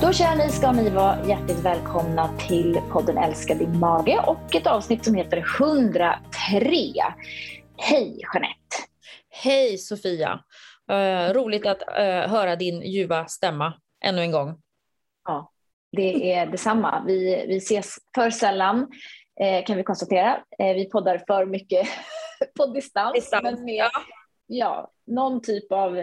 Då 0.00 0.12
kära 0.12 0.34
ni 0.34 0.48
ska 0.48 0.72
ni 0.72 0.90
vara 0.90 1.26
hjärtligt 1.26 1.64
välkomna 1.64 2.38
till 2.48 2.80
podden 2.92 3.18
Älska 3.18 3.54
din 3.54 3.78
mage 3.78 4.20
och 4.26 4.54
ett 4.54 4.66
avsnitt 4.66 5.04
som 5.04 5.14
heter 5.14 5.44
103. 5.60 6.20
Hej 7.76 8.20
Jeanette! 8.34 8.76
Hej 9.30 9.78
Sofia! 9.78 10.40
Uh, 10.90 11.34
roligt 11.34 11.66
att 11.66 11.82
uh, 11.82 12.30
höra 12.30 12.56
din 12.56 12.82
ljuva 12.82 13.26
stämma 13.26 13.74
ännu 14.04 14.22
en 14.22 14.32
gång. 14.32 14.62
Ja, 15.24 15.52
det 15.92 16.32
är 16.32 16.46
detsamma. 16.46 17.04
Vi, 17.06 17.44
vi 17.48 17.56
ses 17.56 17.96
för 18.14 18.30
sällan 18.30 18.86
eh, 19.40 19.64
kan 19.64 19.76
vi 19.76 19.82
konstatera. 19.82 20.40
Eh, 20.58 20.74
vi 20.74 20.90
poddar 20.90 21.22
för 21.26 21.46
mycket 21.46 21.88
på 22.58 22.66
distans. 22.66 23.14
distans 23.14 23.42
men 23.42 23.64
med 23.64 23.74
ja. 23.74 23.90
Ja, 24.46 24.90
någon 25.06 25.42
typ 25.42 25.72
av 25.72 25.98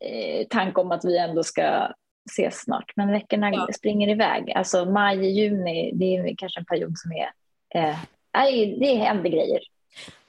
eh, 0.00 0.46
tanke 0.50 0.80
om 0.80 0.90
att 0.90 1.04
vi 1.04 1.18
ändå 1.18 1.42
ska 1.42 1.92
ses 2.28 2.60
snart. 2.60 2.92
Men 2.96 3.12
veckorna 3.12 3.50
ja. 3.52 3.68
springer 3.78 4.08
iväg. 4.08 4.52
Alltså 4.54 4.84
maj, 4.84 5.30
juni, 5.30 5.92
det 5.94 6.04
är 6.04 6.34
kanske 6.36 6.60
en 6.60 6.66
period 6.66 6.98
som 6.98 7.12
är... 7.12 7.30
Eh, 7.74 7.96
det 8.78 8.94
händer 8.94 9.30
grejer. 9.30 9.60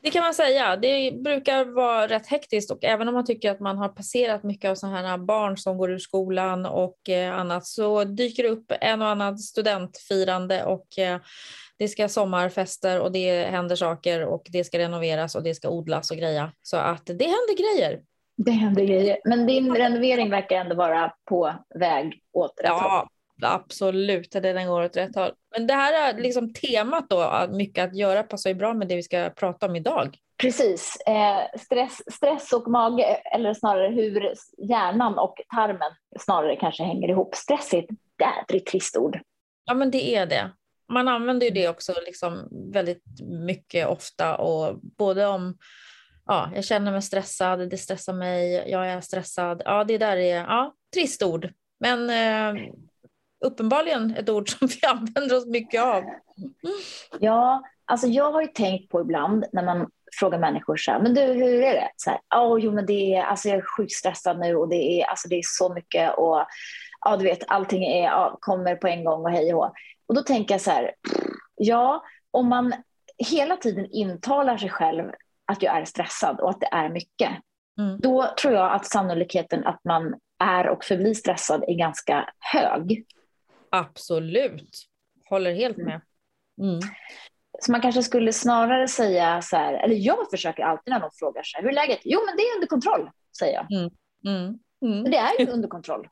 Det 0.01 0.09
kan 0.09 0.23
man 0.23 0.33
säga. 0.33 0.75
Det 0.75 1.11
brukar 1.23 1.65
vara 1.65 2.07
rätt 2.07 2.27
hektiskt 2.27 2.71
och 2.71 2.83
även 2.83 3.07
om 3.07 3.13
man 3.13 3.25
tycker 3.25 3.51
att 3.51 3.59
man 3.59 3.77
har 3.77 3.89
passerat 3.89 4.43
mycket 4.43 4.71
av 4.71 4.75
sådana 4.75 5.07
här 5.07 5.17
barn 5.17 5.57
som 5.57 5.77
går 5.77 5.91
ur 5.91 5.97
skolan 5.97 6.65
och 6.65 7.09
eh, 7.09 7.35
annat 7.35 7.65
så 7.65 8.03
dyker 8.03 8.43
det 8.43 8.49
upp 8.49 8.71
en 8.81 9.01
och 9.01 9.07
annan 9.07 9.37
studentfirande 9.37 10.63
och 10.63 10.99
eh, 10.99 11.19
det 11.77 11.87
ska 11.87 12.09
sommarfester 12.09 12.99
och 12.99 13.11
det 13.11 13.43
händer 13.43 13.75
saker 13.75 14.25
och 14.25 14.47
det 14.49 14.63
ska 14.63 14.79
renoveras 14.79 15.35
och 15.35 15.43
det 15.43 15.55
ska 15.55 15.69
odlas 15.69 16.11
och 16.11 16.17
greja. 16.17 16.51
Så 16.61 16.77
att 16.77 17.05
det 17.05 17.25
händer 17.25 17.57
grejer. 17.57 18.01
Det 18.45 18.51
händer 18.51 18.83
grejer. 18.83 19.17
Men 19.25 19.47
din 19.47 19.75
renovering 19.75 20.29
verkar 20.29 20.55
ändå 20.55 20.75
vara 20.75 21.13
på 21.29 21.53
väg 21.79 22.21
åt 22.33 22.59
rätt 22.59 22.67
ja, 22.67 23.07
håll. 23.41 23.51
Absolut, 23.51 24.31
den 24.31 24.67
går 24.67 24.83
åt 24.83 24.97
rätt 24.97 25.15
håll. 25.15 25.31
Men 25.57 25.67
det 25.67 25.73
här 25.73 26.13
är 26.13 26.21
liksom 26.21 26.53
temat 26.53 27.09
då, 27.09 27.47
mycket 27.49 27.83
att 27.83 27.95
göra 27.95 28.23
passar 28.23 28.49
ju 28.49 28.53
bra 28.53 28.73
med 28.73 28.87
det 28.87 28.95
vi 28.95 29.03
ska 29.03 29.29
prata 29.29 29.65
om 29.65 29.75
idag. 29.75 30.17
Precis. 30.41 30.97
Eh, 31.07 31.59
stress, 31.59 32.01
stress 32.13 32.53
och 32.53 32.67
mage, 32.67 33.03
eller 33.35 33.53
snarare 33.53 33.87
hur 33.87 34.33
hjärnan 34.69 35.17
och 35.17 35.35
tarmen 35.55 35.91
snarare 36.19 36.55
kanske 36.55 36.83
hänger 36.83 37.09
ihop. 37.09 37.35
Stress 37.35 37.73
är 37.73 37.79
ett 37.79 37.89
jädrigt 38.19 38.67
trist 38.67 38.97
ord. 38.97 39.19
Ja, 39.65 39.73
men 39.73 39.91
det 39.91 40.15
är 40.15 40.25
det. 40.25 40.51
Man 40.93 41.07
använder 41.07 41.45
ju 41.45 41.51
det 41.51 41.67
också 41.69 41.93
liksom 42.05 42.47
väldigt 42.73 43.03
mycket 43.45 43.87
ofta 43.87 44.35
och 44.35 44.79
både 44.81 45.27
om 45.27 45.57
ja, 46.29 46.49
jag 46.55 46.63
känner 46.63 46.91
mig 46.91 47.01
stressad, 47.01 47.69
det 47.69 47.77
stressar 47.77 48.13
mig, 48.13 48.63
jag 48.67 48.87
är 48.87 49.01
stressad. 49.01 49.61
Ja, 49.65 49.83
det 49.83 49.97
där 49.97 50.17
är 50.17 50.37
ja, 50.37 50.73
trist 50.93 51.23
ord, 51.23 51.49
men 51.79 52.09
eh, 52.09 52.63
uppenbarligen 53.45 54.15
ett 54.15 54.29
ord 54.29 54.49
som 54.49 54.67
vi 54.67 54.87
använder 54.87 55.37
oss 55.37 55.45
mycket 55.45 55.81
av. 55.81 56.03
Ja, 57.19 57.63
alltså 57.85 58.07
jag 58.07 58.31
har 58.31 58.41
ju 58.41 58.47
tänkt 58.47 58.89
på 58.89 59.01
ibland 59.01 59.45
när 59.53 59.63
man 59.63 59.89
frågar 60.19 60.39
människor 60.39 60.77
så 60.77 60.91
här, 60.91 60.99
men 60.99 61.13
du 61.13 61.21
hur 61.21 61.63
är 61.63 61.73
det? 61.73 61.91
Så 61.95 62.09
här, 62.09 62.19
oh, 62.35 62.59
jo 62.61 62.71
men 62.71 62.85
det 62.85 63.15
är, 63.15 63.23
alltså 63.23 63.49
jag 63.49 63.57
är 63.57 63.77
sjukt 63.77 63.91
stressad 63.91 64.39
nu 64.39 64.55
och 64.55 64.69
det 64.69 65.01
är, 65.01 65.05
alltså 65.05 65.27
det 65.27 65.35
är 65.35 65.43
så 65.43 65.73
mycket 65.73 66.17
och 66.17 66.45
ja 67.05 67.17
du 67.17 67.23
vet 67.23 67.43
allting 67.47 67.83
är, 67.83 68.03
ja, 68.03 68.37
kommer 68.41 68.75
på 68.75 68.87
en 68.87 69.03
gång 69.03 69.21
och 69.21 69.31
hej 69.31 69.53
och 69.53 69.73
Och 70.07 70.15
då 70.15 70.21
tänker 70.21 70.53
jag 70.53 70.61
så 70.61 70.71
här, 70.71 70.91
ja 71.55 72.03
om 72.31 72.47
man 72.49 72.73
hela 73.17 73.57
tiden 73.57 73.87
intalar 73.91 74.57
sig 74.57 74.69
själv 74.69 75.11
att 75.49 75.63
jag 75.63 75.77
är 75.77 75.85
stressad 75.85 76.39
och 76.39 76.49
att 76.49 76.59
det 76.59 76.69
är 76.71 76.89
mycket, 76.89 77.31
mm. 77.79 77.99
då 77.99 78.33
tror 78.41 78.53
jag 78.53 78.71
att 78.71 78.85
sannolikheten 78.85 79.65
att 79.65 79.83
man 79.83 80.15
är 80.43 80.67
och 80.67 80.83
förblir 80.83 81.13
stressad 81.13 81.63
är 81.67 81.77
ganska 81.77 82.29
hög. 82.39 83.05
Absolut, 83.69 84.85
håller 85.29 85.53
helt 85.53 85.77
mm. 85.77 85.87
med. 85.87 86.01
Mm. 86.61 86.79
Så 87.59 87.71
man 87.71 87.81
kanske 87.81 88.03
skulle 88.03 88.33
snarare 88.33 88.87
säga 88.87 89.41
så 89.41 89.57
här, 89.57 89.73
eller 89.73 89.95
jag 89.95 90.29
försöker 90.31 90.63
alltid 90.63 90.91
när 90.91 90.99
någon 90.99 91.11
frågar 91.19 91.43
så 91.43 91.57
här, 91.57 91.63
hur 91.63 91.69
är 91.69 91.75
läget? 91.75 91.99
Jo 92.03 92.19
men 92.25 92.37
det 92.37 92.43
är 92.43 92.55
under 92.55 92.67
kontroll, 92.67 93.09
säger 93.39 93.53
jag. 93.53 93.71
Mm. 93.71 93.91
Mm. 94.27 94.59
mm. 94.81 95.11
Det 95.11 95.17
är 95.17 95.39
ju 95.39 95.47
under 95.51 95.67
kontroll, 95.67 96.07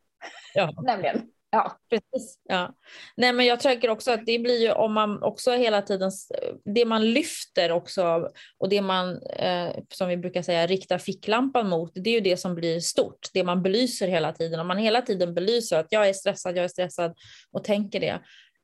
ja. 0.54 0.74
nämligen. 0.84 1.32
Ja, 1.50 1.78
precis. 1.90 2.40
Ja. 2.44 2.76
Nej, 3.18 3.34
men 3.34 3.46
jag 3.46 3.60
tänker 3.60 3.90
också 3.90 4.12
att 4.12 4.26
det 4.26 4.40
blir 4.40 4.62
ju 4.62 4.72
om 4.72 4.94
man 4.94 5.24
också 5.24 5.52
hela 5.52 5.82
tiden, 5.82 6.12
det 6.76 6.86
man 6.86 7.12
lyfter 7.12 7.72
också 7.72 8.30
och 8.58 8.70
det 8.70 8.82
man, 8.82 9.22
eh, 9.24 9.70
som 9.90 10.10
vi 10.10 10.18
brukar 10.18 10.42
säga, 10.42 10.68
riktar 10.68 10.98
ficklampan 10.98 11.70
mot, 11.70 11.92
det 11.96 12.10
är 12.10 12.14
ju 12.14 12.20
det 12.20 12.38
som 12.38 12.56
blir 12.56 12.80
stort, 12.80 13.28
det 13.34 13.44
man 13.44 13.64
belyser 13.64 14.08
hela 14.08 14.34
tiden. 14.34 14.60
Om 14.60 14.68
man 14.68 14.78
hela 14.78 15.02
tiden 15.02 15.34
belyser 15.34 15.80
att 15.80 15.92
jag 15.92 16.10
är 16.10 16.14
stressad, 16.14 16.58
jag 16.58 16.64
är 16.64 16.70
stressad 16.70 17.16
och 17.52 17.64
tänker 17.64 18.00
det, 18.00 18.20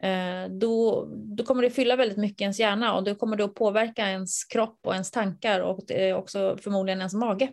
eh, 0.07 0.49
då, 0.59 1.05
då 1.37 1.43
kommer 1.43 1.61
det 1.61 1.69
fylla 1.69 1.95
väldigt 1.95 2.17
mycket 2.17 2.41
i 2.41 2.43
ens 2.43 2.59
hjärna 2.59 2.95
och 2.95 3.03
då 3.03 3.15
kommer 3.15 3.37
det 3.37 3.43
att 3.43 3.55
påverka 3.55 4.09
ens 4.09 4.43
kropp 4.43 4.79
och 4.83 4.93
ens 4.93 5.11
tankar 5.11 5.59
och 5.59 5.91
eh, 5.91 6.17
också 6.17 6.57
förmodligen 6.61 6.99
ens 6.99 7.13
mage. 7.13 7.51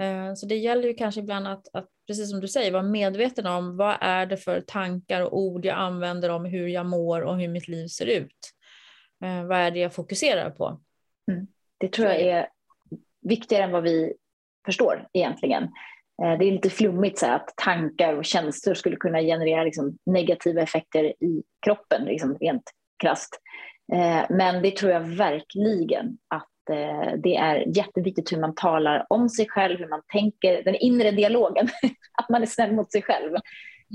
Eh, 0.00 0.34
så 0.34 0.46
det 0.46 0.56
gäller 0.56 0.88
ju 0.88 0.94
kanske 0.94 1.20
ibland 1.20 1.46
att, 1.46 1.68
att, 1.72 1.88
precis 2.06 2.30
som 2.30 2.40
du 2.40 2.48
säger, 2.48 2.72
vara 2.72 2.82
medveten 2.82 3.46
om 3.46 3.76
vad 3.76 3.96
är 4.00 4.26
det 4.26 4.36
för 4.36 4.60
tankar 4.60 5.22
och 5.22 5.38
ord 5.38 5.64
jag 5.64 5.78
använder 5.78 6.28
om 6.28 6.44
hur 6.44 6.68
jag 6.68 6.86
mår 6.86 7.20
och 7.20 7.38
hur 7.38 7.48
mitt 7.48 7.68
liv 7.68 7.86
ser 7.86 8.06
ut. 8.06 8.52
Eh, 9.24 9.44
vad 9.44 9.58
är 9.58 9.70
det 9.70 9.78
jag 9.78 9.94
fokuserar 9.94 10.50
på? 10.50 10.80
Mm. 11.30 11.46
Det 11.78 11.88
tror 11.88 12.08
jag 12.08 12.20
är 12.20 12.48
viktigare 13.20 13.64
än 13.64 13.72
vad 13.72 13.82
vi 13.82 14.14
förstår 14.66 15.08
egentligen. 15.12 15.62
Eh, 16.22 16.38
det 16.38 16.44
är 16.44 16.52
lite 16.52 16.70
flummigt 16.70 17.18
så 17.18 17.26
här, 17.26 17.36
att 17.36 17.52
tankar 17.56 18.14
och 18.14 18.24
känslor 18.24 18.74
skulle 18.74 18.96
kunna 18.96 19.20
generera 19.20 19.64
liksom, 19.64 19.98
negativa 20.06 20.62
effekter 20.62 21.04
i 21.04 21.42
kroppen, 21.66 22.04
liksom, 22.04 22.38
rent 22.38 22.70
krasst. 23.02 23.40
Eh, 23.92 24.26
men 24.30 24.62
det 24.62 24.76
tror 24.76 24.92
jag 24.92 25.00
verkligen 25.00 26.18
att 26.28 26.48
det 27.22 27.36
är 27.36 27.76
jätteviktigt 27.76 28.32
hur 28.32 28.40
man 28.40 28.54
talar 28.54 29.06
om 29.08 29.28
sig 29.28 29.48
själv, 29.48 29.78
hur 29.78 29.88
man 29.88 30.02
tänker, 30.12 30.62
den 30.62 30.74
inre 30.74 31.10
dialogen, 31.10 31.68
att 32.18 32.28
man 32.28 32.42
är 32.42 32.46
snäll 32.46 32.72
mot 32.72 32.92
sig 32.92 33.02
själv. 33.02 33.36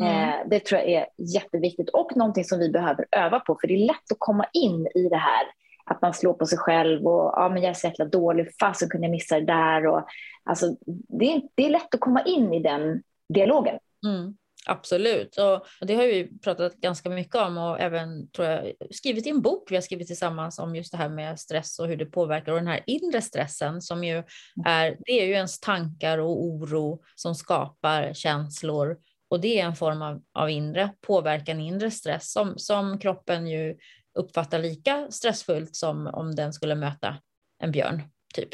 Mm. 0.02 0.30
Eh, 0.30 0.36
det 0.50 0.59
tror 0.59 0.82
jag 0.82 0.90
är 0.90 1.06
jätteviktigt 1.18 1.90
och 1.90 2.16
någonting 2.16 2.44
som 2.44 2.59
vi 2.59 2.70
behöver 2.70 3.06
öva 3.12 3.40
på, 3.40 3.58
för 3.62 3.68
det 3.68 3.74
är 3.74 3.86
lätt 3.88 4.12
att 4.12 4.20
komma 4.20 4.46
in 4.54 4.88
i 4.96 5.09
det 5.09 5.18
här 5.18 5.46
att 5.86 6.02
man 6.02 6.14
slår 6.14 6.34
på 6.34 6.46
sig 6.46 6.58
själv 6.58 7.08
och 7.08 7.34
ja, 7.36 7.50
men 7.50 7.62
jag 7.62 7.70
är 7.70 7.74
så 7.74 7.88
jäkla 7.88 8.06
dålig, 8.06 8.48
fasen 8.59 8.90
kunde 8.90 9.08
jag 9.08 9.12
missa 9.12 9.40
det 9.40 9.46
där. 9.46 9.88
Och, 9.88 10.08
alltså, 10.44 10.76
det, 11.20 11.34
är, 11.34 11.42
det 11.56 11.66
är 11.66 11.70
lätt 11.70 11.96
att 11.96 12.00
komma 12.00 12.22
in 12.22 12.53
i 12.53 12.59
den 12.59 13.03
dialogen. 13.34 13.80
Mm. 14.06 14.36
Absolut, 14.66 15.38
och 15.38 15.88
det 15.88 15.95
har 15.95 16.03
vi 16.03 16.39
pratat 16.39 16.75
ganska 16.75 17.09
mycket 17.09 17.35
om 17.35 17.57
och 17.57 17.79
även 17.79 18.31
tror 18.31 18.47
jag, 18.47 18.73
skrivit 18.91 19.27
i 19.27 19.29
en 19.29 19.41
bok 19.41 19.72
vi 19.72 19.75
har 19.75 19.81
skrivit 19.81 20.07
tillsammans 20.07 20.59
om 20.59 20.75
just 20.75 20.91
det 20.91 20.97
här 20.97 21.09
med 21.09 21.39
stress 21.39 21.79
och 21.79 21.88
hur 21.88 21.97
det 21.97 22.05
påverkar. 22.05 22.51
Och 22.51 22.57
den 22.57 22.67
här 22.67 22.83
inre 22.85 23.22
stressen 23.22 23.81
som 23.81 24.03
ju 24.03 24.23
är, 24.66 24.97
det 25.05 25.22
är 25.22 25.25
ju 25.25 25.33
ens 25.33 25.59
tankar 25.59 26.17
och 26.17 26.44
oro 26.44 27.03
som 27.16 27.35
skapar 27.35 28.13
känslor. 28.13 28.97
Och 29.29 29.41
det 29.41 29.59
är 29.59 29.66
en 29.66 29.75
form 29.75 30.01
av, 30.01 30.22
av 30.33 30.49
inre 30.49 30.89
påverkan, 31.01 31.59
inre 31.59 31.91
stress 31.91 32.31
som, 32.31 32.53
som 32.57 32.99
kroppen 32.99 33.47
ju 33.47 33.78
uppfattar 34.19 34.59
lika 34.59 35.07
stressfullt 35.11 35.75
som 35.75 36.07
om 36.07 36.35
den 36.35 36.53
skulle 36.53 36.75
möta 36.75 37.17
en 37.63 37.72
björn, 37.72 38.01
typ. 38.33 38.49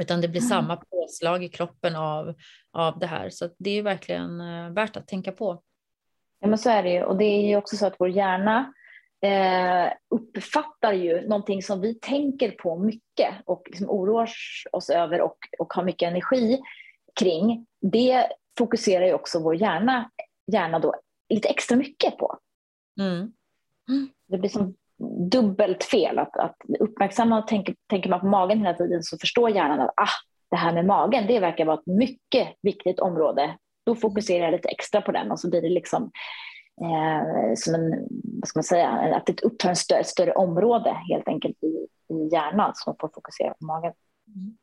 Utan 0.00 0.20
det 0.20 0.28
blir 0.28 0.40
mm. 0.40 0.48
samma 0.48 0.76
påslag 0.76 1.44
i 1.44 1.48
kroppen 1.48 1.96
av, 1.96 2.34
av 2.72 2.98
det 2.98 3.06
här. 3.06 3.30
Så 3.30 3.48
det 3.58 3.70
är 3.70 3.82
verkligen 3.82 4.40
eh, 4.40 4.70
värt 4.70 4.96
att 4.96 5.08
tänka 5.08 5.32
på. 5.32 5.62
Ja, 6.40 6.48
men 6.48 6.58
så 6.58 6.70
är 6.70 6.82
det 6.82 6.90
ju. 6.90 7.02
Och 7.02 7.16
det 7.16 7.24
är 7.24 7.48
ju 7.48 7.56
också 7.56 7.76
så 7.76 7.86
att 7.86 7.96
vår 7.98 8.08
hjärna 8.08 8.72
eh, 9.22 9.92
uppfattar 10.10 10.92
ju 10.92 11.28
någonting 11.28 11.62
som 11.62 11.80
vi 11.80 11.94
tänker 11.94 12.50
på 12.50 12.78
mycket 12.78 13.34
och 13.44 13.62
liksom 13.66 13.90
oroar 13.90 14.30
oss 14.72 14.90
över 14.90 15.20
och, 15.20 15.38
och 15.58 15.72
har 15.72 15.84
mycket 15.84 16.08
energi 16.08 16.60
kring. 17.20 17.66
Det 17.80 18.28
fokuserar 18.58 19.06
ju 19.06 19.14
också 19.14 19.42
vår 19.42 19.54
hjärna, 19.54 20.10
hjärna 20.52 20.78
då 20.78 20.94
lite 21.28 21.48
extra 21.48 21.76
mycket 21.76 22.18
på. 22.18 22.38
Mm. 22.98 23.32
Det 24.28 24.38
blir 24.38 24.50
som 24.50 24.74
dubbelt 25.30 25.84
fel. 25.84 26.18
Att, 26.18 26.36
att 26.36 26.56
uppmärksamma 26.80 27.38
och 27.38 27.48
tänker, 27.48 27.74
tänker 27.90 28.10
man 28.10 28.20
på 28.20 28.26
magen 28.26 28.58
hela 28.58 28.74
tiden 28.74 29.02
så 29.02 29.18
förstår 29.18 29.50
hjärnan 29.50 29.80
att 29.80 29.94
ah, 29.96 30.08
det 30.50 30.56
här 30.56 30.72
med 30.72 30.86
magen, 30.86 31.26
det 31.26 31.40
verkar 31.40 31.64
vara 31.64 31.78
ett 31.78 31.86
mycket 31.86 32.48
viktigt 32.62 33.00
område. 33.00 33.56
Då 33.86 33.94
fokuserar 33.94 34.44
jag 34.44 34.52
lite 34.52 34.68
extra 34.68 35.00
på 35.00 35.12
den 35.12 35.30
och 35.30 35.40
så 35.40 35.50
blir 35.50 35.62
det 35.62 35.68
liksom 35.68 36.10
eh, 36.80 37.54
som 37.56 37.74
en, 37.74 37.90
vad 38.40 38.48
ska 38.48 38.58
man 38.58 38.64
säga, 38.64 38.88
att 38.88 39.26
det 39.26 39.42
upptar 39.42 39.70
ett 39.70 39.78
större, 39.78 40.04
större 40.04 40.32
område 40.32 40.96
helt 41.10 41.28
enkelt 41.28 41.64
i, 41.64 41.86
i 42.14 42.28
hjärnan 42.32 42.72
som 42.74 42.96
får 43.00 43.10
fokusera 43.14 43.54
på 43.60 43.66
magen. 43.66 43.92
Mm. 44.36 44.56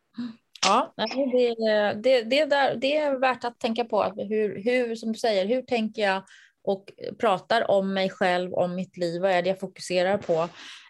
Ja, 0.68 0.94
det, 0.96 1.56
det, 2.04 2.24
det, 2.24 2.46
där, 2.46 2.76
det 2.76 2.98
är 2.98 3.20
värt 3.20 3.44
att 3.44 3.60
tänka 3.60 3.86
på. 3.86 4.04
Hur, 4.04 4.64
hur, 4.64 4.96
som 4.96 5.12
du 5.12 5.20
säger, 5.20 5.46
hur 5.48 5.62
tänker 5.62 6.02
jag 6.02 6.24
och 6.64 6.86
pratar 7.20 7.72
om 7.72 7.94
mig 7.94 8.10
själv, 8.10 8.54
om 8.54 8.76
mitt 8.76 8.98
liv, 8.98 9.22
vad 9.22 9.32
är 9.32 9.42
det 9.42 9.50
jag 9.50 9.60
fokuserar 9.60 10.18
på? 10.18 10.50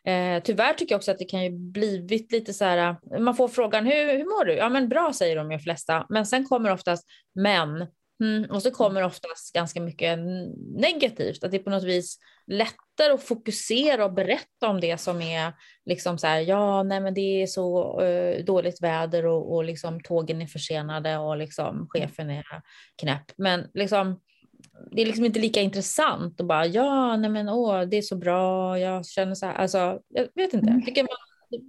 Eh, 0.09 0.43
tyvärr 0.43 0.73
tycker 0.73 0.93
jag 0.93 0.99
också 0.99 1.11
att 1.11 1.17
det 1.17 1.25
kan 1.25 1.43
ju 1.43 1.49
blivit 1.49 2.31
lite 2.31 2.53
så 2.53 2.65
här, 2.65 2.95
man 3.19 3.35
får 3.35 3.47
frågan 3.47 3.85
hur, 3.85 4.17
hur 4.17 4.25
mår 4.25 4.45
du? 4.45 4.53
Ja 4.53 4.69
men 4.69 4.89
bra 4.89 5.13
säger 5.13 5.35
de 5.35 5.51
ju 5.51 5.59
flesta, 5.59 6.05
men 6.09 6.25
sen 6.25 6.45
kommer 6.45 6.71
oftast 6.71 7.07
men 7.35 7.87
Mm, 8.21 8.51
och 8.51 8.61
så 8.61 8.71
kommer 8.71 9.03
oftast 9.03 9.53
ganska 9.53 9.81
mycket 9.81 10.19
negativt, 10.75 11.43
att 11.43 11.51
det 11.51 11.57
är 11.57 11.63
på 11.63 11.69
något 11.69 11.83
vis 11.83 12.17
lättare 12.47 13.13
att 13.13 13.23
fokusera 13.23 14.05
och 14.05 14.13
berätta 14.13 14.67
om 14.67 14.79
det 14.79 14.97
som 14.97 15.21
är 15.21 15.53
liksom 15.85 16.17
så 16.17 16.27
här, 16.27 16.39
ja, 16.39 16.83
nej 16.83 16.99
men 16.99 17.13
det 17.13 17.41
är 17.41 17.47
så 17.47 18.01
uh, 18.01 18.45
dåligt 18.45 18.81
väder 18.81 19.25
och, 19.25 19.55
och 19.55 19.63
liksom 19.63 20.01
tågen 20.01 20.41
är 20.41 20.47
försenade 20.47 21.17
och 21.17 21.37
liksom 21.37 21.87
chefen 21.89 22.29
är 22.29 22.45
knäpp. 23.01 23.31
Men 23.37 23.67
liksom, 23.73 24.19
det 24.91 25.01
är 25.01 25.05
liksom 25.05 25.25
inte 25.25 25.39
lika 25.39 25.61
intressant 25.61 26.41
att 26.41 26.47
bara, 26.47 26.65
ja, 26.65 27.17
nej 27.17 27.29
men 27.29 27.49
åh, 27.49 27.81
det 27.81 27.97
är 27.97 28.01
så 28.01 28.15
bra, 28.15 28.79
jag 28.79 29.05
känner 29.05 29.35
så 29.35 29.45
här, 29.45 29.53
alltså, 29.53 29.99
jag 30.09 30.27
vet 30.35 30.53
inte, 30.53 30.71
jag 30.71 30.85
tycker 30.85 31.03
man 31.03 31.17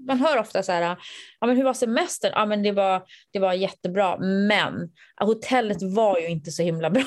man 0.06 0.18
hör 0.18 0.38
ofta 0.38 0.62
så 0.62 0.72
här, 0.72 0.96
ja, 1.40 1.46
men 1.46 1.56
hur 1.56 1.64
var 1.64 1.74
semestern? 1.74 2.32
Ja, 2.34 2.46
men 2.46 2.62
det, 2.62 2.72
var, 2.72 3.02
det 3.32 3.38
var 3.38 3.52
jättebra, 3.52 4.18
men 4.18 4.90
hotellet 5.20 5.82
var 5.82 6.18
ju 6.18 6.28
inte 6.28 6.50
så 6.50 6.62
himla 6.62 6.90
bra. 6.90 7.04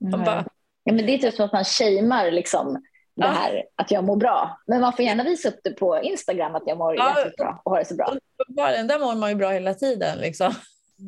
bara, 0.24 0.44
ja, 0.84 0.92
men 0.92 1.06
det 1.06 1.14
är 1.14 1.18
typ 1.18 1.34
som 1.34 1.44
att 1.44 1.52
man 1.52 1.64
shamear 1.64 2.30
liksom, 2.30 2.72
det 3.16 3.26
ja. 3.26 3.26
här 3.26 3.64
att 3.76 3.90
jag 3.90 4.04
mår 4.04 4.16
bra. 4.16 4.58
Men 4.66 4.80
man 4.80 4.92
får 4.92 5.04
gärna 5.04 5.24
visa 5.24 5.48
upp 5.48 5.60
det 5.64 5.70
på 5.70 6.00
Instagram 6.02 6.54
att 6.54 6.62
jag 6.66 6.78
mår 6.78 6.96
ja, 6.96 7.14
bra 7.38 7.62
och 7.64 7.70
har 7.70 7.78
det 7.78 7.84
så 7.84 7.94
bra. 7.94 8.14
Där 8.48 8.98
mår 8.98 9.14
man 9.14 9.30
ju 9.30 9.36
bra 9.36 9.50
hela 9.50 9.74
tiden. 9.74 10.18
Liksom. 10.18 10.54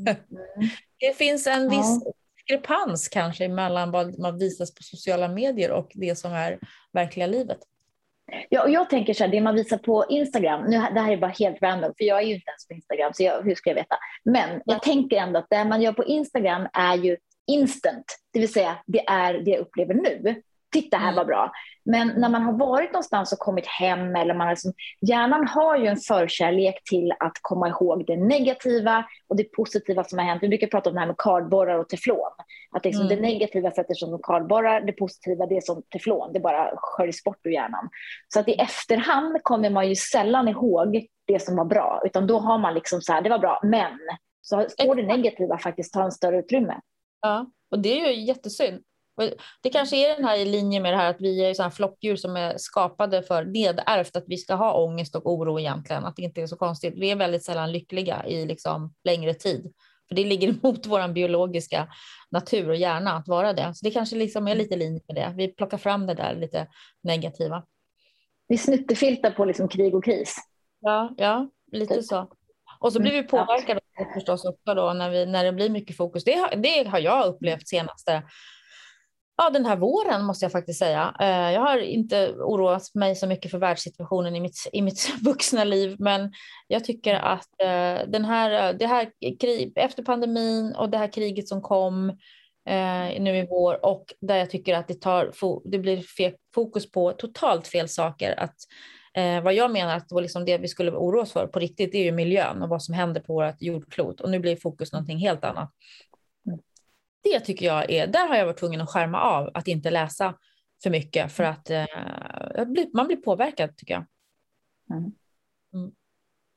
Mm. 0.07 0.17
Det 1.01 1.17
finns 1.17 1.47
en 1.47 1.69
viss 1.69 2.03
ja. 2.05 2.13
Diskrepans 2.51 3.09
kanske 3.09 3.49
mellan 3.49 3.91
vad 3.91 4.19
man 4.19 4.39
visas 4.39 4.75
på 4.75 4.83
sociala 4.83 5.29
medier 5.29 5.71
och 5.71 5.91
det 5.95 6.19
som 6.19 6.33
är 6.33 6.59
verkliga 6.93 7.27
livet. 7.27 7.59
Ja, 8.49 8.63
och 8.63 8.71
jag 8.71 8.91
tänker 8.91 9.15
så 9.15 9.25
här, 9.25 9.31
det 9.31 9.41
man 9.41 9.55
visar 9.55 9.79
på 9.79 10.05
Instagram, 10.09 10.65
nu, 10.65 10.77
det 10.95 11.01
här 11.01 11.13
är 11.13 11.17
bara 11.17 11.35
helt 11.39 11.63
random, 11.63 11.93
för 11.99 12.05
jag 12.05 12.19
är 12.19 12.27
ju 12.27 12.35
inte 12.35 12.51
ens 12.51 12.69
på 12.69 12.75
Instagram, 12.75 13.13
så 13.15 13.23
jag, 13.23 13.43
hur 13.43 13.55
ska 13.55 13.71
jag 13.71 13.75
veta? 13.75 13.97
Men 14.25 14.63
jag 14.65 14.83
tänker 14.83 15.17
ändå 15.17 15.39
att 15.39 15.51
det 15.51 15.65
man 15.65 15.83
gör 15.83 15.93
på 15.93 16.05
Instagram 16.05 16.69
är 16.73 16.97
ju 16.97 17.17
instant, 17.47 18.05
det 18.33 18.41
vill 18.41 18.53
säga 18.53 18.79
det 18.87 19.09
är 19.09 19.35
det 19.35 19.51
jag 19.51 19.61
upplever 19.61 19.95
nu. 19.95 20.43
Titta 20.73 20.97
här 20.97 21.13
mm. 21.13 21.17
var 21.17 21.25
bra. 21.25 21.53
Men 21.85 22.09
när 22.09 22.29
man 22.29 22.43
har 22.43 22.53
varit 22.53 22.93
någonstans 22.93 23.33
och 23.33 23.39
kommit 23.39 23.67
hem, 23.67 24.17
eller 24.17 24.35
man 24.35 24.47
har 24.47 24.53
liksom, 24.53 24.73
hjärnan 25.01 25.47
har 25.47 25.77
ju 25.77 25.87
en 25.87 25.97
förkärlek 25.97 26.85
till 26.85 27.13
att 27.21 27.33
komma 27.43 27.69
ihåg 27.69 28.05
det 28.07 28.17
negativa 28.17 29.05
och 29.29 29.37
det 29.37 29.45
positiva 29.45 30.05
som 30.05 30.19
har 30.19 30.27
hänt. 30.27 30.43
Vi 30.43 30.49
brukar 30.49 30.67
prata 30.67 30.91
om 30.91 30.95
det 30.95 31.01
här 31.01 31.07
med 31.07 31.17
kardborrar 31.19 31.79
och 31.79 31.89
teflon. 31.89 32.31
Att 32.71 32.85
liksom 32.85 33.07
mm. 33.07 33.17
Det 33.17 33.23
negativa 33.23 33.71
sätter 33.71 33.95
sig 33.95 34.09
som 34.09 34.21
kardborrar, 34.23 34.81
det 34.81 34.93
positiva 34.93 35.47
det 35.47 35.57
är 35.57 35.61
som 35.61 35.83
teflon, 35.93 36.33
det 36.33 36.41
bara 36.41 36.73
sköljs 36.77 37.25
bort 37.25 37.41
ur 37.45 37.51
hjärnan. 37.51 37.89
Så 38.29 38.41
att 38.41 38.49
i 38.49 38.53
efterhand 38.53 39.43
kommer 39.43 39.71
man 39.71 39.89
ju 39.89 39.95
sällan 39.95 40.49
ihåg 40.49 41.07
det 41.27 41.43
som 41.43 41.57
var 41.57 41.65
bra, 41.65 42.03
utan 42.05 42.27
då 42.27 42.39
har 42.39 42.59
man 42.59 42.75
liksom 42.75 43.01
så 43.01 43.13
här, 43.13 43.23
det 43.23 43.31
var 43.31 43.39
bra, 43.39 43.61
men 43.63 43.99
så 44.43 44.67
får 44.87 44.95
det 44.95 45.03
negativa 45.03 45.59
faktiskt 45.59 45.93
ta 45.93 46.05
en 46.05 46.13
större 46.13 46.39
utrymme. 46.39 46.81
Ja, 47.21 47.47
och 47.71 47.79
det 47.79 48.01
är 48.01 48.11
ju 48.11 48.25
jättesynd. 48.25 48.83
Det 49.63 49.71
kanske 49.71 49.97
är 49.97 50.17
den 50.17 50.25
här 50.25 50.37
i 50.39 50.45
linje 50.45 50.81
med 50.81 50.93
det 50.93 50.97
här 50.97 51.11
att 51.11 51.21
vi 51.21 51.45
är 51.45 51.55
sådana 51.55 51.71
flockdjur 51.71 52.17
som 52.17 52.37
är 52.37 52.55
skapade 52.59 53.23
för 53.23 53.45
nedärvt 53.45 54.17
att 54.17 54.25
vi 54.27 54.37
ska 54.37 54.55
ha 54.55 54.85
ångest 54.85 55.15
och 55.15 55.33
oro 55.33 55.61
egentligen, 55.61 56.05
att 56.05 56.17
det 56.17 56.23
inte 56.23 56.43
är 56.43 56.47
så 56.47 56.57
konstigt. 56.57 56.95
Vi 56.97 57.11
är 57.11 57.17
väldigt 57.17 57.45
sällan 57.45 57.73
lyckliga 57.73 58.27
i 58.27 58.47
liksom 58.47 58.95
längre 59.05 59.35
tid, 59.35 59.73
för 60.09 60.15
det 60.15 60.25
ligger 60.25 60.49
emot 60.65 60.87
vår 60.87 61.09
biologiska 61.09 61.89
natur 62.31 62.69
och 62.69 62.77
hjärna 62.77 63.13
att 63.13 63.29
vara 63.29 63.53
det. 63.53 63.75
Så 63.75 63.85
det 63.85 63.91
kanske 63.91 64.17
liksom 64.17 64.49
är 64.49 64.55
lite 64.55 64.77
linje 64.77 65.01
med 65.09 65.17
det. 65.17 65.35
Vi 65.37 65.49
plockar 65.49 65.79
fram 65.79 66.07
det 66.07 66.15
där 66.15 66.35
lite 66.35 66.67
negativa. 67.03 67.63
Vi 68.49 68.59
snuttefiltar 68.59 69.31
på 69.31 69.45
liksom 69.45 69.69
krig 69.69 69.95
och 69.95 70.05
kris. 70.05 70.37
Ja, 70.81 71.15
ja 71.17 71.49
lite 71.73 71.95
typ. 71.95 72.05
så. 72.05 72.29
Och 72.81 72.93
så 72.93 73.01
blir 73.01 73.13
vi 73.13 73.23
påverkade 73.23 73.81
mm, 73.99 74.13
förstås 74.15 74.45
också 74.45 74.75
då 74.75 74.93
när, 74.93 75.11
vi, 75.11 75.27
när 75.27 75.45
det 75.45 75.53
blir 75.53 75.71
mycket 75.71 75.97
fokus. 75.97 76.25
Det, 76.25 76.49
det 76.57 76.89
har 76.89 76.99
jag 76.99 77.27
upplevt 77.27 77.69
senaste 77.69 78.23
ja, 79.41 79.51
den 79.51 79.67
här 79.67 79.77
våren 79.77 80.25
måste 80.25 80.45
jag 80.45 80.53
faktiskt 80.53 80.79
säga. 80.79 81.15
Eh, 81.21 81.53
jag 81.53 81.61
har 81.61 81.79
inte 81.79 82.33
oroat 82.33 82.95
mig 82.95 83.17
så 83.17 83.27
mycket 83.27 83.51
för 83.51 83.59
världssituationen 83.59 84.37
i 84.37 84.41
mitt, 84.41 84.69
i 84.73 84.83
mitt 84.83 85.13
vuxna 85.23 85.65
liv, 85.65 85.97
men 85.99 86.33
jag 86.67 86.85
tycker 86.85 87.15
att 87.15 87.49
eh, 87.63 88.09
den 88.09 88.25
här, 88.25 88.73
det 88.73 88.87
här 88.87 89.11
krig, 89.41 89.73
efter 89.77 90.03
pandemin 90.03 90.75
och 90.75 90.91
det 90.91 90.99
här 90.99 91.13
kriget 91.13 91.49
som 91.49 91.63
kom 91.63 92.11
eh, 92.69 93.21
nu 93.21 93.39
i 93.39 93.47
vår 93.51 93.87
och 93.87 94.05
där 94.21 94.37
jag 94.37 94.51
tycker 94.51 94.75
att 94.75 94.89
det, 94.89 95.01
tar, 95.01 95.33
det 95.71 95.79
blir 95.79 96.05
fokus 96.55 96.91
på 96.91 97.13
totalt 97.13 97.69
fel 97.69 97.89
saker. 97.89 98.41
Att, 98.41 98.57
eh, 99.15 99.43
vad 99.43 99.55
jag 99.55 99.71
menar 99.71 99.97
att 99.97 100.09
det, 100.09 100.15
var 100.15 100.23
liksom 100.23 100.45
det 100.45 100.59
vi 100.59 100.69
skulle 100.69 100.91
oroa 100.91 101.23
oss 101.23 101.33
för 101.33 101.47
på 101.47 101.59
riktigt, 101.59 101.93
det 101.93 101.99
är 101.99 102.05
ju 102.05 102.13
miljön 102.13 102.63
och 102.63 102.69
vad 102.69 102.83
som 102.83 102.95
händer 102.95 103.21
på 103.21 103.35
vårt 103.35 103.63
jordklot 103.63 104.21
och 104.21 104.31
nu 104.31 104.39
blir 104.39 104.57
fokus 104.57 104.93
någonting 104.93 105.19
helt 105.19 105.45
annat 105.45 105.71
det 107.23 107.41
tycker 107.41 107.67
jag 107.67 107.91
är, 107.91 108.07
där 108.07 108.29
har 108.29 108.37
jag 108.37 108.47
varit 108.47 108.59
tvungen 108.59 108.81
att 108.81 108.91
skärma 108.91 109.21
av 109.21 109.51
att 109.55 109.69
inte 109.69 109.91
läsa 109.91 110.35
för 110.83 110.91
mycket 110.91 111.33
för 111.33 111.45
att 111.45 111.71
eh, 111.71 111.87
man 112.95 113.07
blir 113.07 113.17
påverkad 113.17 113.77
tycker 113.77 113.95
jag. 113.95 114.05
Mm. 114.91 115.13
Mm. 115.75 115.93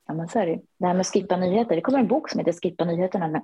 Ja 0.07 0.13
men 0.13 0.27
så 0.27 0.39
är 0.39 0.45
det 0.45 0.61
Det 0.77 0.87
här 0.87 0.93
med 0.93 1.07
skippa 1.07 1.37
nyheter, 1.37 1.75
det 1.75 1.81
kommer 1.81 1.99
en 1.99 2.07
bok 2.07 2.29
som 2.29 2.39
heter 2.39 2.53
Skippa 2.53 2.85
nyheterna. 2.85 3.27
Men 3.27 3.41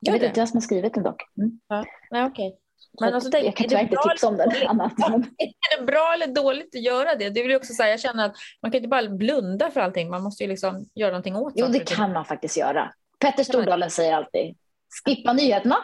jag 0.00 0.12
vet 0.12 0.22
inte 0.22 0.40
vem 0.40 0.46
som 0.46 0.56
har 0.56 0.62
skrivit 0.62 0.94
den 0.94 1.02
dock. 1.02 1.22
Mm. 1.38 1.60
Ja. 1.68 1.84
Nej, 2.10 2.24
okay. 2.24 2.52
Men 3.00 3.14
alltså, 3.14 3.38
jag 3.38 3.56
kan 3.56 3.68
tyvärr 3.68 3.82
inte 3.82 3.96
tipsa 4.08 4.28
om 4.28 4.36
den. 4.36 4.50
Annat. 4.66 4.92
Är 5.38 5.78
det 5.78 5.86
bra 5.86 6.12
eller 6.14 6.26
dåligt 6.26 6.74
att 6.74 6.82
göra 6.82 7.14
det? 7.14 7.30
Det 7.30 7.42
vill 7.42 7.56
också 7.56 7.74
säga. 7.74 7.90
Jag 7.90 8.00
känner 8.00 8.26
att 8.26 8.36
man 8.62 8.70
kan 8.70 8.78
inte 8.78 8.88
bara 8.88 9.08
blunda 9.08 9.70
för 9.70 9.80
allting. 9.80 10.10
Man 10.10 10.22
måste 10.22 10.44
ju 10.44 10.48
liksom 10.48 10.88
göra 10.94 11.10
någonting 11.10 11.36
åt 11.36 11.54
det. 11.54 11.60
Jo, 11.60 11.66
det 11.66 11.94
kan 11.94 12.12
man 12.12 12.24
faktiskt 12.24 12.56
göra. 12.56 12.92
Petter 13.18 13.44
Stordalen 13.44 13.90
säger 13.90 14.16
alltid 14.16 14.56
skippa 15.04 15.32
nyheterna. 15.32 15.76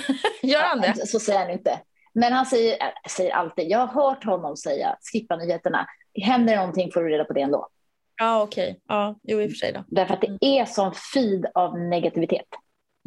Gör 0.42 0.60
han 0.60 0.80
det? 0.80 1.06
Så 1.06 1.20
säger 1.20 1.38
han 1.38 1.50
inte. 1.50 1.80
Men 2.14 2.32
han 2.32 2.46
säger, 2.46 2.72
äh, 2.72 3.10
säger 3.10 3.32
alltid, 3.32 3.70
jag 3.70 3.78
har 3.78 4.02
hört 4.02 4.24
honom 4.24 4.56
säga, 4.56 4.96
skippa 5.12 5.36
nyheterna. 5.36 5.86
Händer 6.22 6.52
det 6.52 6.60
någonting 6.60 6.92
får 6.92 7.02
du 7.02 7.08
reda 7.08 7.24
på 7.24 7.32
det 7.32 7.40
ändå. 7.40 7.68
Ja, 8.16 8.42
okej. 8.42 8.70
Okay. 8.70 8.80
Ja, 8.88 9.18
jo, 9.22 9.40
i 9.40 9.46
och 9.46 9.50
för 9.50 9.56
sig 9.56 9.72
då. 9.72 9.84
Därför 9.86 10.14
att 10.14 10.20
det 10.20 10.58
är 10.58 10.64
sån 10.64 10.92
feed 11.14 11.46
av 11.54 11.78
negativitet. 11.78 12.46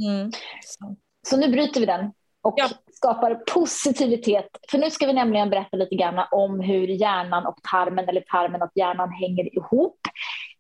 Mm. 0.08 0.32
Så. 0.64 0.96
så. 1.28 1.38
nu 1.38 1.48
bryter 1.48 1.80
vi 1.80 1.86
den 1.86 2.12
och 2.42 2.54
ja. 2.58 2.70
skapar 2.94 3.36
positivitet. 3.36 4.48
För 4.72 4.78
nu 4.78 4.92
ska 4.92 5.06
vi 5.06 5.14
nämligen 5.14 5.50
berätta 5.50 5.78
lite 5.78 5.96
grann 5.96 6.28
om 6.32 6.60
hur 6.60 6.88
hjärnan 6.88 7.46
och 7.46 7.58
tarmen 7.72 8.10
eller 8.10 8.22
tarmen 8.22 8.62
och 8.62 8.72
hjärnan 8.76 9.12
hänger 9.12 9.58
ihop. 9.58 10.00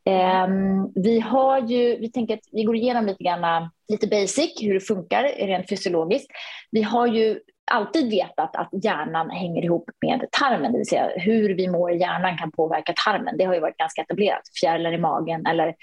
Um, 0.09 0.91
vi 0.95 1.19
har 1.19 1.59
ju, 1.67 1.97
vi 1.97 2.11
tänker 2.11 2.33
att 2.33 2.43
vi 2.51 2.63
går 2.63 2.75
igenom 2.75 3.05
lite 3.05 3.23
grann, 3.23 3.69
lite 3.91 4.07
basic, 4.07 4.61
hur 4.61 4.73
det 4.73 4.79
funkar 4.79 5.23
rent 5.23 5.69
fysiologiskt. 5.69 6.27
Vi 6.71 6.81
har 6.81 7.07
ju 7.07 7.39
alltid 7.71 8.09
vetat 8.09 8.55
att 8.55 8.69
hjärnan 8.83 9.29
hänger 9.29 9.63
ihop 9.63 9.89
med 10.01 10.25
tarmen, 10.31 10.71
det 10.71 10.77
vill 10.77 10.87
säga 10.87 11.11
hur 11.15 11.55
vi 11.55 11.67
mår 11.67 11.91
i 11.91 11.99
hjärnan 11.99 12.37
kan 12.37 12.51
påverka 12.51 12.93
tarmen. 13.05 13.37
Det 13.37 13.43
har 13.43 13.53
ju 13.53 13.59
varit 13.59 13.77
ganska 13.77 14.01
etablerat, 14.01 14.41
fjärilar 14.61 14.93
i 14.93 14.97
magen 14.97 15.45
eller 15.45 15.75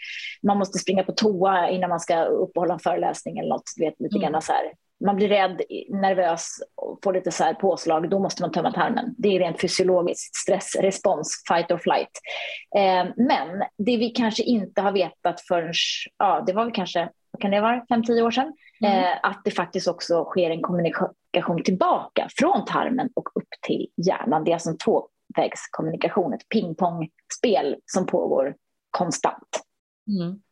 man 0.43 0.59
måste 0.59 0.79
springa 0.79 1.03
på 1.03 1.13
toa 1.13 1.71
innan 1.71 1.91
man 1.91 2.01
ska 2.01 2.25
uppehålla 2.25 2.75
en 2.75 2.81
föreläsning 2.81 3.39
eller 3.39 3.49
något, 3.49 3.71
vet, 3.79 4.01
lite 4.01 4.17
mm. 4.17 4.33
grann 4.33 4.43
så 4.43 4.53
här 4.53 4.73
man 5.05 5.17
blir 5.17 5.29
rädd, 5.29 5.61
nervös 5.89 6.59
och 6.77 6.99
får 7.05 7.13
lite 7.13 7.31
så 7.31 7.45
här 7.45 7.55
påslag, 7.55 8.11
då 8.11 8.19
måste 8.19 8.43
man 8.43 8.53
tömma 8.53 8.73
tarmen. 8.73 9.15
Det 9.19 9.29
är 9.29 9.39
rent 9.39 9.61
fysiologiskt 9.61 10.37
stressrespons, 10.37 11.43
fight 11.49 11.71
or 11.71 11.79
flight. 11.79 12.11
Eh, 12.77 13.13
men 13.17 13.63
det 13.79 13.97
vi 13.97 14.11
kanske 14.11 14.43
inte 14.43 14.81
har 14.81 14.93
vetat 14.93 15.41
förrän, 15.41 15.73
ja 16.19 16.45
det 16.47 16.53
var 16.53 16.65
väl 16.65 16.75
kanske, 16.75 17.09
vad 17.31 17.43
kan 17.43 17.51
det 17.51 17.61
vara, 17.61 17.85
5-10 17.91 18.23
år 18.23 18.31
sedan, 18.31 18.53
mm. 18.85 18.99
eh, 18.99 19.19
att 19.23 19.41
det 19.45 19.51
faktiskt 19.51 19.89
också 19.89 20.25
sker 20.25 20.51
en 20.51 20.63
kommunikation 20.63 21.63
tillbaka 21.65 22.29
från 22.39 22.65
tarmen 22.65 23.11
och 23.15 23.29
upp 23.35 23.49
till 23.67 23.89
hjärnan. 24.07 24.45
Det 24.45 24.51
är 24.51 24.55
alltså 24.55 24.71
en 24.71 24.79
tvåvägskommunikation, 24.79 26.33
ett 26.33 26.49
pingpongspel 26.49 27.77
som 27.87 28.07
pågår 28.07 28.55
konstant. 28.91 29.63
Mm. 30.09 30.43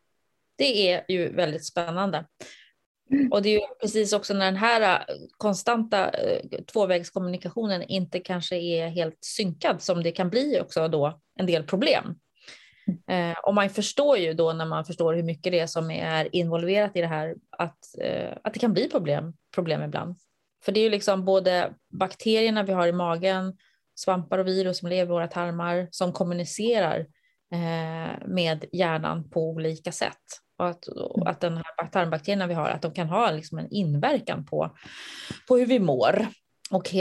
Det 0.58 0.92
är 0.92 1.04
ju 1.08 1.32
väldigt 1.32 1.66
spännande. 1.66 2.24
Och 3.30 3.42
det 3.42 3.48
är 3.48 3.60
ju 3.60 3.66
precis 3.80 4.12
också 4.12 4.34
när 4.34 4.44
den 4.44 4.56
här 4.56 4.80
äh, 4.92 5.14
konstanta 5.36 6.10
äh, 6.10 6.40
tvåvägskommunikationen 6.72 7.82
inte 7.82 8.20
kanske 8.20 8.56
är 8.56 8.88
helt 8.88 9.18
synkad 9.20 9.82
som 9.82 10.02
det 10.02 10.12
kan 10.12 10.30
bli 10.30 10.60
också 10.60 10.88
då 10.88 11.20
en 11.36 11.46
del 11.46 11.62
problem. 11.62 12.14
Eh, 13.10 13.38
och 13.38 13.54
man 13.54 13.70
förstår 13.70 14.18
ju 14.18 14.34
då 14.34 14.52
när 14.52 14.66
man 14.66 14.84
förstår 14.84 15.14
hur 15.14 15.22
mycket 15.22 15.52
det 15.52 15.60
är 15.60 15.66
som 15.66 15.90
är 15.90 16.36
involverat 16.36 16.96
i 16.96 17.00
det 17.00 17.06
här 17.06 17.34
att, 17.50 17.78
eh, 18.02 18.36
att 18.44 18.54
det 18.54 18.60
kan 18.60 18.72
bli 18.72 18.88
problem, 18.88 19.34
problem 19.54 19.82
ibland. 19.82 20.16
För 20.64 20.72
det 20.72 20.80
är 20.80 20.84
ju 20.84 20.90
liksom 20.90 21.24
både 21.24 21.74
bakterierna 21.92 22.62
vi 22.62 22.72
har 22.72 22.86
i 22.86 22.92
magen, 22.92 23.56
svampar 23.94 24.38
och 24.38 24.46
virus 24.46 24.78
som 24.78 24.88
lever 24.88 25.02
i 25.02 25.14
våra 25.14 25.28
tarmar 25.28 25.88
som 25.90 26.12
kommunicerar 26.12 26.98
eh, 27.52 28.26
med 28.26 28.64
hjärnan 28.72 29.30
på 29.30 29.50
olika 29.50 29.92
sätt 29.92 30.16
och 30.60 30.68
att, 30.68 30.86
och 30.86 31.30
att 31.30 31.40
den 31.40 31.56
här 31.56 31.86
tarmbakterierna 31.86 32.46
vi 32.46 32.54
har, 32.54 32.68
att 32.68 32.82
de 32.82 32.92
kan 32.92 33.08
ha 33.08 33.30
liksom 33.30 33.58
en 33.58 33.68
inverkan 33.70 34.46
på, 34.46 34.76
på 35.48 35.56
hur 35.56 35.66
vi 35.66 35.78
mår 35.78 36.26
och, 36.70 36.94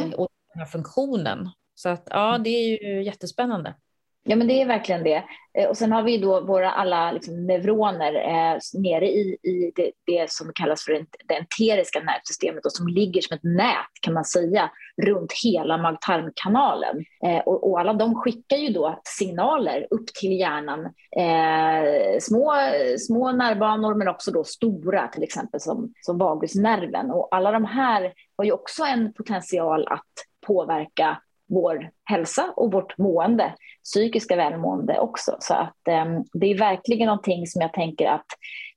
mm. 0.00 0.12
och 0.12 0.28
den 0.54 0.60
här 0.60 0.66
funktionen. 0.66 1.50
Så 1.74 1.88
att 1.88 2.08
ja, 2.10 2.38
det 2.38 2.50
är 2.50 2.84
ju 2.84 3.02
jättespännande. 3.04 3.74
Ja, 4.24 4.36
men 4.36 4.46
det 4.46 4.62
är 4.62 4.66
verkligen 4.66 5.04
det. 5.04 5.24
Eh, 5.58 5.68
och 5.68 5.76
sen 5.76 5.92
har 5.92 6.02
vi 6.02 6.18
då 6.18 6.40
våra 6.40 6.70
alla 6.70 7.12
liksom, 7.12 7.46
neuroner 7.46 8.14
eh, 8.14 8.58
nere 8.74 9.06
i, 9.06 9.36
i 9.42 9.72
det, 9.76 9.92
det, 10.06 10.30
som 10.30 10.52
kallas 10.54 10.84
för 10.84 10.92
det 11.28 11.36
enteriska 11.36 12.00
nervsystemet 12.00 12.66
och 12.66 12.72
som 12.72 12.88
ligger 12.88 13.20
som 13.20 13.36
ett 13.36 13.44
nät 13.44 13.92
kan 14.02 14.14
man 14.14 14.24
säga 14.24 14.70
runt 15.02 15.32
hela 15.44 15.76
mag-tarmkanalen. 15.76 17.04
Eh, 17.24 17.38
och, 17.38 17.70
och, 17.70 17.80
alla 17.80 17.92
de 17.92 18.14
skickar 18.14 18.56
ju 18.56 18.68
då 18.68 19.00
signaler 19.04 19.86
upp 19.90 20.06
till 20.06 20.32
hjärnan. 20.32 20.80
Eh, 21.16 22.18
små, 22.20 22.52
små 22.98 23.32
nervbanor 23.32 23.94
men 23.94 24.08
också 24.08 24.30
då 24.30 24.44
stora 24.44 25.08
till 25.08 25.22
exempel 25.22 25.60
som, 25.60 25.92
som 26.00 26.18
vagusnerven. 26.18 27.10
Och 27.10 27.28
alla 27.30 27.52
de 27.52 27.64
här 27.64 28.12
har 28.36 28.44
ju 28.44 28.52
också 28.52 28.82
en 28.82 29.12
potential 29.12 29.86
att 29.88 30.12
påverka 30.46 31.18
vår 31.52 31.90
hälsa 32.04 32.52
och 32.56 32.72
vårt 32.72 32.98
mående, 32.98 33.54
psykiska 33.84 34.36
välmående 34.36 34.98
också. 34.98 35.36
Så 35.40 35.54
att 35.54 35.88
eh, 35.88 36.04
det 36.32 36.46
är 36.46 36.58
verkligen 36.58 37.06
någonting 37.06 37.46
som 37.46 37.62
jag 37.62 37.72
tänker 37.72 38.06
att 38.06 38.26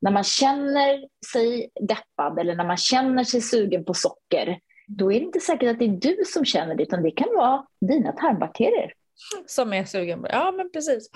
när 0.01 0.11
man 0.11 0.23
känner 0.23 1.05
sig 1.31 1.69
deppad 1.81 2.39
eller 2.39 2.55
när 2.55 2.65
man 2.65 2.77
känner 2.77 3.23
sig 3.23 3.41
sugen 3.41 3.85
på 3.85 3.93
socker, 3.93 4.59
då 4.87 5.11
är 5.11 5.19
det 5.19 5.25
inte 5.25 5.39
säkert 5.39 5.69
att 5.69 5.79
det 5.79 5.85
är 5.85 5.89
du 5.89 6.17
som 6.25 6.45
känner 6.45 6.75
det, 6.75 6.83
utan 6.83 7.03
det 7.03 7.11
kan 7.11 7.29
vara 7.35 7.65
dina 7.81 8.11
tarmbakterier. 8.11 8.93
Som 9.45 9.73
är 9.73 9.85
sugen 9.85 10.21
på 10.21 10.27
Ja, 10.31 10.51
men 10.51 10.71
precis. 10.71 11.09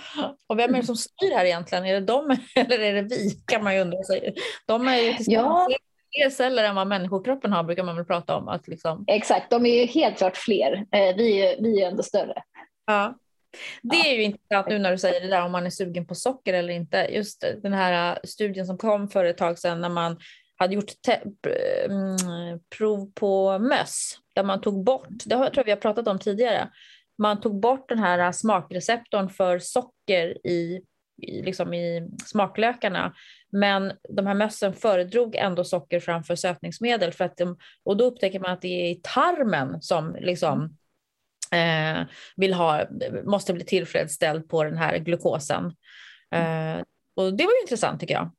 Och 0.47 0.59
vem 0.59 0.75
är 0.75 0.79
det 0.79 0.85
som 0.85 0.95
styr 0.95 1.35
här 1.35 1.45
egentligen? 1.45 1.85
Är 1.85 1.93
det 1.93 2.05
de 2.05 2.37
eller 2.55 2.79
är 2.79 2.93
det 2.93 3.01
vi? 3.01 3.29
Kan 3.45 3.63
man 3.63 3.75
ju 3.75 3.81
undra 3.81 4.03
sig. 4.03 4.35
De 4.65 4.87
är 4.87 4.97
ju 4.97 5.13
tillsammans 5.13 5.67
ja 5.69 5.77
fler 6.15 6.29
celler 6.29 6.63
än 6.63 6.75
vad 6.75 6.87
människokroppen 6.87 7.53
har 7.53 7.63
brukar 7.63 7.83
man 7.83 7.95
väl 7.95 8.05
prata 8.05 8.35
om. 8.35 8.47
Att 8.47 8.67
liksom... 8.67 9.03
Exakt, 9.07 9.49
de 9.49 9.65
är 9.65 9.79
ju 9.81 9.85
helt 9.85 10.17
klart 10.17 10.37
fler. 10.37 10.73
Eh, 10.73 11.15
vi 11.15 11.45
är, 11.45 11.61
vi 11.61 11.81
är 11.81 11.87
ändå 11.87 12.03
större. 12.03 12.43
Ja. 12.85 13.15
Det 13.81 13.95
är 13.95 14.15
ju 14.15 14.23
intressant 14.23 14.67
nu 14.67 14.79
när 14.79 14.91
du 14.91 14.97
säger 14.97 15.21
det 15.21 15.27
där 15.27 15.45
om 15.45 15.51
man 15.51 15.65
är 15.65 15.69
sugen 15.69 16.07
på 16.07 16.15
socker 16.15 16.53
eller 16.53 16.73
inte. 16.73 17.07
Just 17.11 17.45
den 17.61 17.73
här 17.73 18.11
äh, 18.11 18.17
studien 18.23 18.65
som 18.65 18.77
kom 18.77 19.09
för 19.09 19.25
ett 19.25 19.37
tag 19.37 19.59
sedan 19.59 19.81
när 19.81 19.89
man 19.89 20.19
hade 20.59 20.75
gjort 20.75 20.91
mm, 21.89 22.59
prov 22.77 23.11
på 23.15 23.59
möss 23.59 24.17
där 24.35 24.43
man 24.43 24.61
tog 24.61 24.83
bort, 24.83 25.07
det 25.09 25.35
tror 25.35 25.51
jag 25.55 25.63
vi 25.63 25.71
har 25.71 25.77
pratat 25.77 26.07
om 26.07 26.19
tidigare, 26.19 26.69
man 27.17 27.41
tog 27.41 27.59
bort 27.59 27.89
den 27.89 27.99
här 27.99 28.31
smakreceptorn 28.31 29.29
för 29.29 29.59
socker 29.59 30.47
i, 30.47 30.81
i, 31.21 31.41
liksom 31.41 31.73
i 31.73 32.09
smaklökarna 32.25 33.13
men 33.51 33.93
de 34.09 34.27
här 34.27 34.33
mössen 34.33 34.73
föredrog 34.73 35.35
ändå 35.35 35.63
socker 35.63 35.99
framför 35.99 36.35
sötningsmedel 36.35 37.13
för 37.13 37.25
att 37.25 37.37
de, 37.37 37.57
och 37.83 37.97
då 37.97 38.05
upptäcker 38.05 38.39
man 38.39 38.51
att 38.51 38.61
det 38.61 38.67
är 38.67 38.91
i 38.91 38.99
tarmen 39.03 39.81
som 39.81 40.15
liksom 40.19 40.77
eh, 41.51 42.07
vill 42.35 42.53
ha, 42.53 42.85
måste 43.23 43.53
bli 43.53 43.63
tillfredsställd 43.63 44.49
på 44.49 44.63
den 44.63 44.77
här 44.77 44.97
glukosen. 44.97 45.65
Eh, 46.35 46.83
och 47.15 47.33
det 47.33 47.43
var 47.43 47.51
ju 47.51 47.61
intressant 47.61 47.99
tycker 47.99 48.13
jag. 48.13 48.31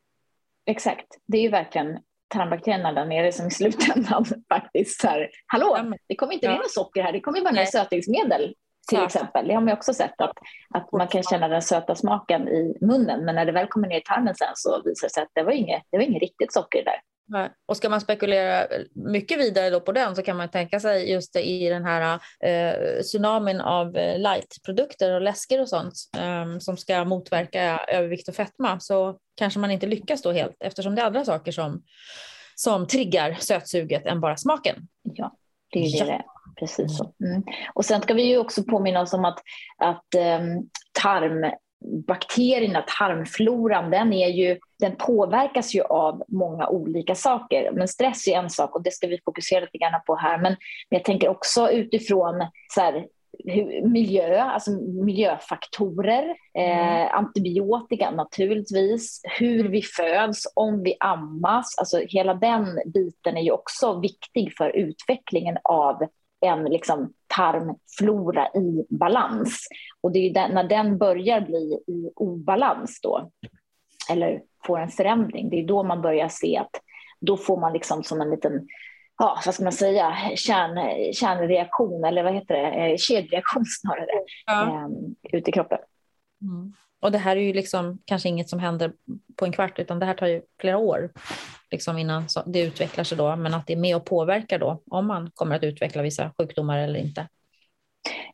Exakt, 0.66 1.06
det 1.26 1.38
är 1.38 1.42
ju 1.42 1.48
verkligen 1.48 1.98
tarmbakterierna 2.28 2.92
där 2.92 3.06
nere 3.06 3.32
som 3.32 3.46
i 3.46 3.50
slutändan 3.50 4.24
faktiskt 4.48 5.00
så 5.00 5.08
här, 5.08 5.30
hallå, 5.46 5.94
det 6.08 6.16
kommer 6.16 6.32
inte 6.32 6.46
ja. 6.46 6.52
ner 6.52 6.58
något 6.58 6.72
socker 6.72 7.02
här, 7.02 7.12
det 7.12 7.20
kommer 7.20 7.40
bara 7.40 7.50
ner 7.50 7.64
sötningsmedel 7.64 8.54
till 8.88 8.98
ja. 8.98 9.06
exempel. 9.06 9.48
Det 9.48 9.54
har 9.54 9.60
man 9.60 9.74
också 9.74 9.94
sett 9.94 10.20
att, 10.20 10.32
att 10.74 10.92
man 10.92 11.08
kan 11.08 11.22
känna 11.22 11.48
den 11.48 11.62
söta 11.62 11.94
smaken 11.94 12.48
i 12.48 12.76
munnen 12.80 13.24
men 13.24 13.34
när 13.34 13.44
det 13.44 13.52
väl 13.52 13.66
kommer 13.66 13.88
ner 13.88 13.98
i 13.98 14.02
tarmen 14.02 14.34
sen 14.34 14.52
så 14.54 14.82
visar 14.84 15.08
det 15.08 15.12
sig 15.12 15.22
att 15.22 15.30
det 15.32 15.42
var 15.42 15.52
inget, 15.52 15.82
det 15.90 15.96
var 15.96 16.04
inget 16.04 16.22
riktigt 16.22 16.52
socker 16.52 16.84
där. 16.84 17.00
Och 17.66 17.76
ska 17.76 17.88
man 17.88 18.00
spekulera 18.00 18.66
mycket 18.94 19.38
vidare 19.38 19.70
då 19.70 19.80
på 19.80 19.92
den 19.92 20.16
så 20.16 20.22
kan 20.22 20.36
man 20.36 20.50
tänka 20.50 20.80
sig 20.80 21.10
just 21.10 21.36
i 21.36 21.68
den 21.68 21.84
här 21.84 22.20
eh, 22.44 23.02
tsunamin 23.02 23.60
av 23.60 23.96
eh, 23.96 24.18
lightprodukter 24.18 25.14
och 25.14 25.20
läsker 25.20 25.60
och 25.60 25.68
sånt 25.68 25.94
eh, 26.18 26.58
som 26.58 26.76
ska 26.76 27.04
motverka 27.04 27.80
övervikt 27.88 28.28
och 28.28 28.34
fetma 28.34 28.80
så 28.80 29.18
kanske 29.36 29.60
man 29.60 29.70
inte 29.70 29.86
lyckas 29.86 30.22
då 30.22 30.32
helt 30.32 30.56
eftersom 30.60 30.94
det 30.94 31.02
är 31.02 31.06
andra 31.06 31.24
saker 31.24 31.52
som, 31.52 31.82
som 32.54 32.86
triggar 32.86 33.36
sötsuget 33.40 34.06
än 34.06 34.20
bara 34.20 34.36
smaken. 34.36 34.76
Ja, 35.02 35.36
det 35.72 35.78
är 35.78 36.06
ja. 36.06 36.24
Precis 36.58 36.98
så. 36.98 37.12
Mm. 37.24 37.42
Och 37.74 37.84
sen 37.84 38.02
ska 38.02 38.14
vi 38.14 38.22
ju 38.22 38.38
också 38.38 38.64
påminna 38.64 39.00
oss 39.00 39.14
om 39.14 39.24
att, 39.24 39.38
att 39.78 40.06
um, 40.40 40.68
tarm 40.92 41.52
bakterierna, 42.06 42.84
tarmfloran, 42.98 43.90
den, 43.90 44.12
är 44.12 44.28
ju, 44.28 44.58
den 44.78 44.96
påverkas 44.96 45.74
ju 45.74 45.82
av 45.82 46.22
många 46.28 46.68
olika 46.68 47.14
saker. 47.14 47.70
Men 47.72 47.88
stress 47.88 48.28
är 48.28 48.32
en 48.32 48.50
sak 48.50 48.74
och 48.74 48.82
det 48.82 48.92
ska 48.92 49.06
vi 49.06 49.20
fokusera 49.24 49.60
lite 49.60 49.78
grann 49.78 50.00
på 50.06 50.16
här. 50.16 50.38
Men 50.38 50.56
jag 50.88 51.04
tänker 51.04 51.28
också 51.28 51.70
utifrån 51.70 52.46
så 52.74 52.80
här, 52.80 53.06
miljö, 53.84 54.40
alltså 54.40 54.70
miljöfaktorer, 55.04 56.36
mm. 56.54 57.06
eh, 57.06 57.14
antibiotika 57.14 58.10
naturligtvis, 58.10 59.20
hur 59.38 59.68
vi 59.68 59.82
föds, 59.82 60.52
om 60.54 60.82
vi 60.82 60.96
ammas. 61.00 61.78
Alltså 61.78 61.98
hela 62.08 62.34
den 62.34 62.78
biten 62.94 63.36
är 63.36 63.42
ju 63.42 63.50
också 63.50 64.00
viktig 64.00 64.52
för 64.56 64.76
utvecklingen 64.76 65.58
av 65.64 66.02
en 66.40 66.64
liksom 66.64 67.12
tarmflora 67.26 68.48
i 68.48 68.86
balans. 68.90 69.68
Och 70.00 70.12
det 70.12 70.18
är 70.18 70.34
den, 70.34 70.50
när 70.50 70.64
den 70.64 70.98
börjar 70.98 71.40
bli 71.40 71.82
i 71.86 72.10
obalans 72.16 73.00
då, 73.02 73.30
eller 74.10 74.42
får 74.66 74.78
en 74.78 74.88
förändring, 74.88 75.50
det 75.50 75.56
är 75.56 75.66
då 75.66 75.82
man 75.82 76.02
börjar 76.02 76.28
se 76.28 76.56
att 76.56 76.80
då 77.20 77.36
får 77.36 77.60
man 77.60 77.72
liksom 77.72 78.02
som 78.02 78.20
en 78.20 78.30
liten 78.30 78.68
ja, 79.20 79.40
vad 79.46 79.54
ska 79.54 79.64
man 79.64 79.72
säga, 79.72 80.16
kärn, 80.36 81.12
kärnreaktion 81.12 82.04
eller 82.04 82.22
vad 82.22 82.34
heter 82.34 82.54
det, 82.54 82.66
eh, 82.68 82.96
kedjereaktion 82.96 83.64
snarare, 83.66 84.24
ja. 84.46 84.62
eh, 84.62 84.88
ut 85.38 85.48
i 85.48 85.52
kroppen. 85.52 85.78
Mm. 86.42 86.72
Och 87.00 87.12
det 87.12 87.18
här 87.18 87.36
är 87.36 87.40
ju 87.40 87.52
liksom 87.52 87.98
kanske 88.04 88.28
inget 88.28 88.48
som 88.48 88.58
händer 88.58 88.92
på 89.36 89.44
en 89.44 89.52
kvart, 89.52 89.78
utan 89.78 89.98
det 89.98 90.06
här 90.06 90.14
tar 90.14 90.26
ju 90.26 90.42
flera 90.60 90.78
år 90.78 91.10
liksom 91.70 91.98
innan 91.98 92.24
det 92.46 92.60
utvecklar 92.60 93.04
sig 93.04 93.18
då, 93.18 93.36
men 93.36 93.54
att 93.54 93.66
det 93.66 93.72
är 93.72 93.76
med 93.76 93.96
och 93.96 94.04
påverkar 94.04 94.58
då 94.58 94.82
om 94.90 95.06
man 95.06 95.30
kommer 95.34 95.56
att 95.56 95.62
utveckla 95.62 96.02
vissa 96.02 96.30
sjukdomar 96.38 96.78
eller 96.78 97.00
inte. 97.00 97.28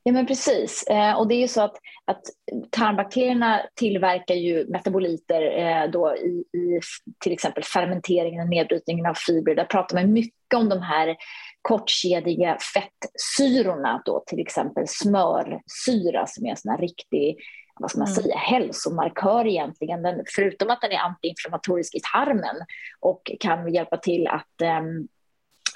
Ja 0.03 0.13
men 0.13 0.27
precis, 0.27 0.83
eh, 0.83 1.19
och 1.19 1.29
det 1.29 1.35
är 1.35 1.41
ju 1.41 1.49
så 1.49 1.63
att, 1.63 1.77
att 2.05 2.23
tarmbakterierna 2.71 3.63
tillverkar 3.75 4.35
ju 4.35 4.67
metaboliter 4.69 5.59
eh, 5.59 5.91
då 5.91 6.17
i, 6.17 6.59
i 6.59 6.81
till 7.21 7.33
exempel 7.33 7.63
fermenteringen 7.63 8.43
och 8.43 8.49
nedbrytningen 8.49 9.07
av 9.07 9.15
fibrer. 9.15 9.55
Där 9.55 9.65
pratar 9.65 9.97
man 9.97 10.13
mycket 10.13 10.55
om 10.57 10.69
de 10.69 10.83
här 10.83 11.17
kortkedjiga 11.63 12.59
fettsyrorna 12.75 14.03
då, 14.05 14.25
till 14.27 14.41
exempel 14.41 14.85
smörsyra 14.87 16.27
som 16.27 16.47
är 16.47 16.51
en 16.51 16.57
sån 16.57 16.71
här 16.71 16.79
riktig 16.79 17.37
vad 17.81 17.91
ska 17.91 17.99
man 17.99 18.09
mm. 18.09 18.23
säga, 18.23 18.37
hälsomarkör 18.37 19.47
egentligen. 19.47 20.03
Den, 20.03 20.25
förutom 20.35 20.71
att 20.71 20.81
den 20.81 20.93
är 20.93 20.99
antiinflammatorisk 20.99 21.95
i 21.95 22.01
tarmen 22.13 22.57
och 23.01 23.33
kan 23.41 23.75
hjälpa 23.75 23.97
till 23.97 24.27
att 24.27 24.63
um, 24.81 25.09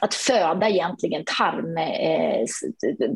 att 0.01 0.15
föda 0.15 0.69
egentligen 0.69 1.23
tarm, 1.39 1.77
eh, 1.77 2.47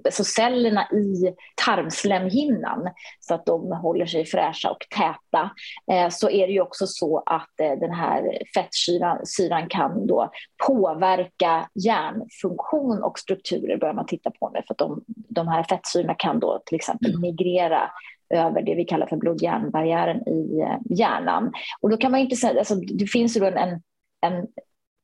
alltså 0.05 0.25
cellerna 0.25 0.89
i 0.93 1.35
tarmslemhinnan 1.65 2.89
så 3.21 3.35
att 3.35 3.47
de 3.47 3.73
håller 3.73 4.07
sig 4.07 4.25
fräscha 4.25 4.71
och 4.71 4.87
täta, 4.97 5.51
eh, 5.93 6.09
så 6.11 6.31
är 6.31 6.47
det 6.47 6.53
ju 6.53 6.61
också 6.61 6.87
så 6.87 7.23
att 7.27 7.61
eh, 7.61 7.79
den 7.81 7.93
här 7.93 8.39
fettsyran 8.55 9.69
kan 9.69 10.07
då 10.07 10.31
påverka 10.67 11.69
hjärnfunktion 11.75 13.03
och 13.03 13.19
strukturer 13.19 13.77
börjar 13.77 13.95
man 13.95 14.07
titta 14.07 14.31
på 14.31 14.51
nu 14.55 14.63
för 14.67 14.75
att 14.75 14.79
de, 14.79 15.05
de 15.07 15.49
här 15.49 15.63
fettsyrorna 15.63 16.15
kan 16.15 16.41
då 16.41 16.63
till 16.67 16.77
exempel 16.77 17.11
mm. 17.11 17.21
migrera 17.21 17.91
över 18.35 18.63
det 18.63 18.75
vi 18.75 18.85
kallar 18.85 19.07
för 19.07 19.17
blod-hjärnbarriären 19.17 20.29
i 20.29 20.61
eh, 20.61 20.99
hjärnan. 20.99 21.53
Och 21.81 21.91
då 21.91 21.97
kan 21.97 22.11
man 22.11 22.21
inte 22.21 22.37
säga, 22.37 22.59
alltså, 22.59 22.75
det 22.75 23.07
finns 23.07 23.37
ju 23.37 23.45
en, 23.45 23.83
en, 24.21 24.47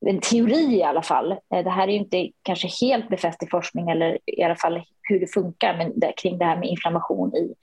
en 0.07 0.21
teori 0.21 0.77
i 0.77 0.83
alla 0.83 1.03
fall. 1.03 1.33
Eh, 1.33 1.65
det 1.65 1.71
här 1.71 1.89
är 1.89 1.93
inte 1.93 2.31
kanske 2.43 2.69
helt 2.87 3.09
befäst 3.09 3.43
i 3.43 3.47
forskning 3.47 3.91
eller 3.91 4.19
i 4.27 4.43
alla 4.43 4.57
fall 4.57 4.83
hur 5.03 5.21
det 5.21 5.27
funkar, 5.27 5.77
men 5.77 6.01
det, 6.01 6.13
kring 6.17 6.39
det 6.39 6.45
här 6.45 6.57
med 6.57 6.69
inflammation 6.69 7.35
i, 7.35 7.55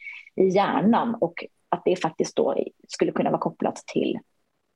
i 0.42 0.48
hjärnan 0.48 1.16
och 1.16 1.46
att 1.70 1.82
det 1.86 1.96
faktiskt 1.96 2.36
då 2.36 2.56
skulle 2.88 3.12
kunna 3.12 3.30
vara 3.30 3.42
kopplat 3.42 3.76
till 3.76 4.20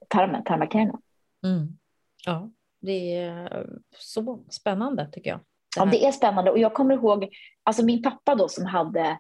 tarmen, 0.08 0.44
tarmbakterierna. 0.44 1.00
Mm. 1.46 1.78
Ja, 2.26 2.52
det 2.82 3.16
är 3.16 3.68
så 3.98 4.44
spännande 4.50 5.10
tycker 5.12 5.30
jag. 5.30 5.40
Det 5.40 5.80
ja, 5.80 5.86
det 5.86 6.06
är 6.06 6.12
spännande 6.12 6.52
och 6.52 6.60
jag 6.60 6.74
kommer 6.74 6.94
ihåg, 6.94 7.30
alltså 7.64 7.86
min 7.86 8.04
pappa 8.04 8.36
då 8.36 8.48
som 8.48 8.66
hade 8.66 9.20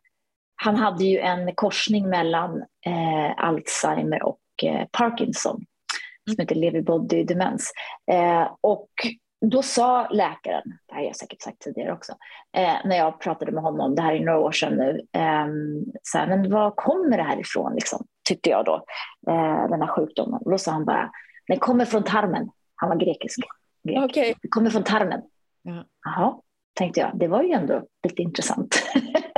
han 0.63 0.75
hade 0.75 1.03
ju 1.03 1.19
en 1.19 1.55
korsning 1.55 2.09
mellan 2.09 2.57
eh, 2.85 3.45
Alzheimer 3.45 4.23
och 4.23 4.39
eh, 4.63 4.87
Parkinson 4.91 5.55
mm. 5.55 5.65
som 6.35 6.41
heter 6.41 6.55
lewy 6.55 6.81
body 6.81 7.23
demens. 7.23 7.71
Eh, 8.11 8.47
och 8.61 8.89
då 9.45 9.61
sa 9.61 10.07
läkaren, 10.09 10.63
det 10.65 10.93
här 10.93 11.01
har 11.01 11.05
jag 11.05 11.15
säkert 11.15 11.41
sagt 11.41 11.59
tidigare 11.59 11.93
också, 11.93 12.11
eh, 12.57 12.75
när 12.85 12.97
jag 12.97 13.19
pratade 13.19 13.51
med 13.51 13.63
honom, 13.63 13.95
det 13.95 14.01
här 14.01 14.13
är 14.13 14.19
några 14.19 14.39
år 14.39 14.51
sedan 14.51 14.73
nu, 14.73 15.01
ehm, 15.13 15.85
så 16.03 16.17
här, 16.17 16.27
men 16.27 16.51
var 16.51 16.71
kommer 16.71 17.17
det 17.17 17.23
här 17.23 17.39
ifrån, 17.39 17.73
liksom, 17.73 18.05
tyckte 18.27 18.49
jag 18.49 18.65
då, 18.65 18.75
eh, 19.27 19.69
den 19.69 19.81
här 19.81 19.95
sjukdomen. 19.95 20.41
Och 20.45 20.51
då 20.51 20.57
sa 20.57 20.71
han 20.71 20.85
bara, 20.85 21.11
den 21.47 21.59
kommer 21.59 21.85
från 21.85 22.03
tarmen. 22.03 22.49
Han 22.75 22.89
var 22.89 22.95
grekisk. 22.95 23.39
Grek. 23.83 24.03
Okay. 24.03 24.33
Den 24.41 24.49
kommer 24.49 24.69
från 24.69 24.83
tarmen. 24.83 25.21
Ja. 25.61 25.85
Jaha, 26.05 26.35
tänkte 26.73 26.99
jag, 26.99 27.11
det 27.19 27.27
var 27.27 27.43
ju 27.43 27.51
ändå 27.51 27.83
lite 28.03 28.21
intressant. 28.21 28.83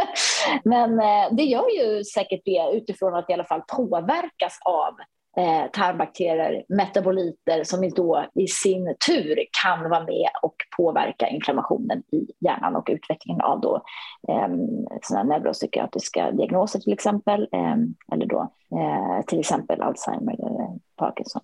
Men 0.64 1.00
eh, 1.00 1.36
det 1.36 1.44
gör 1.44 1.70
ju 1.70 2.04
säkert 2.04 2.42
det 2.46 2.70
utifrån 2.74 3.16
att 3.16 3.30
i 3.30 3.34
alla 3.34 3.44
fall 3.44 3.62
påverkas 3.62 4.60
av 4.66 4.94
eh, 5.38 5.72
tarmbakterier, 5.72 6.64
metaboliter 6.70 7.64
som 7.64 7.90
då 7.96 8.26
i 8.36 8.48
sin 8.48 8.96
tur 9.08 9.46
kan 9.64 9.90
vara 9.90 10.04
med 10.04 10.30
och 10.42 10.56
påverka 10.78 11.28
inflammationen 11.28 12.04
i 12.12 12.28
hjärnan 12.40 12.76
och 12.76 12.90
utvecklingen 12.92 13.42
av 13.42 13.62
då, 13.62 13.82
eh, 14.28 14.48
såna 15.02 15.24
neuropsykiatriska 15.24 16.32
diagnoser 16.32 16.80
till 16.80 16.94
exempel, 16.94 17.42
eh, 17.52 17.76
eller 18.14 18.26
då 18.26 18.54
eh, 18.72 19.26
till 19.26 19.40
exempel 19.40 19.82
Alzheimer 19.82 20.34
eller 20.34 20.80
Parkinson. 20.96 21.42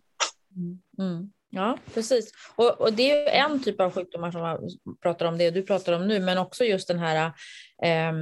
Mm. 0.55 0.79
mm. 0.99 1.31
Ja, 1.51 1.77
precis. 1.93 2.31
Och, 2.55 2.81
och, 2.81 2.93
det 2.93 3.11
är 3.11 3.15
ju 3.15 3.27
en 3.27 3.63
typ 3.63 3.81
av 3.81 3.91
sjukdomar 3.91 4.31
som 4.31 4.41
man 4.41 4.69
pratar 5.01 5.25
om, 5.25 5.37
det 5.37 5.51
du 5.51 5.63
pratar 5.63 5.93
om 5.93 6.07
nu, 6.07 6.19
men 6.19 6.37
också 6.37 6.63
just 6.63 6.87
den 6.87 6.99
här, 6.99 7.25
eh, 7.83 8.13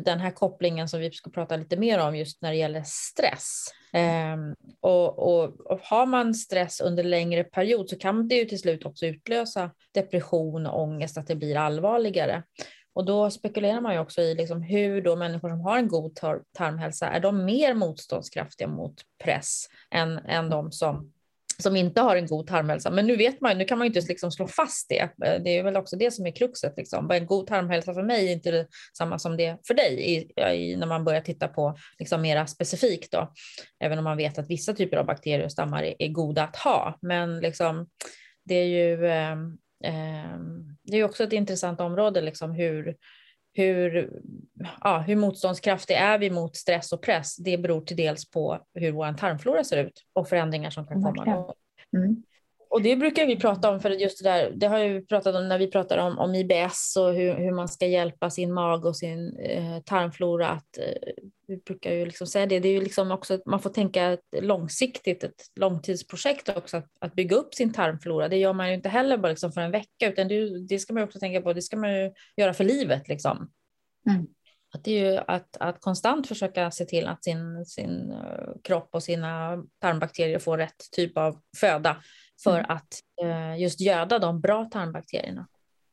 den 0.00 0.20
här 0.20 0.30
kopplingen 0.30 0.88
som 0.88 1.00
vi 1.00 1.10
ska 1.10 1.30
prata 1.30 1.56
lite 1.56 1.76
mer 1.76 1.98
om 1.98 2.16
just 2.16 2.42
när 2.42 2.50
det 2.50 2.56
gäller 2.56 2.82
stress. 2.86 3.66
Eh, 3.92 4.36
och, 4.80 5.18
och, 5.18 5.60
och, 5.60 5.80
har 5.82 6.06
man 6.06 6.34
stress 6.34 6.80
under 6.80 7.04
längre 7.04 7.44
period 7.44 7.88
så 7.88 7.98
kan 7.98 8.28
det 8.28 8.34
ju 8.34 8.44
till 8.44 8.58
slut 8.58 8.86
också 8.86 9.06
utlösa 9.06 9.70
depression 9.94 10.66
och 10.66 10.82
ångest, 10.82 11.18
att 11.18 11.26
det 11.26 11.36
blir 11.36 11.56
allvarligare. 11.56 12.42
Och 12.94 13.04
då 13.04 13.30
spekulerar 13.30 13.80
man 13.80 13.94
ju 13.94 13.98
också 13.98 14.22
i 14.22 14.34
liksom 14.34 14.62
hur 14.62 15.02
då 15.02 15.16
människor 15.16 15.48
som 15.48 15.60
har 15.60 15.78
en 15.78 15.88
god 15.88 16.14
tar 16.14 16.42
tarmhälsa, 16.52 17.06
är 17.06 17.20
de 17.20 17.44
mer 17.44 17.74
motståndskraftiga 17.74 18.68
mot 18.68 18.94
press 19.24 19.66
än, 19.90 20.18
än 20.18 20.50
de 20.50 20.72
som 20.72 21.12
som 21.62 21.76
inte 21.76 22.00
har 22.00 22.16
en 22.16 22.26
god 22.26 22.46
tarmhälsa. 22.46 22.90
Men 22.90 23.06
nu 23.06 23.16
vet 23.16 23.40
man 23.40 23.58
nu 23.58 23.64
kan 23.64 23.78
man 23.78 23.86
ju 23.86 23.94
inte 23.94 24.08
liksom 24.08 24.32
slå 24.32 24.48
fast 24.48 24.88
det. 24.88 25.00
Eh, 25.00 25.42
det 25.44 25.58
är 25.58 25.62
väl 25.62 25.76
också 25.76 25.96
det 25.96 26.10
som 26.10 26.26
är 26.26 26.36
kruxet. 26.36 26.74
Liksom. 26.76 27.10
En 27.10 27.26
god 27.26 27.46
tarmhälsa 27.46 27.94
för 27.94 28.02
mig 28.02 28.28
är 28.28 28.32
inte 28.32 28.66
samma 28.98 29.18
som 29.18 29.36
det 29.36 29.58
för 29.66 29.74
dig 29.74 30.00
i, 30.00 30.42
i, 30.42 30.76
när 30.76 30.86
man 30.86 31.04
börjar 31.04 31.20
titta 31.20 31.48
på 31.48 31.76
liksom 31.98 32.22
mera 32.22 32.46
specifikt. 32.46 33.12
Då. 33.12 33.32
Även 33.80 33.98
om 33.98 34.04
man 34.04 34.16
vet 34.16 34.38
att 34.38 34.50
vissa 34.50 34.72
typer 34.72 34.96
av 34.96 35.06
bakterier 35.06 35.44
och 35.44 35.52
stammar 35.52 35.82
är, 35.82 35.94
är 35.98 36.08
goda 36.08 36.42
att 36.42 36.56
ha. 36.56 36.98
Men 37.02 37.40
liksom, 37.40 37.88
det 38.44 38.54
är 38.54 38.66
ju 38.66 39.06
eh, 39.06 39.32
eh, 39.84 40.38
det 40.84 40.96
är 40.96 41.04
också 41.04 41.24
ett 41.24 41.32
intressant 41.32 41.80
område, 41.80 42.20
liksom 42.20 42.52
hur, 42.52 42.96
hur, 43.56 44.10
ja, 44.80 44.98
hur 44.98 45.16
motståndskraftig 45.16 45.94
är 45.94 46.18
vi 46.18 46.30
mot 46.30 46.56
stress 46.56 46.92
och 46.92 47.02
press? 47.02 47.36
Det 47.36 47.58
beror 47.58 47.80
till 47.80 47.96
dels 47.96 48.30
på 48.30 48.60
hur 48.74 48.92
vår 48.92 49.12
tarmflora 49.12 49.64
ser 49.64 49.84
ut 49.84 50.02
och 50.12 50.28
förändringar 50.28 50.70
som 50.70 50.86
kan 50.86 51.02
komma. 51.02 51.54
Mm. 51.96 52.22
Och 52.68 52.82
det 52.82 52.96
brukar 52.96 53.26
vi 53.26 53.36
prata 53.36 53.70
om, 53.70 53.80
för 53.80 53.90
just 53.90 54.22
det 54.22 54.30
där, 54.30 54.50
det 54.50 54.66
har 54.66 54.78
vi 54.78 55.06
pratat 55.06 55.34
om 55.34 55.48
när 55.48 55.58
vi 55.58 55.70
pratar 55.70 55.98
om, 55.98 56.18
om 56.18 56.34
IBS 56.34 56.96
och 56.96 57.14
hur, 57.14 57.34
hur 57.34 57.52
man 57.52 57.68
ska 57.68 57.86
hjälpa 57.86 58.30
sin 58.30 58.52
mag 58.52 58.84
och 58.84 58.96
sin 58.96 59.36
eh, 59.38 59.78
tarmflora 59.84 60.48
att 60.48 60.78
eh, 60.78 61.12
vi 61.48 61.56
brukar 61.56 61.92
ju 61.92 62.04
liksom 62.04 62.26
säga 62.26 62.46
det, 62.46 62.60
det 62.60 62.68
är 62.68 62.72
ju 62.72 62.80
liksom 62.80 63.10
också, 63.10 63.38
man 63.46 63.60
får 63.60 63.70
tänka 63.70 64.04
ett 64.04 64.24
långsiktigt, 64.40 65.24
ett 65.24 65.42
långtidsprojekt 65.56 66.48
också, 66.48 66.76
att, 66.76 66.90
att 67.00 67.14
bygga 67.14 67.36
upp 67.36 67.54
sin 67.54 67.72
tarmflora. 67.72 68.28
Det 68.28 68.36
gör 68.36 68.52
man 68.52 68.68
ju 68.68 68.74
inte 68.74 68.88
heller 68.88 69.18
bara 69.18 69.28
liksom 69.28 69.52
för 69.52 69.60
en 69.60 69.70
vecka, 69.70 70.08
utan 70.08 70.28
det, 70.28 70.66
det 70.66 70.78
ska 70.78 70.94
man 70.94 71.02
också 71.02 71.18
tänka 71.18 71.40
på, 71.40 71.52
det 71.52 71.62
ska 71.62 71.76
man 71.76 71.94
ju 71.94 72.12
göra 72.36 72.54
för 72.54 72.64
livet. 72.64 73.08
Liksom. 73.08 73.50
Mm. 74.10 74.26
Att 74.74 74.84
det 74.84 74.90
är 74.90 75.12
ju 75.12 75.20
att, 75.26 75.56
att 75.60 75.80
konstant 75.80 76.28
försöka 76.28 76.70
se 76.70 76.84
till 76.84 77.06
att 77.06 77.24
sin, 77.24 77.66
sin 77.66 78.10
uh, 78.10 78.54
kropp 78.64 78.88
och 78.92 79.02
sina 79.02 79.62
tarmbakterier 79.80 80.38
får 80.38 80.58
rätt 80.58 80.90
typ 80.92 81.18
av 81.18 81.40
föda 81.56 81.96
för 82.44 82.58
mm. 82.58 82.66
att 82.68 83.00
uh, 83.24 83.60
just 83.60 83.80
göda 83.80 84.18
de 84.18 84.40
bra 84.40 84.64
tarmbakterierna. 84.64 85.46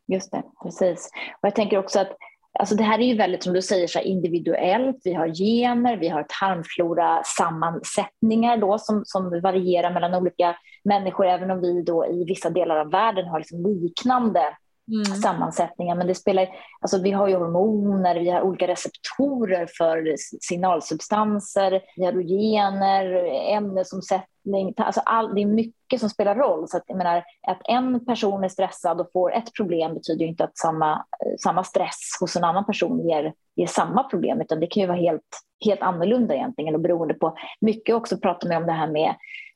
Just 0.07 0.31
det, 0.31 0.43
precis. 0.63 1.09
Och 1.41 1.47
jag 1.47 1.55
tänker 1.55 1.77
också 1.77 1.99
att 1.99 2.17
Alltså 2.59 2.75
det 2.75 2.83
här 2.83 2.99
är 2.99 3.05
ju 3.05 3.17
väldigt, 3.17 3.43
som 3.43 3.53
du 3.53 3.61
säger, 3.61 3.87
så 3.87 3.99
individuellt. 3.99 4.97
Vi 5.03 5.13
har 5.13 5.27
gener, 5.27 5.97
vi 5.97 6.07
har 6.07 6.25
tarmflora-sammansättningar 6.41 8.57
då, 8.57 8.79
som, 8.79 9.01
som 9.05 9.41
varierar 9.41 9.93
mellan 9.93 10.13
olika 10.13 10.55
människor, 10.83 11.25
även 11.25 11.51
om 11.51 11.61
vi 11.61 11.81
då 11.81 12.05
i 12.05 12.25
vissa 12.25 12.49
delar 12.49 12.77
av 12.77 12.91
världen 12.91 13.27
har 13.27 13.39
liksom 13.39 13.65
liknande 13.65 14.57
mm. 14.91 15.05
sammansättningar. 15.05 15.95
Men 15.95 16.07
det 16.07 16.15
spelar, 16.15 16.49
alltså 16.81 17.01
vi 17.01 17.11
har 17.11 17.27
ju 17.27 17.35
hormoner, 17.35 18.19
vi 18.19 18.29
har 18.29 18.41
olika 18.41 18.67
receptorer 18.67 19.67
för 19.77 20.15
signalsubstanser, 20.41 21.81
vi 21.95 22.05
har 22.05 22.13
gener, 22.13 23.13
ämnesomsättning. 23.55 24.73
Alltså 24.77 25.01
all, 25.05 25.35
det 25.35 25.41
är 25.41 25.45
mycket 25.45 25.82
som 25.99 26.09
spelar 26.09 26.35
roll. 26.35 26.67
Så 26.67 26.77
att, 26.77 26.83
jag 26.87 26.97
menar, 26.97 27.23
att 27.47 27.61
en 27.63 28.05
person 28.05 28.43
är 28.43 28.49
stressad 28.49 29.01
och 29.01 29.09
får 29.13 29.33
ett 29.33 29.53
problem 29.57 29.93
betyder 29.93 30.25
inte 30.25 30.43
att 30.43 30.57
samma, 30.57 31.05
samma 31.43 31.63
stress 31.63 32.17
hos 32.19 32.35
en 32.35 32.43
annan 32.43 32.65
person 32.65 33.07
ger, 33.07 33.33
ger 33.55 33.67
samma 33.67 34.03
problem, 34.03 34.41
utan 34.41 34.59
det 34.59 34.67
kan 34.67 34.81
ju 34.81 34.87
vara 34.87 34.97
helt, 34.97 35.21
helt 35.65 35.81
annorlunda 35.81 36.35
egentligen 36.35 36.75
och 36.75 36.81
beroende 36.81 37.13
på 37.13 37.35
mycket 37.61 37.95
också 37.95 38.17
pratar 38.17 38.49
man 38.49 38.57
om 38.57 38.65
det 38.67 38.73
här 38.73 38.87
med 38.87 39.15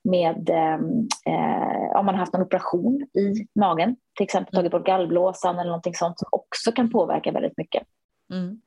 med 0.09 0.49
ehm, 0.49 1.07
eh, 1.25 1.99
om 1.99 2.05
man 2.05 2.15
har 2.15 2.19
haft 2.19 2.33
en 2.33 2.41
operation 2.41 3.01
i 3.01 3.47
magen, 3.59 3.95
till 4.15 4.23
exempel 4.23 4.55
tagit 4.55 4.71
bort 4.71 4.85
gallblåsan 4.85 5.55
eller 5.55 5.69
någonting 5.69 5.95
sånt 5.95 6.19
som 6.19 6.27
också 6.31 6.71
kan 6.71 6.89
påverka 6.89 7.31
väldigt 7.31 7.57
mycket. 7.57 7.83
Mm. 8.33 8.61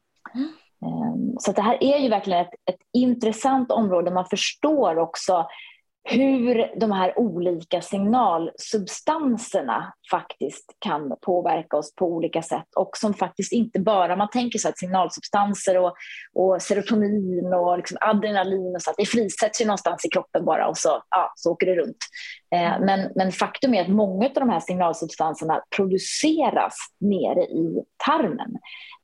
Mm. 0.87 1.37
Så 1.39 1.53
det 1.53 1.63
här 1.63 1.85
är 1.85 1.99
ju 1.99 2.09
verkligen 2.09 2.41
ett, 2.41 2.55
ett 2.71 2.81
intressant 2.93 3.73
område. 3.73 4.11
Man 4.11 4.27
förstår 4.27 4.99
också 4.99 5.47
hur 6.11 6.81
de 6.81 6.93
här 6.93 7.19
olika 7.19 7.81
signalsubstanserna 7.81 9.95
faktiskt 10.11 10.77
kan 10.79 11.17
påverka 11.23 11.77
oss 11.77 11.95
på 11.95 12.07
olika 12.07 12.43
sätt 12.43 12.67
och 12.77 12.97
som 12.97 13.15
faktiskt 13.15 13.53
inte 13.53 13.81
bara, 13.81 14.17
man 14.17 14.31
tänker 14.31 14.59
sig 14.59 14.69
att 14.69 14.79
signalsubstanser 14.79 15.79
och, 15.79 15.95
och 16.35 16.63
serotonin 16.63 17.55
och 17.55 17.77
liksom 17.77 17.99
adrenalin 18.01 18.75
och 18.75 18.83
så, 18.83 18.91
att 18.91 18.97
det 18.97 19.07
frisätts 19.07 19.61
ju 19.61 19.65
någonstans 19.65 20.05
i 20.05 20.09
kroppen 20.09 20.45
bara 20.45 20.69
och 20.69 20.79
så, 20.79 21.03
ja, 21.11 21.33
så 21.37 21.51
åker 21.51 21.67
det 21.67 21.75
runt. 21.75 21.97
Eh, 22.55 22.81
men, 22.81 23.13
men 23.15 23.33
faktum 23.33 23.75
är 23.75 23.83
att 23.83 23.89
många 23.89 24.27
av 24.27 24.33
de 24.35 24.51
här 24.51 24.61
signalsubstanserna 24.61 25.63
produceras 25.77 26.77
nere 27.01 27.41
i 27.41 27.85
tarmen. 28.07 28.59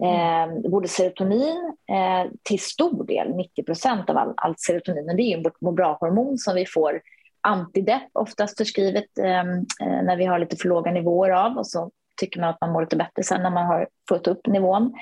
Eh, 0.04 0.70
både 0.70 0.88
serotonin, 0.88 1.76
eh, 1.90 2.32
till 2.42 2.60
stor 2.60 3.06
del, 3.06 3.36
90 3.36 3.62
procent 3.62 4.10
av 4.10 4.16
all, 4.16 4.34
allt 4.36 4.60
serotonin, 4.60 5.10
och 5.10 5.16
det 5.16 5.22
är 5.22 5.36
ju 5.36 5.42
vårt 5.42 5.60
må 5.60 5.72
bra-hormon 5.72 6.38
som 6.38 6.54
vi 6.54 6.66
får 6.66 7.00
antidepp 7.40 8.10
oftast 8.12 8.58
förskrivet 8.58 9.18
ehm, 9.18 9.48
eh, 9.80 10.02
när 10.02 10.16
vi 10.16 10.24
har 10.24 10.38
lite 10.38 10.56
för 10.56 10.68
låga 10.68 10.90
nivåer 10.90 11.30
av 11.30 11.56
och 11.56 11.66
så 11.66 11.90
tycker 12.20 12.40
man 12.40 12.50
att 12.50 12.60
man 12.60 12.72
mår 12.72 12.80
lite 12.80 12.96
bättre 12.96 13.22
sen 13.22 13.42
när 13.42 13.50
man 13.50 13.66
har 13.66 13.88
fått 14.08 14.26
upp 14.26 14.46
nivån. 14.46 14.94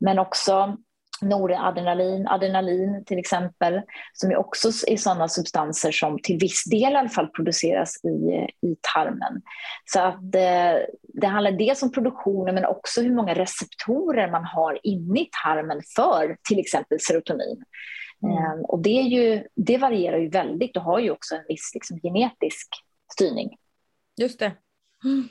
Men 0.00 0.18
också 0.18 0.76
noradrenalin, 1.22 2.28
adrenalin 2.28 3.04
till 3.04 3.18
exempel, 3.18 3.82
som 4.12 4.30
är 4.30 4.36
också 4.36 4.68
är 4.86 4.96
sådana 4.96 5.28
substanser 5.28 5.92
som 5.92 6.18
till 6.22 6.38
viss 6.38 6.64
del 6.64 6.92
i 6.92 6.96
alla 6.96 7.08
fall 7.08 7.28
produceras 7.28 8.04
i, 8.04 8.08
i 8.66 8.76
tarmen. 8.94 9.42
Så 9.84 10.00
att 10.00 10.34
eh, 10.34 10.76
det 11.02 11.26
handlar 11.26 11.52
dels 11.52 11.82
om 11.82 11.92
produktionen 11.92 12.54
men 12.54 12.64
också 12.64 13.02
hur 13.02 13.14
många 13.14 13.34
receptorer 13.34 14.30
man 14.30 14.44
har 14.44 14.78
inne 14.82 15.20
i 15.20 15.28
tarmen 15.44 15.82
för 15.96 16.36
till 16.48 16.58
exempel 16.58 16.98
serotonin. 17.00 17.64
Mm. 18.22 18.36
Eh, 18.36 18.60
och 18.64 18.82
det, 18.82 18.98
är 18.98 19.02
ju, 19.02 19.44
det 19.56 19.78
varierar 19.78 20.18
ju 20.18 20.28
väldigt 20.28 20.76
och 20.76 20.82
har 20.82 20.98
ju 20.98 21.10
också 21.10 21.34
en 21.34 21.44
viss 21.48 21.70
liksom, 21.74 22.00
genetisk 22.00 22.68
styrning. 23.12 23.56
Just 24.16 24.38
det. 24.38 24.52
Mm. 25.04 25.28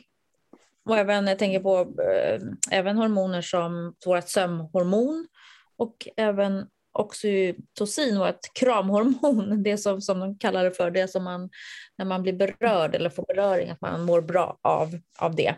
Och 0.85 0.97
även, 0.97 1.27
jag 1.27 1.39
tänker 1.39 1.59
på 1.59 1.79
äh, 1.79 2.41
även 2.71 2.97
hormoner 2.97 3.41
som 3.41 3.95
vårt 4.05 4.29
sömnhormon 4.29 5.27
och 5.79 6.07
även 6.15 6.67
oxytocin, 6.91 8.19
vårt 8.19 8.53
kramhormon, 8.59 9.63
det 9.63 9.77
som, 9.77 10.01
som 10.01 10.19
de 10.19 10.37
kallar 10.37 10.63
det 10.63 10.71
för, 10.71 10.91
det 10.91 11.07
som 11.07 11.23
man, 11.23 11.49
när 11.97 12.05
man 12.05 12.21
blir 12.21 12.33
berörd 12.33 12.95
eller 12.95 13.09
får 13.09 13.25
beröring, 13.27 13.69
att 13.69 13.81
man 13.81 14.05
mår 14.05 14.21
bra 14.21 14.57
av, 14.61 14.99
av 15.19 15.35
det. 15.35 15.55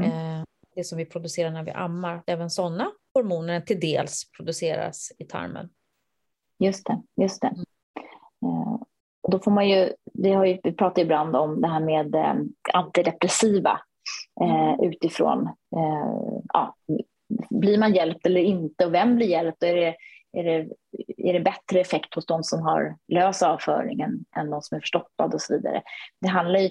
Mm. 0.00 0.10
Eh, 0.10 0.44
det 0.74 0.84
som 0.84 0.98
vi 0.98 1.04
producerar 1.04 1.50
när 1.50 1.62
vi 1.62 1.70
ammar, 1.70 2.22
även 2.26 2.50
sådana 2.50 2.90
hormoner 3.14 3.60
till 3.60 3.80
dels 3.80 4.30
produceras 4.36 5.12
i 5.18 5.24
tarmen. 5.24 5.68
Just 6.58 6.86
det, 6.86 7.02
just 7.22 7.40
det. 7.40 7.54
Eh, 8.44 8.76
då 9.28 9.38
får 9.38 9.50
man 9.50 9.68
ju, 9.68 9.92
det 10.04 10.32
har 10.32 10.44
ju, 10.44 10.60
vi 10.62 10.72
pratar 10.72 11.02
ibland 11.02 11.36
om 11.36 11.60
det 11.60 11.68
här 11.68 11.80
med 11.80 12.14
eh, 12.14 12.34
antidepressiva 12.72 13.80
eh, 14.40 14.86
utifrån 14.86 15.46
eh, 15.76 16.40
ja, 16.52 16.76
blir 17.50 17.78
man 17.78 17.94
hjälpt 17.94 18.26
eller 18.26 18.40
inte 18.40 18.86
och 18.86 18.94
vem 18.94 19.16
blir 19.16 19.26
hjälpt? 19.26 19.62
Är 19.62 19.76
det, 19.76 19.96
är 20.32 20.44
det, 20.44 20.68
är 21.16 21.32
det 21.32 21.40
bättre 21.40 21.80
effekt 21.80 22.14
hos 22.14 22.26
de 22.26 22.44
som 22.44 22.62
har 22.62 22.96
lös 23.08 23.42
avföring 23.42 24.00
än, 24.00 24.24
än 24.36 24.50
de 24.50 24.62
som 24.62 24.76
är 24.76 24.80
förstoppade 24.80 25.34
och 25.34 25.42
så 25.42 25.54
vidare? 25.54 25.82
Det 26.20 26.28
handlar 26.28 26.60
ju 26.60 26.70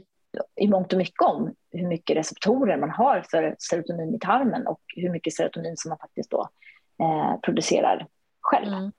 i 0.62 0.68
mångt 0.68 0.94
och 0.94 1.00
mycket 1.00 1.22
om 1.22 1.54
hur 1.72 1.88
mycket 1.88 2.18
receptorer 2.18 2.78
man 2.78 2.90
har 2.90 3.26
för 3.32 3.56
serotonin 3.60 4.16
i 4.16 4.20
tarmen 4.20 4.68
och 4.68 4.82
hur 4.96 5.10
mycket 5.10 5.34
serotonin 5.34 5.78
som 5.78 5.90
man 5.90 5.98
faktiskt 5.98 6.32
då 6.32 6.50
eh, 7.02 7.40
producerar 7.40 8.08
själv. 8.42 8.74
Mm. 8.74 8.92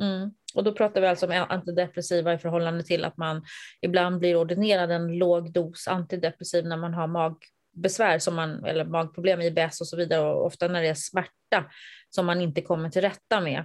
Mm. 0.00 0.30
Och 0.54 0.64
då 0.64 0.72
pratar 0.72 1.00
vi 1.00 1.06
alltså 1.06 1.26
om 1.26 1.46
antidepressiva 1.48 2.34
i 2.34 2.38
förhållande 2.38 2.82
till 2.82 3.04
att 3.04 3.16
man 3.16 3.42
ibland 3.80 4.18
blir 4.18 4.36
ordinerad 4.36 4.90
en 4.90 5.18
låg 5.18 5.52
dos 5.52 5.88
antidepressiv 5.88 6.66
när 6.66 6.76
man 6.76 6.94
har 6.94 7.06
mag, 7.06 7.36
besvär 7.76 8.18
som 8.18 8.34
man, 8.34 8.64
eller 8.64 8.84
magproblem, 8.84 9.40
IBS 9.40 9.80
och 9.80 9.86
så 9.86 9.96
vidare, 9.96 10.20
och 10.20 10.46
ofta 10.46 10.68
när 10.68 10.82
det 10.82 10.88
är 10.88 10.94
smärta 10.94 11.70
som 12.10 12.26
man 12.26 12.40
inte 12.40 12.62
kommer 12.62 12.90
till 12.90 13.02
rätta 13.02 13.40
med. 13.40 13.58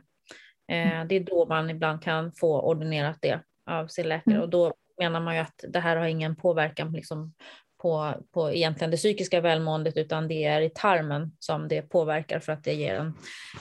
Eh, 0.71 1.06
det 1.08 1.15
är 1.15 1.24
då 1.24 1.45
man 1.45 1.69
ibland 1.69 2.04
kan 2.04 2.32
få 2.34 2.62
ordinerat 2.62 3.17
det 3.21 3.39
av 3.65 3.88
sin 3.88 4.10
läkare 4.10 4.36
mm. 4.36 4.43
och 4.43 4.50
då 4.50 4.74
menar 5.00 5.19
man 5.19 5.36
ju 5.36 5.41
att 5.41 5.63
det 5.67 5.80
här 5.80 5.95
har 5.95 6.06
ingen 6.06 6.36
påverkan 6.36 6.91
liksom 6.91 7.34
på, 7.82 8.13
på 8.34 8.52
egentligen 8.52 8.91
det 8.91 8.97
psykiska 8.97 9.41
välmåendet 9.41 9.97
utan 9.97 10.28
det 10.28 10.45
är 10.45 10.62
i 10.62 10.69
tarmen 10.69 11.32
som 11.39 11.67
det 11.67 11.82
påverkar 11.82 12.39
för 12.39 12.52
att 12.52 12.63
det 12.63 12.74
ger 12.74 12.95
en, 12.95 13.13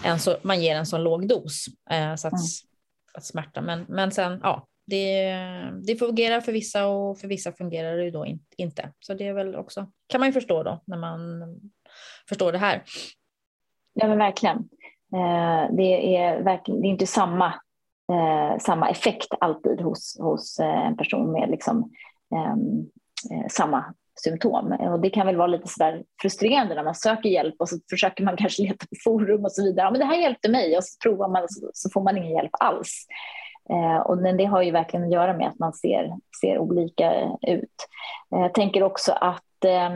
en 0.04 0.18
så, 0.18 0.36
man 0.42 0.62
ger 0.62 0.76
en 0.76 0.86
så 0.86 0.98
låg 0.98 1.28
dos 1.28 1.66
eh, 1.90 2.14
så 2.14 2.28
att, 2.28 2.32
mm. 2.32 2.44
att 3.14 3.24
smärta. 3.24 3.60
Men, 3.60 3.86
men 3.88 4.12
sen, 4.12 4.40
ja, 4.42 4.66
det, 4.90 5.33
det 5.87 5.96
fungerar 5.96 6.40
för 6.40 6.53
vissa 6.53 6.87
och 6.87 7.18
för 7.18 7.29
vissa 7.29 7.53
fungerar 7.53 7.96
det 7.96 8.11
då 8.11 8.26
in, 8.26 8.40
inte. 8.57 8.92
Så 9.00 9.14
det 9.14 9.26
är 9.26 9.33
väl 9.33 9.57
också, 9.57 9.87
kan 10.09 10.20
man 10.20 10.29
ju 10.29 10.33
förstå 10.33 10.62
då 10.62 10.83
när 10.85 10.98
man 10.98 11.20
förstår 12.29 12.53
det 12.53 12.59
här. 12.59 12.83
Ja 13.94 14.09
men 14.09 14.18
verkligen. 14.18 14.57
Eh, 15.14 15.76
det, 15.76 16.16
är 16.16 16.42
verkligen 16.42 16.81
det 16.81 16.88
är 16.88 16.90
inte 16.90 17.07
samma, 17.07 17.46
eh, 18.12 18.59
samma 18.59 18.90
effekt 18.90 19.29
alltid 19.40 19.81
hos, 19.81 20.16
hos 20.20 20.59
eh, 20.59 20.87
en 20.87 20.96
person 20.96 21.33
med 21.33 21.50
liksom, 21.50 21.90
ehm, 22.35 22.90
eh, 23.31 23.46
samma 23.48 23.94
symptom. 24.24 24.72
Och 24.72 25.00
det 25.00 25.11
kan 25.11 25.26
väl 25.26 25.37
vara 25.37 25.46
lite 25.46 25.68
sådär 25.68 26.05
frustrerande 26.22 26.74
när 26.74 26.85
man 26.85 26.94
söker 26.94 27.29
hjälp 27.29 27.55
och 27.59 27.68
så 27.68 27.76
försöker 27.90 28.24
man 28.24 28.37
kanske 28.37 28.62
leta 28.62 28.87
på 28.87 28.96
forum 29.05 29.44
och 29.44 29.53
så 29.53 29.64
vidare. 29.64 29.87
Ja, 29.87 29.90
men 29.90 30.00
det 30.00 30.07
här 30.07 30.22
hjälpte 30.22 30.50
mig 30.50 30.76
och 30.76 30.85
så 30.85 30.98
provar 31.03 31.29
man 31.29 31.48
så, 31.48 31.70
så 31.72 31.90
får 31.90 32.03
man 32.03 32.16
ingen 32.16 32.33
hjälp 32.33 32.50
alls. 32.61 33.07
Eh, 33.70 34.00
och 34.00 34.18
men 34.18 34.37
det 34.37 34.44
har 34.44 34.62
ju 34.62 34.70
verkligen 34.70 35.06
att 35.06 35.12
göra 35.12 35.37
med 35.37 35.48
att 35.48 35.59
man 35.59 35.72
ser, 35.72 36.16
ser 36.40 36.59
olika 36.59 37.14
ut. 37.42 37.88
Eh, 38.35 38.40
jag 38.40 38.54
tänker 38.54 38.83
också 38.83 39.12
att 39.12 39.64
eh, 39.64 39.90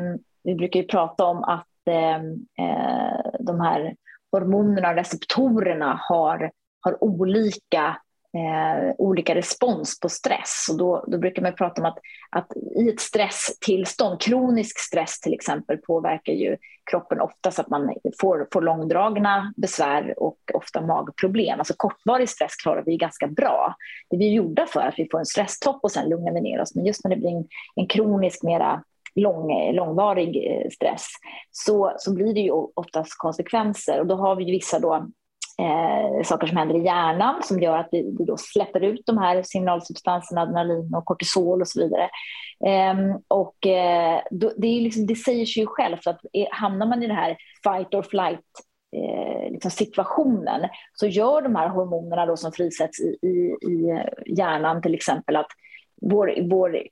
vi 0.44 0.54
brukar 0.54 0.80
ju 0.80 0.86
prata 0.86 1.24
om 1.24 1.44
att 1.44 1.88
ehm, 1.90 2.32
eh, 2.58 3.30
de 3.40 3.60
här 3.60 3.96
hormonerna 4.32 4.88
och 4.88 4.94
receptorerna 4.94 6.00
har, 6.08 6.50
har 6.80 7.04
olika 7.04 7.96
eh, 8.34 8.94
olika 8.98 9.34
respons 9.34 10.00
på 10.00 10.08
stress. 10.08 10.66
Och 10.70 10.78
då, 10.78 11.04
då 11.06 11.18
brukar 11.18 11.42
man 11.42 11.54
prata 11.54 11.82
om 11.82 11.86
att, 11.86 11.98
att 12.30 12.56
i 12.76 12.88
ett 12.88 13.00
stresstillstånd, 13.00 14.20
kronisk 14.20 14.78
stress 14.78 15.20
till 15.20 15.34
exempel, 15.34 15.78
påverkar 15.78 16.32
ju 16.32 16.56
kroppen 16.90 17.20
ofta 17.20 17.50
så 17.50 17.60
att 17.60 17.68
man 17.68 17.94
får, 18.20 18.48
får 18.52 18.62
långdragna 18.62 19.52
besvär 19.56 20.14
och 20.22 20.38
ofta 20.54 20.80
magproblem. 20.80 21.58
Alltså 21.58 21.74
kortvarig 21.76 22.28
stress 22.28 22.56
klarar 22.56 22.82
vi 22.86 22.96
ganska 22.96 23.26
bra. 23.26 23.74
Det 24.10 24.16
är 24.16 24.18
vi 24.18 24.32
gjorda 24.32 24.66
för, 24.66 24.80
att 24.80 24.98
vi 24.98 25.08
får 25.10 25.18
en 25.18 25.26
stresstopp 25.26 25.80
och 25.82 25.92
sen 25.92 26.08
lugnar 26.08 26.32
vi 26.32 26.40
ner 26.40 26.60
oss. 26.60 26.74
Men 26.74 26.86
just 26.86 27.04
när 27.04 27.10
det 27.10 27.20
blir 27.20 27.30
en, 27.30 27.46
en 27.74 27.86
kronisk, 27.86 28.42
mera 28.42 28.82
lång, 29.14 29.72
långvarig 29.74 30.36
eh, 30.36 30.70
stress 30.70 31.06
så, 31.50 31.94
så 31.98 32.14
blir 32.14 32.34
det 32.34 32.40
ju 32.40 32.50
oftast 32.50 33.18
konsekvenser. 33.18 34.00
Och 34.00 34.06
då 34.06 34.14
har 34.14 34.36
vi 34.36 34.44
vissa 34.44 34.78
då 34.78 35.08
eh, 35.60 36.22
saker 36.24 36.46
som 36.46 36.56
händer 36.56 36.74
i 36.74 36.84
hjärnan 36.84 37.42
som 37.42 37.60
gör 37.60 37.78
att 37.78 37.88
vi, 37.92 38.14
vi, 38.18 38.24
då 38.24 38.36
släpper 38.36 38.80
ut 38.80 39.02
de 39.06 39.18
här 39.18 39.42
signalsubstanserna, 39.42 40.40
adrenalin 40.40 40.94
och 40.94 41.04
kortisol 41.04 41.60
och 41.60 41.68
så 41.68 41.80
vidare. 41.80 42.08
Eh, 42.66 43.16
och 43.28 43.66
eh, 43.66 44.20
då, 44.30 44.52
det, 44.56 44.66
är 44.66 44.80
liksom, 44.80 45.06
det 45.06 45.16
säger 45.16 45.46
sig 45.46 45.62
ju 45.62 45.66
självt 45.66 46.06
att 46.06 46.20
hamnar 46.50 46.86
man 46.86 47.02
i 47.02 47.06
den 47.06 47.16
här 47.16 47.36
fight 47.64 47.94
or 47.94 48.02
flight 48.02 48.40
eh, 48.96 49.50
liksom 49.52 49.70
situationen 49.70 50.68
så 50.92 51.06
gör 51.06 51.42
de 51.42 51.54
här 51.56 51.68
hormonerna 51.68 52.26
då 52.26 52.36
som 52.36 52.52
frisätts 52.52 53.00
i, 53.00 53.18
i, 53.22 53.56
i 53.70 54.00
hjärnan 54.36 54.82
till 54.82 54.94
exempel 54.94 55.36
att 55.36 55.48
vår, 56.10 56.48
vår 56.50 56.82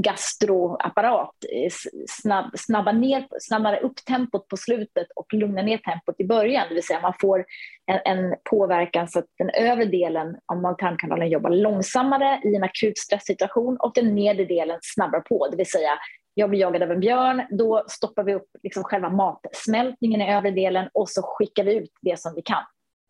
gastroapparat 0.00 1.34
eh, 1.52 1.72
snabb, 2.08 2.58
snabbar, 2.58 2.92
ner, 2.92 3.26
snabbar 3.40 3.84
upp 3.84 3.96
tempot 3.96 4.48
på 4.48 4.56
slutet 4.56 5.06
och 5.16 5.34
lugnar 5.34 5.62
ner 5.62 5.78
tempot 5.78 6.14
i 6.18 6.24
början. 6.24 6.66
Det 6.68 6.74
vill 6.74 6.86
säga 6.86 7.00
man 7.00 7.14
får 7.20 7.44
en, 7.86 8.14
en 8.14 8.34
påverkan 8.50 9.08
så 9.08 9.18
att 9.18 9.26
den 9.38 9.50
övre 9.50 9.84
delen 9.84 10.36
av 10.46 10.60
mag-tarmkanalen 10.60 11.28
jobbar 11.28 11.50
långsammare 11.50 12.40
i 12.44 12.54
en 12.54 12.62
akut 12.62 12.98
stresssituation 12.98 13.76
och 13.76 13.92
den 13.94 14.14
nedre 14.14 14.44
delen 14.44 14.78
snabbar 14.82 15.20
på. 15.20 15.48
Det 15.50 15.56
vill 15.56 15.70
säga 15.70 15.90
jag 16.34 16.50
blir 16.50 16.60
jagad 16.60 16.82
av 16.82 16.90
en 16.90 17.00
björn, 17.00 17.42
då 17.50 17.84
stoppar 17.88 18.24
vi 18.24 18.34
upp 18.34 18.48
liksom 18.62 18.84
själva 18.84 19.10
matsmältningen 19.10 20.22
i 20.22 20.34
övre 20.34 20.50
delen 20.50 20.88
och 20.94 21.08
så 21.08 21.22
skickar 21.22 21.64
vi 21.64 21.74
ut 21.74 21.90
det 22.02 22.20
som 22.20 22.34
vi 22.34 22.42
kan 22.42 22.62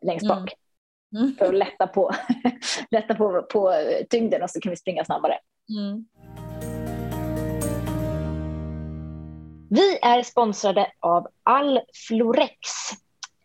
längst 0.02 0.29
bak. 0.29 0.38
Mm. 0.38 0.65
Mm. 1.16 1.37
För 1.38 1.46
att 1.46 1.55
lätta 1.55 1.87
på, 1.87 2.11
lätta 2.90 3.14
på, 3.14 3.42
på 3.42 3.74
tyngden 4.11 4.42
och 4.42 4.50
så 4.50 4.61
kan 4.61 4.70
vi 4.70 4.76
springa 4.76 5.05
snabbare. 5.05 5.38
Mm. 5.68 6.07
Vi 9.70 9.98
är 10.02 10.22
sponsrade 10.22 10.92
av 11.00 11.29
Alflorex. 11.42 12.70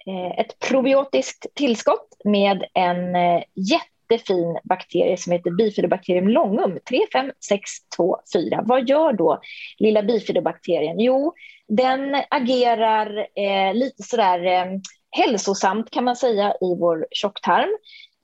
Eh, 0.07 0.39
ett 0.39 0.59
probiotiskt 0.59 1.47
tillskott 1.53 2.07
med 2.23 2.63
en 2.73 3.15
eh, 3.15 3.43
jättefin 3.55 4.59
bakterie 4.63 5.17
som 5.17 5.31
heter 5.31 5.51
bifidobacterium 5.51 6.27
longum 6.27 6.79
35624. 6.89 8.63
Vad 8.65 8.89
gör 8.89 9.13
då 9.13 9.39
lilla 9.77 10.03
bifidobakterien? 10.03 10.99
Jo, 10.99 11.33
den 11.67 12.21
agerar 12.29 13.27
eh, 13.35 13.73
lite 13.73 14.03
sådär 14.03 14.45
eh, 14.45 14.65
hälsosamt 15.11 15.91
kan 15.91 16.03
man 16.03 16.15
säga 16.15 16.53
i 16.61 16.75
vår 16.79 17.07
tjocktarm. 17.11 17.69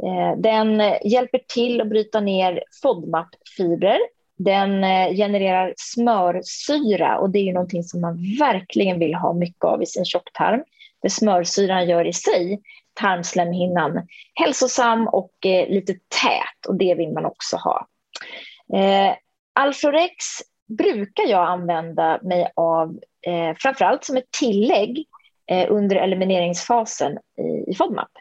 Eh, 0.03 0.41
den 0.41 0.83
hjälper 1.03 1.39
till 1.47 1.81
att 1.81 1.89
bryta 1.89 2.19
ner 2.19 2.63
FODMAP-fibrer. 2.83 3.99
Den 4.37 4.83
eh, 4.83 5.15
genererar 5.15 5.73
smörsyra 5.77 7.17
och 7.19 7.29
det 7.29 7.39
är 7.39 7.43
ju 7.43 7.53
någonting 7.53 7.83
som 7.83 8.01
man 8.01 8.37
verkligen 8.39 8.99
vill 8.99 9.15
ha 9.15 9.33
mycket 9.33 9.63
av 9.63 9.83
i 9.83 9.85
sin 9.85 10.05
tjocktarm. 10.05 10.63
Det 11.01 11.09
smörsyran 11.09 11.89
gör 11.89 12.05
i 12.05 12.13
sig 12.13 12.61
tarmslemhinnan 12.93 14.07
hälsosam 14.33 15.07
och 15.07 15.45
eh, 15.45 15.69
lite 15.69 15.93
tät 15.93 16.65
och 16.67 16.75
det 16.75 16.95
vill 16.95 17.13
man 17.13 17.25
också 17.25 17.57
ha. 17.57 17.87
Eh, 18.73 19.15
Alflorex 19.53 20.25
brukar 20.77 21.23
jag 21.23 21.47
använda 21.47 22.19
mig 22.23 22.51
av 22.55 22.99
eh, 23.27 23.55
framförallt 23.57 24.03
som 24.03 24.17
ett 24.17 24.31
tillägg 24.39 25.05
Eh, 25.51 25.71
under 25.71 25.95
elimineringsfasen 25.95 27.17
i, 27.37 27.71
i 27.71 27.75
FODMAP. 27.75 28.11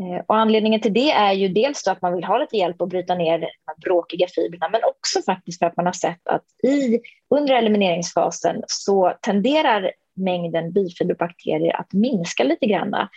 Eh, 0.00 0.24
och 0.26 0.36
anledningen 0.36 0.80
till 0.80 0.92
det 0.92 1.10
är 1.10 1.32
ju 1.32 1.48
dels 1.48 1.86
att 1.86 2.02
man 2.02 2.14
vill 2.14 2.24
ha 2.24 2.38
lite 2.38 2.56
hjälp 2.56 2.82
att 2.82 2.88
bryta 2.88 3.14
ner 3.14 3.38
de 3.38 3.46
här 3.46 3.76
bråkiga 3.84 4.26
fibrerna 4.34 4.68
men 4.68 4.80
också 4.84 5.22
faktiskt 5.22 5.58
för 5.58 5.66
att 5.66 5.76
man 5.76 5.86
har 5.86 5.92
sett 5.92 6.28
att 6.28 6.44
i, 6.62 7.00
under 7.34 7.54
elimineringsfasen 7.54 8.62
så 8.66 9.12
tenderar 9.22 9.92
mängden 10.14 10.72
bifiberbakterier 10.72 11.76
att 11.80 11.92
minska 11.92 12.44
lite 12.44 12.66
grann 12.66 13.08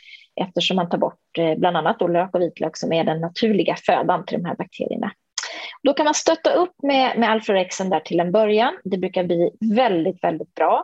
eftersom 0.41 0.75
man 0.75 0.89
tar 0.89 0.97
bort 0.97 1.37
eh, 1.37 1.55
bland 1.55 1.77
annat 1.77 1.99
då 1.99 2.07
lök 2.07 2.35
och 2.35 2.41
vitlök 2.41 2.77
som 2.77 2.93
är 2.93 3.03
den 3.03 3.21
naturliga 3.21 3.75
födan 3.75 4.25
till 4.25 4.37
de 4.37 4.45
här 4.45 4.55
bakterierna. 4.55 5.11
Då 5.83 5.93
kan 5.93 6.03
man 6.03 6.13
stötta 6.13 6.53
upp 6.53 6.73
med, 6.83 7.19
med 7.19 7.29
Alforexen 7.29 7.89
där 7.89 7.99
till 7.99 8.19
en 8.19 8.31
början. 8.31 8.73
Det 8.83 8.97
brukar 8.97 9.23
bli 9.23 9.51
väldigt, 9.75 10.23
väldigt 10.23 10.53
bra. 10.53 10.83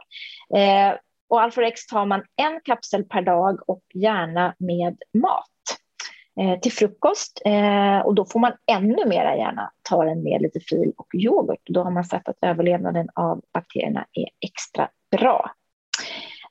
Eh, 0.55 0.95
och 1.29 1.41
Alforex 1.41 1.87
tar 1.87 2.05
man 2.05 2.23
en 2.35 2.61
kapsel 2.63 3.03
per 3.03 3.21
dag 3.21 3.69
och 3.69 3.83
gärna 3.93 4.55
med 4.57 4.97
mat 5.13 5.45
eh, 6.39 6.59
till 6.59 6.71
frukost. 6.71 7.41
Eh, 7.45 7.99
och 7.99 8.15
då 8.15 8.25
får 8.25 8.39
man 8.39 8.53
ännu 8.71 9.05
mera 9.05 9.37
gärna 9.37 9.71
ta 9.89 10.05
den 10.05 10.23
med 10.23 10.41
lite 10.41 10.59
fil 10.59 10.93
och 10.97 11.15
yoghurt. 11.15 11.61
Då 11.65 11.83
har 11.83 11.91
man 11.91 12.03
sett 12.03 12.29
att 12.29 12.37
överlevnaden 12.41 13.09
av 13.15 13.41
bakterierna 13.53 14.05
är 14.13 14.29
extra 14.39 14.89
bra. 15.11 15.51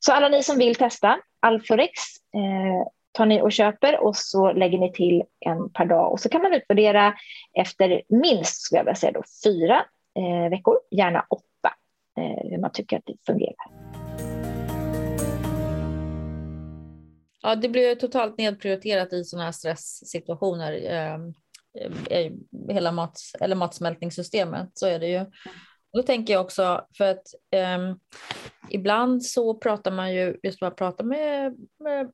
Så 0.01 0.13
alla 0.13 0.29
ni 0.29 0.43
som 0.43 0.59
vill 0.59 0.75
testa 0.75 1.19
Alforex 1.41 1.93
eh, 2.35 2.89
tar 3.13 3.27
ni 3.27 3.43
och 3.43 3.53
köper 3.53 4.01
och 4.01 4.17
så 4.17 4.53
lägger 4.53 4.79
ni 4.79 4.93
till 4.93 5.23
en 5.41 5.71
per 5.71 5.85
dag 5.85 6.13
och 6.13 6.21
så 6.21 6.29
kan 6.29 6.43
man 6.43 6.55
utvärdera 6.55 7.15
efter 7.53 8.03
minst, 8.09 8.63
skulle 8.63 8.79
jag 8.79 8.85
vilja 8.85 8.95
säga 8.95 9.13
då, 9.13 9.23
fyra 9.45 9.85
eh, 10.19 10.51
veckor, 10.51 10.77
gärna 10.91 11.27
åtta, 11.31 11.75
eh, 12.19 12.51
hur 12.51 12.59
man 12.59 12.73
tycker 12.73 12.97
att 12.97 13.07
det 13.07 13.17
fungerar. 13.27 14.04
Ja, 17.45 17.55
det 17.55 17.69
blir 17.69 17.95
totalt 17.95 18.39
nedprioriterat 18.39 19.13
i 19.13 19.25
sådana 19.25 19.45
här 19.45 19.53
stresssituationer. 19.53 20.73
Eh, 20.73 21.19
hela 22.69 22.93
mat, 22.93 23.19
eller 23.41 23.57
matsmältningssystemet, 23.57 24.71
så 24.75 24.87
är 24.87 24.99
det 24.99 25.07
ju. 25.09 25.21
Och 25.21 25.99
då 25.99 26.03
tänker 26.03 26.33
jag 26.33 26.45
också, 26.45 26.87
för 26.97 27.05
att 27.05 27.27
eh, 27.51 27.95
ibland 28.71 29.25
så 29.25 29.55
pratar 29.55 29.91
man 29.91 30.15
ju, 30.15 30.37
just 30.43 30.61
man 30.61 30.75
pratar 30.75 31.05
med, 31.05 31.57
med 31.79 32.13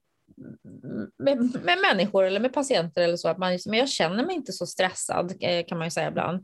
med, 1.19 1.39
med, 1.65 1.79
människor 1.91 2.25
eller 2.25 2.41
med 2.41 2.53
patienter 2.53 3.03
eller 3.03 3.17
så, 3.17 3.29
att 3.29 3.39
man, 3.39 3.59
men 3.67 3.79
jag 3.79 3.89
känner 3.89 4.27
mig 4.27 4.37
inte 4.37 4.53
så 4.53 4.67
stressad 4.67 5.35
eh, 5.41 5.67
kan 5.67 5.79
man 5.79 5.87
ju 5.87 5.91
säga 5.91 6.09
ibland. 6.09 6.37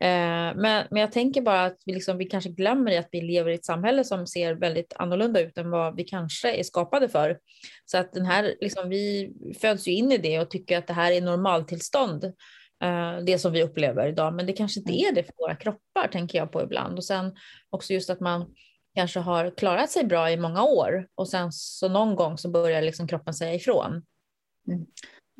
Eh, 0.00 0.56
men, 0.56 0.86
men 0.90 1.00
jag 1.00 1.12
tänker 1.12 1.40
bara 1.40 1.64
att 1.64 1.76
vi, 1.86 1.94
liksom, 1.94 2.18
vi 2.18 2.24
kanske 2.24 2.50
glömmer 2.50 2.90
i 2.90 2.96
att 2.96 3.08
vi 3.12 3.20
lever 3.20 3.50
i 3.50 3.54
ett 3.54 3.64
samhälle 3.64 4.04
som 4.04 4.26
ser 4.26 4.54
väldigt 4.54 4.92
annorlunda 4.96 5.40
ut 5.40 5.58
än 5.58 5.70
vad 5.70 5.96
vi 5.96 6.04
kanske 6.04 6.54
är 6.54 6.62
skapade 6.62 7.08
för. 7.08 7.38
Så 7.84 7.98
att 7.98 8.12
den 8.12 8.26
här, 8.26 8.54
liksom, 8.60 8.88
vi 8.88 9.32
föds 9.60 9.88
ju 9.88 9.92
in 9.92 10.12
i 10.12 10.18
det 10.18 10.40
och 10.40 10.50
tycker 10.50 10.78
att 10.78 10.86
det 10.86 10.92
här 10.92 11.12
är 11.12 11.20
normaltillstånd 11.20 12.24
eh, 12.84 13.16
det 13.26 13.38
som 13.38 13.52
vi 13.52 13.62
upplever 13.62 14.08
idag, 14.08 14.34
men 14.34 14.46
det 14.46 14.52
kanske 14.52 14.80
inte 14.80 14.92
är 14.92 15.14
det 15.14 15.22
för 15.22 15.34
våra 15.38 15.54
kroppar, 15.54 16.08
tänker 16.12 16.38
jag 16.38 16.52
på 16.52 16.62
ibland. 16.62 16.98
Och 16.98 17.04
sen 17.04 17.36
också 17.70 17.92
just 17.92 18.10
att 18.10 18.20
man 18.20 18.54
kanske 18.94 19.20
har 19.20 19.50
klarat 19.50 19.90
sig 19.90 20.04
bra 20.04 20.30
i 20.30 20.36
många 20.36 20.62
år 20.64 21.08
och 21.14 21.28
sen 21.28 21.52
så 21.52 21.88
någon 21.88 22.14
gång 22.14 22.38
så 22.38 22.50
börjar 22.50 22.82
liksom 22.82 23.08
kroppen 23.08 23.34
säga 23.34 23.54
ifrån. 23.54 24.02
Mm. 24.68 24.86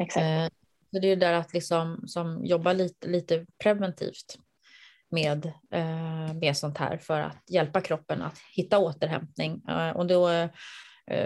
Exakt. 0.03 0.25
Eh, 0.25 0.59
Så 0.93 0.99
det 1.01 1.09
är 1.09 1.17
där 1.17 1.33
att 1.33 1.53
liksom, 1.55 2.03
som 2.07 2.45
jobba 2.45 2.73
lite, 2.73 3.09
lite 3.09 3.47
preventivt 3.63 4.39
med, 5.11 5.47
eh, 5.75 6.35
med 6.35 6.57
sånt 6.57 6.79
här 6.79 6.99
för 6.99 7.21
att 7.21 7.51
hjälpa 7.51 7.81
kroppen 7.81 8.23
att 8.23 8.39
hitta 8.57 8.79
återhämtning. 8.79 9.63
Eh, 9.69 9.91
och 9.91 10.07
då, 10.07 10.49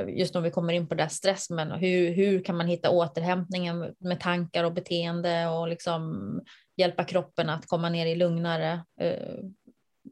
just 0.08 0.34
när 0.34 0.40
vi 0.40 0.50
kommer 0.50 0.72
in 0.72 0.88
på 0.88 0.94
det 0.94 1.08
stress, 1.08 1.50
men 1.50 1.70
hur, 1.70 2.14
hur 2.14 2.44
kan 2.44 2.56
man 2.56 2.66
hitta 2.66 2.90
återhämtningen 2.90 3.94
med 3.98 4.20
tankar 4.20 4.64
och 4.64 4.72
beteende 4.72 5.48
och 5.48 5.68
liksom 5.68 6.40
hjälpa 6.76 7.04
kroppen 7.04 7.50
att 7.50 7.66
komma 7.66 7.88
ner 7.88 8.06
i 8.06 8.14
lugnare, 8.14 8.84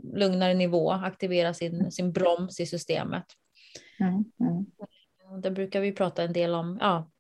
lugnare 0.03 0.55
nivå, 0.55 0.91
aktivera 0.91 1.55
sin, 1.55 1.93
sin 1.93 2.13
broms 2.13 2.61
i 2.61 2.67
systemet. 2.67 3.25
Mm, 4.01 4.25
mm. 4.41 4.67
Det 5.43 5.51
brukar 5.51 5.81
vi 5.81 5.93
prata 5.93 6.23
en 6.23 6.33
del 6.33 6.55
om, 6.55 6.79
ja, 6.81 7.11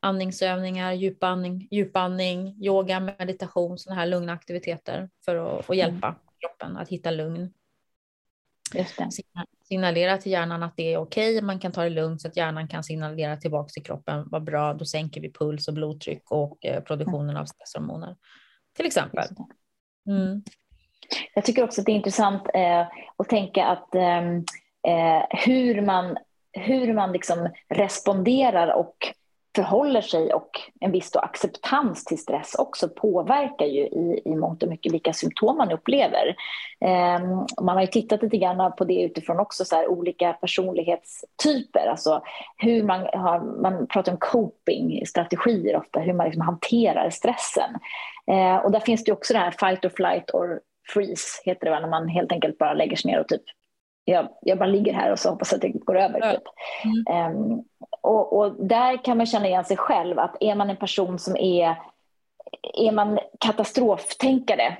andningsövningar, 0.00 0.92
djupandning, 0.92 1.68
djupandning, 1.70 2.56
yoga, 2.64 3.00
meditation, 3.00 3.78
sådana 3.78 4.00
här 4.00 4.06
lugna 4.06 4.32
aktiviteter 4.32 5.10
för 5.24 5.36
att, 5.36 5.70
att 5.70 5.76
hjälpa 5.76 6.06
mm. 6.06 6.20
kroppen 6.40 6.76
att 6.76 6.88
hitta 6.88 7.10
lugn. 7.10 7.52
Signalera 9.68 10.18
till 10.18 10.32
hjärnan 10.32 10.62
att 10.62 10.76
det 10.76 10.94
är 10.94 10.98
okej, 10.98 11.36
okay, 11.36 11.46
man 11.46 11.58
kan 11.58 11.72
ta 11.72 11.82
det 11.82 11.90
lugnt 11.90 12.22
så 12.22 12.28
att 12.28 12.36
hjärnan 12.36 12.68
kan 12.68 12.84
signalera 12.84 13.36
tillbaka 13.36 13.68
till 13.68 13.82
kroppen, 13.82 14.28
vad 14.30 14.44
bra, 14.44 14.74
då 14.74 14.84
sänker 14.84 15.20
vi 15.20 15.32
puls 15.32 15.68
och 15.68 15.74
blodtryck 15.74 16.30
och 16.30 16.64
eh, 16.64 16.82
produktionen 16.82 17.36
av 17.36 17.44
stresshormoner. 17.44 18.16
Till 18.76 18.86
exempel. 18.86 19.28
Mm. 20.06 20.42
Jag 21.34 21.44
tycker 21.44 21.64
också 21.64 21.80
att 21.80 21.86
det 21.86 21.92
är 21.92 21.96
intressant 21.96 22.42
eh, 22.54 22.86
att 23.16 23.28
tänka 23.28 23.66
att 23.66 23.94
ehm, 23.94 24.44
eh, 24.88 25.22
hur 25.30 25.82
man, 25.82 26.16
hur 26.52 26.94
man 26.94 27.12
liksom 27.12 27.48
responderar 27.68 28.74
och 28.74 29.14
förhåller 29.56 30.00
sig 30.00 30.34
och 30.34 30.50
en 30.80 30.92
viss 30.92 31.16
acceptans 31.16 32.04
till 32.04 32.18
stress 32.18 32.54
också 32.54 32.88
påverkar 32.88 33.66
ju 33.66 33.80
i, 33.80 34.22
i 34.24 34.34
mångt 34.36 34.62
och 34.62 34.68
mycket 34.68 34.92
vilka 34.92 35.12
symptom 35.12 35.56
man 35.56 35.72
upplever. 35.72 36.36
Eh, 36.80 37.20
man 37.62 37.74
har 37.76 37.80
ju 37.80 37.86
tittat 37.86 38.22
lite 38.22 38.36
grann 38.36 38.72
på 38.78 38.84
det 38.84 39.02
utifrån 39.02 39.40
också 39.40 39.64
så 39.64 39.76
här, 39.76 39.88
olika 39.88 40.32
personlighetstyper, 40.32 41.86
alltså 41.86 42.22
hur 42.56 42.82
man 42.82 43.00
har, 43.00 43.40
man 43.40 43.86
pratar 43.86 44.12
om 44.12 44.18
coping-strategier 44.18 45.76
ofta, 45.76 46.00
hur 46.00 46.12
man 46.12 46.26
liksom 46.26 46.42
hanterar 46.42 47.10
stressen. 47.10 47.70
Eh, 48.26 48.56
och 48.56 48.70
där 48.70 48.80
finns 48.80 49.04
det 49.04 49.12
också 49.12 49.32
det 49.32 49.40
här 49.40 49.54
fight 49.60 49.84
or 49.84 49.88
flight 49.88 50.30
or 50.34 50.60
freeze, 50.94 51.42
heter 51.44 51.64
det 51.64 51.70
va, 51.70 51.80
när 51.80 51.88
man 51.88 52.08
helt 52.08 52.32
enkelt 52.32 52.58
bara 52.58 52.74
lägger 52.74 52.96
sig 52.96 53.10
ner 53.10 53.20
och 53.20 53.28
typ 53.28 53.42
jag, 54.04 54.28
jag 54.40 54.58
bara 54.58 54.68
ligger 54.68 54.92
här 54.92 55.12
och 55.12 55.18
så 55.18 55.30
hoppas 55.30 55.52
att 55.52 55.60
det 55.60 55.68
går 55.68 55.98
över. 55.98 56.32
Typ. 56.32 56.42
Mm. 56.84 57.36
Um, 57.36 57.64
och, 58.02 58.38
och, 58.38 58.66
där 58.66 59.04
kan 59.04 59.16
man 59.16 59.26
känna 59.26 59.46
igen 59.46 59.64
sig 59.64 59.76
själv, 59.76 60.18
att 60.18 60.36
är 60.40 60.54
man 60.54 60.70
en 60.70 60.76
person 60.76 61.18
som 61.18 61.36
är, 61.36 61.76
är 62.74 62.92
man 62.92 63.18
katastroftänkare, 63.40 64.76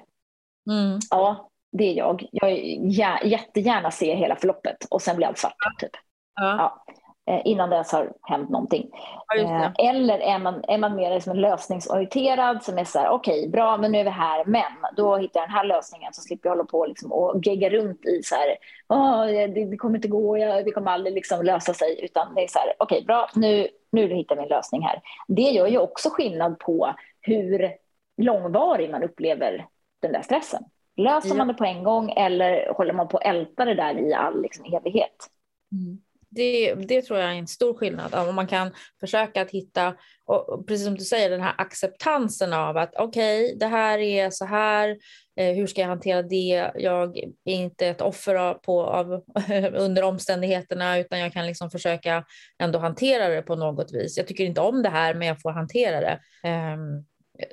mm. 0.71 0.99
ja 1.11 1.51
det 1.73 1.85
är 1.85 1.95
jag. 1.95 2.27
Jag 2.33 3.27
jättegärna 3.27 3.91
ser 3.91 4.15
hela 4.15 4.37
förloppet 4.37 4.77
och 4.91 5.03
sen 5.03 5.17
blir 5.17 5.27
allt 5.27 5.39
svart. 5.39 5.55
Typ. 5.79 5.91
Ja. 6.35 6.57
ja. 6.59 6.85
Eh, 7.31 7.41
innan 7.45 7.71
det 7.71 7.77
har 7.77 8.13
hänt 8.23 8.51
någonting. 8.51 8.91
Ja, 9.29 9.41
eh, 9.41 9.89
Eller 9.89 10.19
är 10.19 10.39
man, 10.39 10.65
är 10.69 10.79
man 10.79 10.97
mer 10.97 11.15
liksom 11.15 11.37
lösningsorienterad 11.37 12.63
som 12.63 12.79
är 12.79 12.85
så 12.85 12.99
här, 12.99 13.09
okej, 13.09 13.39
okay, 13.39 13.51
bra, 13.51 13.77
men 13.77 13.93
nu 13.93 13.99
är 13.99 14.05
vi 14.05 14.11
här, 14.11 14.45
men 14.45 14.63
då 14.97 15.17
hittar 15.17 15.41
jag 15.41 15.49
den 15.49 15.57
här 15.57 15.65
lösningen 15.65 16.13
så 16.13 16.23
slipper 16.23 16.49
jag 16.49 16.57
hålla 16.57 16.65
på 16.65 16.87
liksom 16.87 17.13
och 17.13 17.47
gegga 17.47 17.71
runt 17.71 18.07
i 18.07 18.23
så 18.23 18.35
här, 18.35 18.57
oh, 18.89 19.27
det, 19.27 19.65
det, 19.65 19.77
kommer 19.77 19.97
inte 19.97 20.09
gå, 20.09 20.39
jag, 20.39 20.65
det 20.65 20.71
kommer 20.71 20.91
aldrig 20.91 21.15
liksom 21.15 21.43
lösa 21.43 21.75
sig, 21.75 22.05
utan 22.05 22.35
det 22.35 22.45
är 22.45 22.49
så 22.49 22.59
här, 22.59 22.73
okej, 22.79 22.97
okay, 22.97 23.07
bra, 23.07 23.29
nu, 23.35 23.69
nu 23.93 24.15
hittar 24.15 24.37
vi 24.37 24.43
en 24.43 24.49
lösning 24.49 24.83
här. 24.83 25.03
Det 25.29 25.43
gör 25.43 25.67
ju 25.67 25.79
också 25.79 26.11
skillnad 26.11 26.59
på 26.59 26.95
hur 27.21 27.71
långvarig 28.17 28.91
man 28.91 29.03
upplever 29.03 29.67
den 30.03 30.13
där 30.13 30.23
stressen. 30.23 30.63
Löser 30.97 31.29
ja. 31.29 31.35
man 31.35 31.49
det 31.49 31.55
på 31.55 31.65
en 31.65 31.85
gång 31.85 32.11
eller 32.11 32.73
håller 32.73 32.93
man 32.93 33.09
på 33.09 33.17
att 33.17 33.25
älta 33.25 33.65
det 33.65 33.75
där 33.75 33.99
i 33.99 34.15
all 34.15 34.43
liksom, 34.43 34.65
evighet? 34.65 35.27
Mm 35.73 36.01
det, 36.31 36.75
det 36.75 37.03
tror 37.03 37.19
jag 37.19 37.31
är 37.31 37.35
en 37.35 37.47
stor 37.47 37.75
skillnad. 37.75 38.15
Om 38.15 38.35
man 38.35 38.47
kan 38.47 38.71
försöka 39.01 39.43
att 39.43 39.51
hitta, 39.51 39.95
och 40.27 40.67
precis 40.67 40.87
som 40.87 40.95
du 40.95 41.05
säger, 41.05 41.31
den 41.31 41.41
här 41.41 41.55
acceptansen 41.59 42.53
av 42.53 42.77
att 42.77 42.95
okej, 42.99 43.45
okay, 43.45 43.59
det 43.59 43.67
här 43.67 43.99
är 43.99 44.31
så 44.31 44.45
här, 44.45 44.97
eh, 45.37 45.55
hur 45.55 45.67
ska 45.67 45.81
jag 45.81 45.89
hantera 45.89 46.23
det? 46.23 46.71
Jag 46.75 47.19
är 47.45 47.55
inte 47.55 47.87
ett 47.87 48.01
offer 48.01 48.35
av, 48.35 48.55
på, 48.55 48.83
av, 48.83 49.25
under 49.75 50.03
omständigheterna, 50.03 50.99
utan 50.99 51.19
jag 51.19 51.33
kan 51.33 51.47
liksom 51.47 51.71
försöka 51.71 52.25
ändå 52.59 52.79
hantera 52.79 53.29
det 53.29 53.43
på 53.43 53.57
något 53.57 53.93
vis. 53.93 54.17
Jag 54.17 54.27
tycker 54.27 54.45
inte 54.45 54.61
om 54.61 54.83
det 54.83 54.91
här, 54.91 55.15
men 55.15 55.29
jag 55.29 55.41
får 55.41 55.51
hantera 55.51 56.01
det. 56.01 56.21
Eh, 56.49 56.77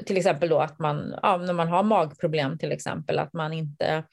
till 0.06 0.18
exempel 0.18 0.50
då 0.50 0.60
att 0.60 0.80
man, 0.80 1.16
ja, 1.22 1.38
när 1.38 1.54
man 1.54 1.68
har 1.68 1.84
magproblem 1.84 2.58
till 2.58 2.72
exempel, 2.72 3.20
att 3.20 3.34
man 3.34 3.54
inte 3.54 4.04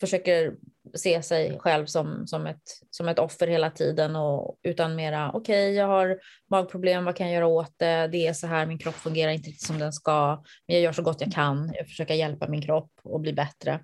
försöker 0.00 0.54
se 0.94 1.22
sig 1.22 1.58
själv 1.58 1.86
som, 1.86 2.26
som, 2.26 2.46
ett, 2.46 2.62
som 2.90 3.08
ett 3.08 3.18
offer 3.18 3.46
hela 3.46 3.70
tiden 3.70 4.16
och 4.16 4.58
utan 4.62 4.96
mera 4.96 5.30
okej, 5.32 5.40
okay, 5.40 5.74
jag 5.74 5.86
har 5.86 6.18
magproblem, 6.50 7.04
vad 7.04 7.16
kan 7.16 7.26
jag 7.26 7.34
göra 7.34 7.46
åt 7.46 7.72
det? 7.76 8.08
Det 8.12 8.26
är 8.26 8.32
så 8.32 8.46
här, 8.46 8.66
min 8.66 8.78
kropp 8.78 8.94
fungerar 8.94 9.30
inte 9.32 9.48
riktigt 9.48 9.66
som 9.66 9.78
den 9.78 9.92
ska, 9.92 10.42
men 10.66 10.76
jag 10.76 10.80
gör 10.82 10.92
så 10.92 11.02
gott 11.02 11.20
jag 11.20 11.32
kan. 11.32 11.72
Jag 11.74 11.86
försöker 11.86 12.14
hjälpa 12.14 12.48
min 12.48 12.62
kropp 12.62 12.90
att 13.14 13.20
bli 13.20 13.32
bättre 13.32 13.80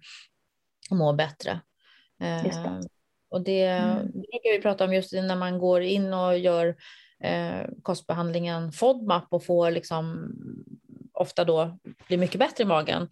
och 0.91 0.97
må 0.97 1.13
bättre. 1.13 1.61
Eh, 2.21 2.81
och 3.31 3.41
det, 3.41 3.65
mm. 3.65 4.07
det 4.07 4.13
brukar 4.13 4.57
vi 4.57 4.63
prata 4.63 4.85
om 4.85 4.95
just 4.95 5.13
när 5.13 5.37
man 5.37 5.59
går 5.59 5.83
in 5.83 6.15
och 6.15 6.39
gör 6.39 6.77
eh, 7.23 7.67
kostbehandlingen 7.83 8.73
FODMAP 8.73 9.27
och 9.31 9.45
får 9.45 9.71
liksom 9.71 10.33
ofta 11.13 11.45
då 11.45 11.79
blir 12.09 12.19
mycket 12.19 12.39
bättre 12.39 12.63
i 12.65 12.67
magen 12.67 13.09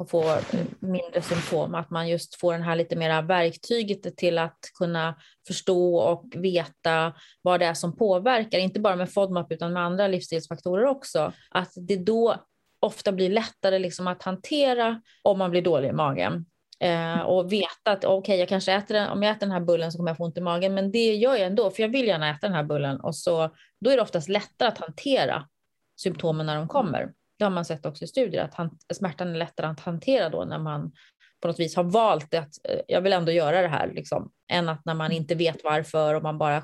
och 0.00 0.10
få 0.10 0.38
mindre 0.78 1.22
symptom, 1.22 1.74
att 1.74 1.90
man 1.90 2.08
just 2.08 2.40
får 2.40 2.52
den 2.52 2.62
här 2.62 2.76
lite 2.76 2.96
mera 2.96 3.22
verktyget 3.22 4.16
till 4.16 4.38
att 4.38 4.58
kunna 4.78 5.14
förstå 5.46 5.96
och 5.96 6.24
veta 6.36 7.12
vad 7.42 7.60
det 7.60 7.66
är 7.66 7.74
som 7.74 7.96
påverkar, 7.96 8.58
inte 8.58 8.80
bara 8.80 8.96
med 8.96 9.12
FODMAP 9.12 9.52
utan 9.52 9.72
med 9.72 9.82
andra 9.82 10.08
livsstilsfaktorer 10.08 10.84
också, 10.84 11.32
att 11.50 11.72
det 11.76 11.96
då 11.96 12.36
ofta 12.80 13.12
blir 13.12 13.30
lättare 13.30 13.78
liksom 13.78 14.06
att 14.06 14.22
hantera 14.22 15.02
om 15.22 15.38
man 15.38 15.50
blir 15.50 15.62
dålig 15.62 15.88
i 15.88 15.92
magen. 15.92 16.46
Eh, 16.80 17.20
och 17.20 17.52
veta 17.52 17.92
att 17.92 18.04
okej, 18.04 18.18
okay, 18.18 18.36
jag 18.36 18.48
kanske 18.48 18.72
äter 18.72 18.94
den, 18.94 19.08
om 19.08 19.22
jag 19.22 19.30
äter 19.30 19.46
den 19.46 19.52
här 19.52 19.60
bullen 19.60 19.92
så 19.92 19.98
kommer 19.98 20.10
jag 20.10 20.16
få 20.16 20.24
ont 20.24 20.38
i 20.38 20.40
magen, 20.40 20.74
men 20.74 20.92
det 20.92 21.14
gör 21.14 21.36
jag 21.36 21.46
ändå, 21.46 21.70
för 21.70 21.82
jag 21.82 21.88
vill 21.88 22.06
gärna 22.06 22.30
äta 22.30 22.46
den 22.46 22.56
här 22.56 22.64
bullen 22.64 23.00
och 23.00 23.16
så 23.16 23.50
då 23.80 23.90
är 23.90 23.96
det 23.96 24.02
oftast 24.02 24.28
lättare 24.28 24.68
att 24.68 24.78
hantera 24.78 25.48
symptomen 25.96 26.46
när 26.46 26.56
de 26.56 26.68
kommer. 26.68 27.12
Det 27.40 27.44
har 27.44 27.50
man 27.50 27.64
sett 27.64 27.86
också 27.86 28.04
i 28.04 28.08
studier, 28.08 28.44
att 28.44 28.54
han, 28.54 28.78
smärtan 28.94 29.28
är 29.28 29.38
lättare 29.38 29.66
att 29.66 29.80
hantera 29.80 30.28
då 30.28 30.44
när 30.44 30.58
man 30.58 30.92
på 31.40 31.48
något 31.48 31.60
vis 31.60 31.76
har 31.76 31.84
valt 31.84 32.34
att 32.34 32.48
eh, 32.68 32.80
jag 32.88 33.00
vill 33.00 33.12
ändå 33.12 33.32
göra 33.32 33.62
det 33.62 33.68
här, 33.68 33.92
liksom, 33.94 34.30
än 34.52 34.68
att 34.68 34.84
när 34.84 34.94
man 34.94 35.12
inte 35.12 35.34
vet 35.34 35.64
varför 35.64 36.14
och 36.14 36.22
man 36.22 36.38
bara 36.38 36.62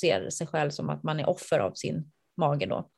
ser 0.00 0.30
sig 0.30 0.46
själv 0.46 0.70
som 0.70 0.90
att 0.90 1.02
man 1.02 1.20
är 1.20 1.28
offer 1.28 1.58
av 1.58 1.72
sin 1.72 2.12
mage 2.36 2.66
då. 2.66 2.88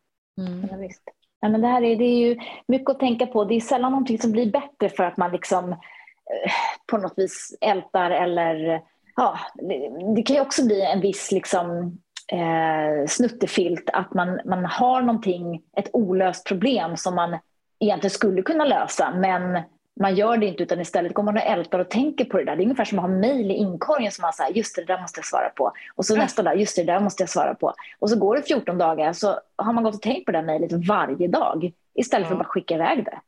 Mm. 0.40 0.68
Ja, 0.70 0.76
visst. 0.76 1.02
Ja, 1.40 1.48
men 1.48 1.60
det 1.60 1.66
här 1.66 1.82
är, 1.82 1.96
det 1.96 2.04
är 2.04 2.18
ju 2.18 2.40
mycket 2.68 2.90
att 2.90 3.00
tänka 3.00 3.26
på. 3.26 3.44
Det 3.44 3.54
är 3.54 3.60
sällan 3.60 3.92
någonting 3.92 4.18
som 4.18 4.32
blir 4.32 4.52
bättre 4.52 4.88
för 4.88 5.04
att 5.04 5.16
man 5.16 5.32
liksom 5.32 5.72
eh, 5.72 6.52
på 6.86 6.98
något 6.98 7.14
vis 7.16 7.58
ältar 7.60 8.10
eller 8.10 8.82
ja, 9.16 9.38
det, 9.54 10.14
det 10.16 10.22
kan 10.22 10.36
ju 10.36 10.42
också 10.42 10.66
bli 10.66 10.82
en 10.82 11.00
viss 11.00 11.32
liksom 11.32 11.98
eh, 12.32 13.06
snuttefilt 13.06 13.90
att 13.92 14.14
man, 14.14 14.40
man 14.44 14.64
har 14.64 15.02
någonting, 15.02 15.62
ett 15.76 15.90
olöst 15.92 16.46
problem 16.46 16.96
som 16.96 17.14
man 17.14 17.38
egentligen 17.80 18.10
skulle 18.10 18.42
kunna 18.42 18.64
lösa 18.64 19.14
men 19.14 19.62
man 20.00 20.14
gör 20.14 20.36
det 20.36 20.46
inte 20.46 20.62
utan 20.62 20.80
istället 20.80 21.14
går 21.14 21.22
man 21.22 21.36
och 21.36 21.42
ältar 21.42 21.78
och 21.78 21.90
tänker 21.90 22.24
på 22.24 22.38
det 22.38 22.44
där. 22.44 22.56
Det 22.56 22.62
är 22.62 22.64
ungefär 22.64 22.84
som 22.84 22.98
att 22.98 23.04
ha 23.04 23.08
mejl 23.08 23.50
i 23.50 23.54
inkorgen 23.54 24.12
som 24.12 24.22
man 24.22 24.32
säger 24.32 24.54
just 24.54 24.76
det, 24.76 24.82
det 24.82 24.92
där 24.92 25.00
måste 25.00 25.18
jag 25.18 25.26
svara 25.26 25.48
på. 25.48 25.72
Och 25.94 26.06
så 26.06 26.14
ja. 26.14 26.18
nästa 26.18 26.42
dag, 26.42 26.60
just 26.60 26.76
det, 26.76 26.82
det 26.82 26.92
där 26.92 27.00
måste 27.00 27.22
jag 27.22 27.30
svara 27.30 27.54
på. 27.54 27.74
Och 27.98 28.10
så 28.10 28.18
går 28.18 28.36
det 28.36 28.42
14 28.42 28.78
dagar 28.78 29.12
så 29.12 29.40
har 29.56 29.72
man 29.72 29.84
gått 29.84 29.94
och 29.94 30.02
tänkt 30.02 30.26
på 30.26 30.32
det 30.32 30.38
där 30.38 30.46
mejlet 30.46 30.88
varje 30.88 31.28
dag 31.28 31.72
istället 31.94 32.24
ja. 32.24 32.28
för 32.28 32.34
att 32.34 32.38
bara 32.38 32.52
skicka 32.52 32.74
iväg 32.74 33.04
det. 33.04 33.20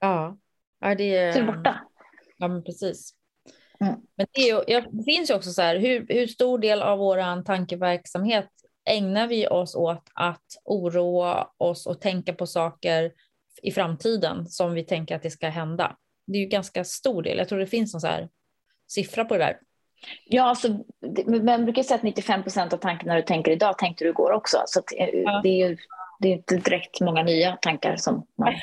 Ja, 0.00 0.36
ja 0.80 0.94
det, 0.94 1.32
så 1.32 1.38
är 1.38 1.42
det 1.42 1.52
borta. 1.52 1.80
Ja, 2.36 2.48
men 2.48 2.64
precis. 2.64 3.14
Mm. 3.82 3.94
Men 4.16 4.26
det, 4.32 4.50
är, 4.50 4.64
ja, 4.66 4.82
det 4.90 5.04
finns 5.04 5.30
ju 5.30 5.34
också 5.34 5.50
så 5.50 5.62
här, 5.62 5.76
hur, 5.76 6.06
hur 6.08 6.26
stor 6.26 6.58
del 6.58 6.82
av 6.82 6.98
vår 6.98 7.42
tankeverksamhet 7.42 8.48
ägnar 8.90 9.26
vi 9.26 9.48
oss 9.48 9.74
åt 9.74 10.02
att 10.14 10.46
oroa 10.64 11.48
oss 11.58 11.86
och 11.86 12.00
tänka 12.00 12.32
på 12.32 12.46
saker 12.46 13.12
i 13.62 13.70
framtiden 13.70 14.46
som 14.48 14.74
vi 14.74 14.84
tänker 14.84 15.16
att 15.16 15.22
det 15.22 15.30
ska 15.30 15.48
hända? 15.48 15.96
Det 16.26 16.38
är 16.38 16.40
ju 16.40 16.48
ganska 16.48 16.84
stor 16.84 17.22
del. 17.22 17.38
Jag 17.38 17.48
tror 17.48 17.58
det 17.58 17.66
finns 17.66 17.94
någon 17.94 18.00
så 18.00 18.06
här 18.06 18.28
siffra 18.88 19.24
på 19.24 19.34
det 19.34 19.44
där. 19.44 19.58
Ja, 20.24 20.42
alltså, 20.42 20.68
man 21.42 21.64
brukar 21.64 21.82
säga 21.82 21.96
att 21.96 22.02
95 22.02 22.42
procent 22.42 22.72
av 22.72 22.76
tankarna 22.76 23.14
du 23.14 23.22
tänker 23.22 23.52
idag 23.52 23.78
tänkte 23.78 24.04
du 24.04 24.10
igår 24.10 24.30
också. 24.30 24.62
Så 24.66 24.80
eh, 24.96 25.42
det 25.42 25.48
är 25.48 25.68
ju 25.68 25.76
det 26.22 26.28
är 26.28 26.32
inte 26.32 26.56
direkt 26.56 27.00
många 27.00 27.22
nya 27.22 27.56
tankar 27.56 27.96
som 27.96 28.26
man... 28.38 28.54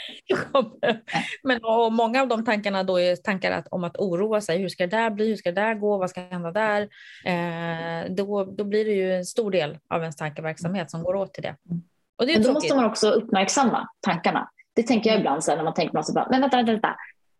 Men 1.43 1.59
och 1.63 1.93
många 1.93 2.21
av 2.21 2.27
de 2.27 2.45
tankarna 2.45 2.83
då 2.83 2.99
är 2.99 3.15
tankar 3.15 3.51
att, 3.51 3.67
om 3.67 3.83
att 3.83 3.97
oroa 3.97 4.41
sig. 4.41 4.57
Hur 4.57 4.69
ska 4.69 4.87
det 4.87 4.97
där 4.97 5.09
bli? 5.09 5.27
Hur 5.27 5.35
ska 5.35 5.51
det 5.51 5.61
där 5.61 5.73
gå? 5.73 5.97
Vad 5.97 6.09
ska 6.09 6.21
hända 6.21 6.51
där? 6.51 6.81
Eh, 7.25 8.11
då, 8.11 8.43
då 8.43 8.63
blir 8.63 8.85
det 8.85 8.91
ju 8.91 9.15
en 9.15 9.25
stor 9.25 9.51
del 9.51 9.77
av 9.89 10.01
ens 10.01 10.15
tankeverksamhet 10.15 10.91
som 10.91 11.03
går 11.03 11.15
åt 11.15 11.33
till 11.33 11.43
det. 11.43 11.55
Och 12.17 12.25
det 12.25 12.33
är 12.33 12.37
Men 12.37 12.47
då 12.47 12.53
måste 12.53 12.75
man 12.75 12.85
också 12.85 13.09
uppmärksamma 13.09 13.87
tankarna. 14.01 14.49
Det 14.75 14.83
tänker 14.83 15.09
jag 15.09 15.15
mm. 15.15 15.21
ibland 15.21 15.43
så 15.43 15.51
här, 15.51 15.57
när 15.57 15.63
man 15.63 15.73
tänker 15.73 15.91
på 15.91 15.97
något, 15.97 16.05
så 16.05 16.13
bara, 16.13 16.27
men 16.29 16.41
vänta, 16.41 16.57
vänta, 16.57 16.71
vänta. 16.71 16.95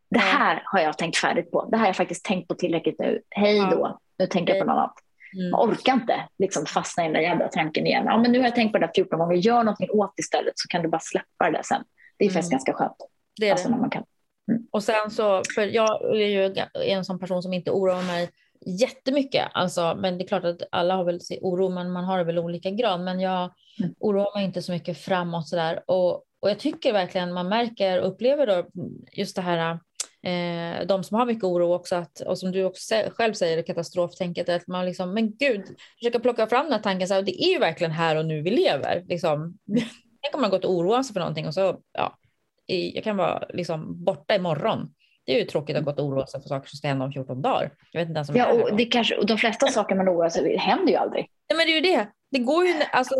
Det 0.10 0.20
här 0.20 0.62
har 0.66 0.80
jag 0.80 0.98
tänkt 0.98 1.18
färdigt 1.18 1.52
på. 1.52 1.66
Det 1.66 1.78
här 1.78 1.84
har 1.84 1.90
jag 1.90 1.96
faktiskt 1.96 2.26
tänkt 2.26 2.48
på 2.48 2.56
tillräckligt 2.56 3.00
nu. 3.00 3.22
Hej 3.30 3.60
då, 3.60 4.00
nu 4.20 4.28
tänker 4.28 4.56
jag 4.56 4.66
på 4.66 4.72
något 4.72 4.78
annat. 4.78 4.94
Mm. 5.38 5.52
Man 5.52 5.70
orkar 5.70 5.94
inte 5.94 6.28
liksom 6.40 6.66
fastna 6.66 7.04
i 7.04 7.08
den 7.08 7.14
där 7.14 7.22
jävla 7.22 7.48
tanken 7.48 7.88
igen. 7.88 8.04
Ja, 8.06 8.18
men 8.18 8.32
nu 8.32 8.38
har 8.38 8.46
jag 8.46 8.56
tänkt 8.56 8.72
på 8.72 8.78
det 8.78 8.86
där 8.86 8.94
14 8.96 9.20
gånger, 9.20 9.36
gör 9.36 9.64
någonting 9.64 9.90
åt 9.92 10.14
istället 10.20 10.54
så 10.56 10.68
kan 10.68 10.82
du 10.82 10.88
bara 10.88 11.02
släppa 11.02 11.46
det 11.46 11.52
där 11.52 11.64
sen. 11.64 11.84
Det 12.18 12.26
är 12.26 12.30
faktiskt 12.30 12.52
mm. 12.52 12.58
ganska 12.58 12.74
skönt. 12.74 12.98
Det 13.40 13.48
är 13.48 13.52
alltså, 13.52 13.70
det. 13.70 13.76
Man 13.76 13.90
kan. 13.90 14.04
Mm. 14.52 14.68
Och 14.72 14.84
sen 14.84 15.12
så, 15.12 15.44
för 15.56 15.62
jag 15.62 16.16
är 16.16 16.28
ju 16.28 16.56
en 16.76 17.06
sån 17.06 17.20
person 17.20 17.44
som 17.44 17.54
inte 17.54 17.72
oroar 17.72 18.04
mig 18.04 18.30
jättemycket, 18.66 19.48
alltså, 19.54 19.96
men 19.96 20.18
det 20.18 20.24
är 20.24 20.28
klart 20.28 20.44
att 20.44 20.62
alla 20.72 20.96
har 20.96 21.04
väl 21.04 21.22
sin 21.22 21.40
oro, 21.42 21.70
men 21.70 21.92
man 21.92 22.04
har 22.04 22.18
det 22.18 22.24
väl 22.24 22.40
olika 22.40 22.70
grad. 22.70 23.02
Men 23.02 23.20
jag 23.20 23.52
mm. 23.80 23.94
oroar 24.00 24.38
mig 24.38 24.46
inte 24.46 24.62
så 24.62 24.72
mycket 24.72 24.98
framåt 24.98 25.48
sådär. 25.48 25.84
Och, 25.88 26.14
och 26.16 26.50
jag 26.50 26.60
tycker 26.60 26.94
verkligen 26.94 27.34
man 27.34 27.50
märker 27.50 28.02
och 28.02 28.08
upplever 28.08 28.48
då 28.48 28.68
just 29.12 29.36
det 29.36 29.42
här 29.42 29.80
eh, 30.24 30.86
de 30.88 31.04
som 31.04 31.18
har 31.18 31.26
mycket 31.26 31.44
oro 31.44 31.74
också, 31.74 31.96
att, 31.96 32.20
och 32.20 32.38
som 32.38 32.52
du 32.52 32.64
också 32.64 32.96
själv 33.12 33.34
säger, 33.34 33.62
katastroftänket, 33.62 34.50
att 34.50 34.68
man 34.68 34.86
liksom, 34.86 35.14
men 35.14 35.38
gud, 35.38 35.66
försöka 36.00 36.20
plocka 36.20 36.48
fram 36.48 36.64
den 36.64 36.74
här 36.74 36.80
tanken, 36.80 37.08
så 37.08 37.14
här, 37.14 37.22
det 37.22 37.44
är 37.44 37.50
ju 37.50 37.60
verkligen 37.60 37.92
här 37.92 38.16
och 38.16 38.26
nu 38.26 38.42
vi 38.42 38.50
lever. 38.50 39.04
Liksom. 39.08 39.58
Tänk 40.22 40.36
om 40.36 40.42
man 40.42 40.50
gått 40.50 40.66
och 40.66 40.74
oroat 40.74 41.06
sig 41.06 41.14
för 41.14 41.20
någonting 41.20 41.48
och 41.48 41.54
så, 41.54 41.80
ja, 41.92 42.18
jag 42.66 43.04
kan 43.04 43.18
vara 43.18 43.44
liksom 43.50 44.04
borta 44.04 44.36
imorgon. 44.36 44.94
Det 45.26 45.36
är 45.36 45.40
ju 45.40 45.46
tråkigt 45.46 45.78
att 45.78 45.84
gå 45.84 45.92
och 45.92 46.00
oroa 46.00 46.26
sig 46.26 46.42
för 46.42 46.48
saker 46.50 46.70
som 46.70 46.78
ska 46.78 46.88
hända 46.88 47.06
om 47.06 47.12
14 47.12 47.42
dagar. 47.42 47.72
Jag 47.92 48.02
vet 48.02 48.08
inte 48.08 48.18
ens 48.18 48.30
om 48.30 48.36
ja, 48.36 48.52
och, 48.52 48.78
det 48.78 48.86
kanske, 48.86 49.18
och 49.18 49.26
de 49.26 49.38
flesta 49.38 49.68
saker 49.68 49.96
man 49.96 50.10
oroar 50.10 50.30
sig 50.30 50.44
för 50.44 50.58
händer 50.58 50.92
ju 50.92 50.96
aldrig. 50.96 51.32
Nej, 51.50 51.58
men 51.58 51.68
det 51.68 51.72
är 51.72 51.76
ju 51.76 51.96
det. 51.96 52.08
Det 52.32 52.40
går 52.40 52.66
ju, 52.66 52.74
alltså, 52.92 53.16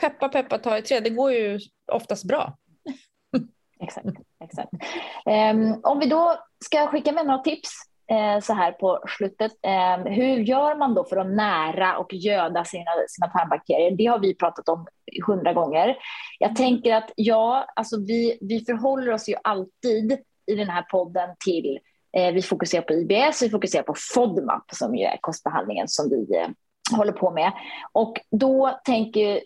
peppa 0.00 0.28
peppa 0.28 0.58
ta 0.58 0.78
i 0.78 0.82
tre, 0.82 1.00
det 1.00 1.10
går 1.10 1.32
ju 1.32 1.60
oftast 1.92 2.24
bra 2.24 2.58
exakt. 3.80 4.06
exakt. 4.44 4.70
Um, 5.26 5.80
om 5.82 5.98
vi 5.98 6.06
då 6.06 6.34
ska 6.64 6.86
skicka 6.86 7.12
med 7.12 7.26
några 7.26 7.42
tips 7.42 7.70
uh, 8.12 8.40
så 8.40 8.52
här 8.52 8.72
på 8.72 8.98
slutet. 9.18 9.52
Um, 9.52 10.12
hur 10.12 10.36
gör 10.36 10.74
man 10.76 10.94
då 10.94 11.04
för 11.04 11.16
att 11.16 11.30
nära 11.30 11.98
och 11.98 12.14
göda 12.14 12.64
sina, 12.64 12.90
sina 13.08 13.28
tarmbakterier? 13.28 13.90
Det 13.90 14.06
har 14.06 14.18
vi 14.18 14.34
pratat 14.34 14.68
om 14.68 14.86
hundra 15.26 15.52
gånger. 15.52 15.96
Jag 16.38 16.56
tänker 16.56 16.94
att 16.94 17.10
ja, 17.16 17.66
alltså 17.76 17.96
vi, 18.00 18.38
vi 18.40 18.60
förhåller 18.60 19.12
oss 19.12 19.28
ju 19.28 19.34
alltid 19.44 20.18
i 20.46 20.54
den 20.54 20.68
här 20.68 20.82
podden 20.82 21.28
till 21.44 21.78
eh, 22.16 22.32
vi 22.34 22.42
fokuserar 22.42 22.82
på 22.82 22.92
IBS, 22.92 23.42
vi 23.42 23.50
fokuserar 23.50 23.82
på 23.82 23.94
FODMAP 24.14 24.64
som 24.72 24.94
ju 24.94 25.04
är 25.04 25.18
kostbehandlingen 25.20 25.88
som 25.88 26.10
vi 26.10 26.36
eh, 26.36 26.48
håller 26.96 27.12
på 27.12 27.30
med. 27.30 27.52
Och 27.92 28.20
då 28.30 28.80
tänker 28.84 29.40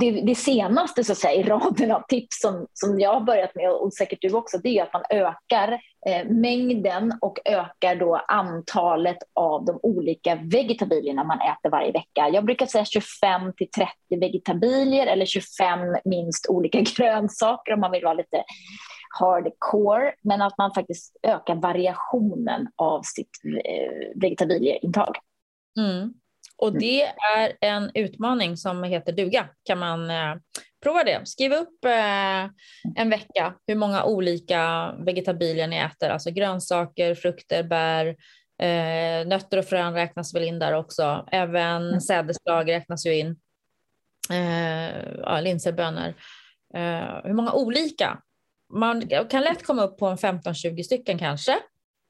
det, 0.00 0.10
det 0.10 0.34
senaste 0.34 1.04
så 1.04 1.12
att 1.12 1.18
säga, 1.18 1.34
i 1.34 1.42
raden 1.42 1.90
av 1.90 2.02
tips 2.08 2.40
som, 2.40 2.66
som 2.72 3.00
jag 3.00 3.12
har 3.12 3.20
börjat 3.20 3.54
med 3.54 3.70
och 3.70 3.92
säkert 3.92 4.18
du 4.22 4.32
också, 4.32 4.58
det 4.58 4.78
är 4.78 4.82
att 4.82 4.92
man 4.92 5.04
ökar 5.10 5.72
eh, 6.06 6.28
mängden 6.28 7.18
och 7.20 7.38
ökar 7.44 7.96
då 7.96 8.16
antalet 8.28 9.18
av 9.34 9.64
de 9.64 9.80
olika 9.82 10.34
vegetabilierna 10.34 11.24
man 11.24 11.40
äter 11.40 11.70
varje 11.70 11.92
vecka. 11.92 12.28
Jag 12.32 12.44
brukar 12.44 12.66
säga 12.66 12.84
25 12.84 13.52
till 13.56 13.70
30 13.70 13.90
vegetabilier 14.20 15.06
eller 15.06 15.26
25 15.26 15.78
minst 16.04 16.46
olika 16.48 16.80
grönsaker 16.96 17.72
om 17.72 17.80
man 17.80 17.90
vill 17.90 18.04
vara 18.04 18.14
lite 18.14 18.44
hardcore, 19.20 20.14
men 20.22 20.42
att 20.42 20.58
man 20.58 20.74
faktiskt 20.74 21.16
ökar 21.22 21.54
variationen 21.54 22.68
av 22.76 23.00
sitt 23.02 23.30
eh, 23.64 24.20
vegetabilieintag. 24.20 25.16
Mm. 25.78 26.14
Och 26.56 26.68
mm. 26.68 26.80
det 26.80 27.02
är 27.02 27.52
en 27.60 27.90
utmaning 27.94 28.56
som 28.56 28.82
heter 28.82 29.12
duga. 29.12 29.48
Kan 29.64 29.78
man 29.78 30.10
eh, 30.10 30.34
prova 30.82 31.04
det? 31.04 31.28
Skriv 31.28 31.52
upp 31.52 31.84
eh, 31.84 32.44
en 32.96 33.10
vecka 33.10 33.54
hur 33.66 33.74
många 33.74 34.04
olika 34.04 34.92
vegetabilier 35.06 35.66
ni 35.66 35.76
äter, 35.76 36.10
alltså 36.10 36.30
grönsaker, 36.30 37.14
frukter, 37.14 37.62
bär, 37.62 38.06
eh, 38.62 39.26
nötter 39.26 39.58
och 39.58 39.64
frön 39.64 39.94
räknas 39.94 40.34
väl 40.34 40.42
in 40.42 40.58
där 40.58 40.72
också. 40.72 41.26
Även 41.32 41.88
mm. 41.88 42.00
sädesslag 42.00 42.70
räknas 42.70 43.06
ju 43.06 43.18
in. 43.18 43.36
Ja, 45.22 45.40
linser, 45.40 45.72
bönor. 45.72 46.14
Hur 47.24 47.32
många 47.32 47.52
olika? 47.52 48.18
Man 48.72 49.08
kan 49.30 49.42
lätt 49.42 49.66
komma 49.66 49.82
upp 49.82 49.98
på 49.98 50.06
en 50.06 50.16
15-20 50.16 50.82
stycken 50.82 51.18
kanske, 51.18 51.58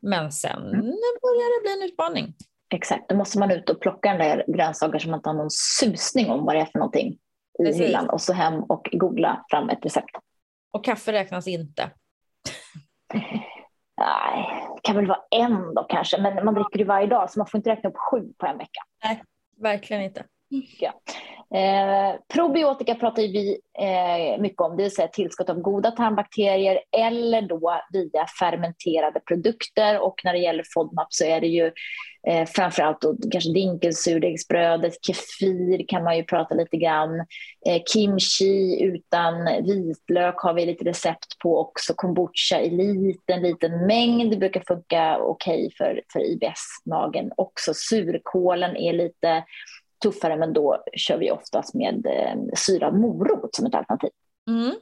men 0.02 0.32
sen 0.32 0.62
mm. 0.62 0.80
börjar 1.22 1.58
det 1.58 1.62
bli 1.62 1.82
en 1.82 1.90
utmaning. 1.92 2.34
Exakt, 2.74 3.08
då 3.08 3.16
måste 3.16 3.38
man 3.38 3.50
ut 3.50 3.70
och 3.70 3.80
plocka 3.80 4.08
den 4.08 4.18
där 4.18 4.44
grönsaker 4.48 4.98
som 4.98 5.10
man 5.10 5.18
inte 5.18 5.28
har 5.28 5.34
någon 5.34 5.50
susning 5.50 6.30
om 6.30 6.44
vad 6.44 6.54
det 6.54 6.60
är 6.60 6.64
för 6.64 6.78
någonting 6.78 7.18
i 7.58 7.64
Precis. 7.64 7.80
hyllan 7.80 8.10
och 8.10 8.20
så 8.20 8.32
hem 8.32 8.62
och 8.62 8.88
googla 8.92 9.44
fram 9.50 9.68
ett 9.68 9.84
recept. 9.84 10.16
Och 10.72 10.84
kaffe 10.84 11.12
räknas 11.12 11.46
inte? 11.46 11.90
Nej, 14.00 14.64
det 14.74 14.80
kan 14.82 14.96
väl 14.96 15.06
vara 15.06 15.20
en 15.30 15.74
då 15.74 15.86
kanske, 15.88 16.20
men 16.20 16.44
man 16.44 16.54
dricker 16.54 16.78
ju 16.78 16.84
varje 16.84 17.06
dag 17.06 17.30
så 17.30 17.38
man 17.38 17.46
får 17.46 17.58
inte 17.58 17.70
räkna 17.70 17.90
upp 17.90 17.96
sju 17.96 18.32
på 18.38 18.46
en 18.46 18.58
vecka. 18.58 18.80
Nej, 19.04 19.22
verkligen 19.56 20.02
inte. 20.02 20.24
Ja. 20.78 20.92
Eh, 21.54 22.16
probiotika 22.34 22.94
pratar 22.94 23.22
vi 23.22 23.58
eh, 23.78 24.40
mycket 24.40 24.60
om, 24.60 24.76
det 24.76 24.82
vill 24.82 24.94
säga 24.94 25.08
tillskott 25.08 25.50
av 25.50 25.60
goda 25.60 25.90
tarmbakterier 25.90 26.80
eller 26.96 27.42
då 27.42 27.80
via 27.92 28.26
fermenterade 28.40 29.20
produkter. 29.20 30.00
Och 30.00 30.20
när 30.24 30.32
det 30.32 30.38
gäller 30.38 30.64
FODMAP 30.74 31.06
så 31.10 31.24
är 31.24 31.40
det 31.40 31.46
ju 31.46 31.72
eh, 32.28 32.46
framförallt 32.46 33.00
då 33.00 33.16
kanske 33.30 33.52
dinkelsurdegsbrödet, 33.52 34.94
kefir 35.06 35.88
kan 35.88 36.04
man 36.04 36.16
ju 36.16 36.24
prata 36.24 36.54
lite 36.54 36.76
grann, 36.76 37.20
eh, 37.66 37.82
kimchi 37.92 38.82
utan 38.82 39.44
vitlök 39.44 40.38
har 40.38 40.54
vi 40.54 40.66
lite 40.66 40.84
recept 40.84 41.38
på 41.42 41.60
också, 41.60 41.94
kombucha 41.96 42.60
i 42.60 42.70
liten, 42.70 43.42
liten 43.42 43.86
mängd 43.86 44.30
det 44.30 44.36
brukar 44.36 44.62
funka 44.66 45.18
okej 45.18 45.66
okay 45.66 45.70
för, 45.78 46.02
för 46.12 46.20
IBS-magen 46.20 47.32
också, 47.36 47.74
surkålen 47.74 48.76
är 48.76 48.92
lite 48.92 49.44
tuffare, 50.04 50.36
men 50.36 50.52
då 50.52 50.84
kör 50.92 51.18
vi 51.18 51.30
oftast 51.30 51.74
med 51.74 52.06
eh, 52.06 52.36
syrad 52.56 53.00
morot 53.00 53.54
som 53.54 53.66
ett 53.66 53.74
alternativ. 53.74 54.10
Mm. 54.48 54.74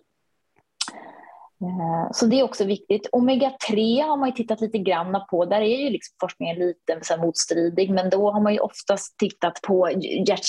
Eh, 1.62 2.10
så 2.12 2.26
det 2.26 2.40
är 2.40 2.42
också 2.42 2.64
viktigt. 2.64 3.08
Omega-3 3.12 4.02
har 4.02 4.16
man 4.16 4.28
ju 4.28 4.34
tittat 4.34 4.60
lite 4.60 4.78
grann 4.78 5.20
på. 5.30 5.44
Där 5.44 5.60
är 5.60 5.76
ju 5.76 5.90
liksom 5.90 6.14
forskningen 6.20 6.58
lite 6.58 6.98
så 7.02 7.16
motstridig, 7.16 7.90
men 7.90 8.10
då 8.10 8.30
har 8.30 8.40
man 8.40 8.52
ju 8.52 8.60
oftast 8.60 9.18
tittat 9.18 9.60
på 9.62 9.90
hjärt 10.26 10.44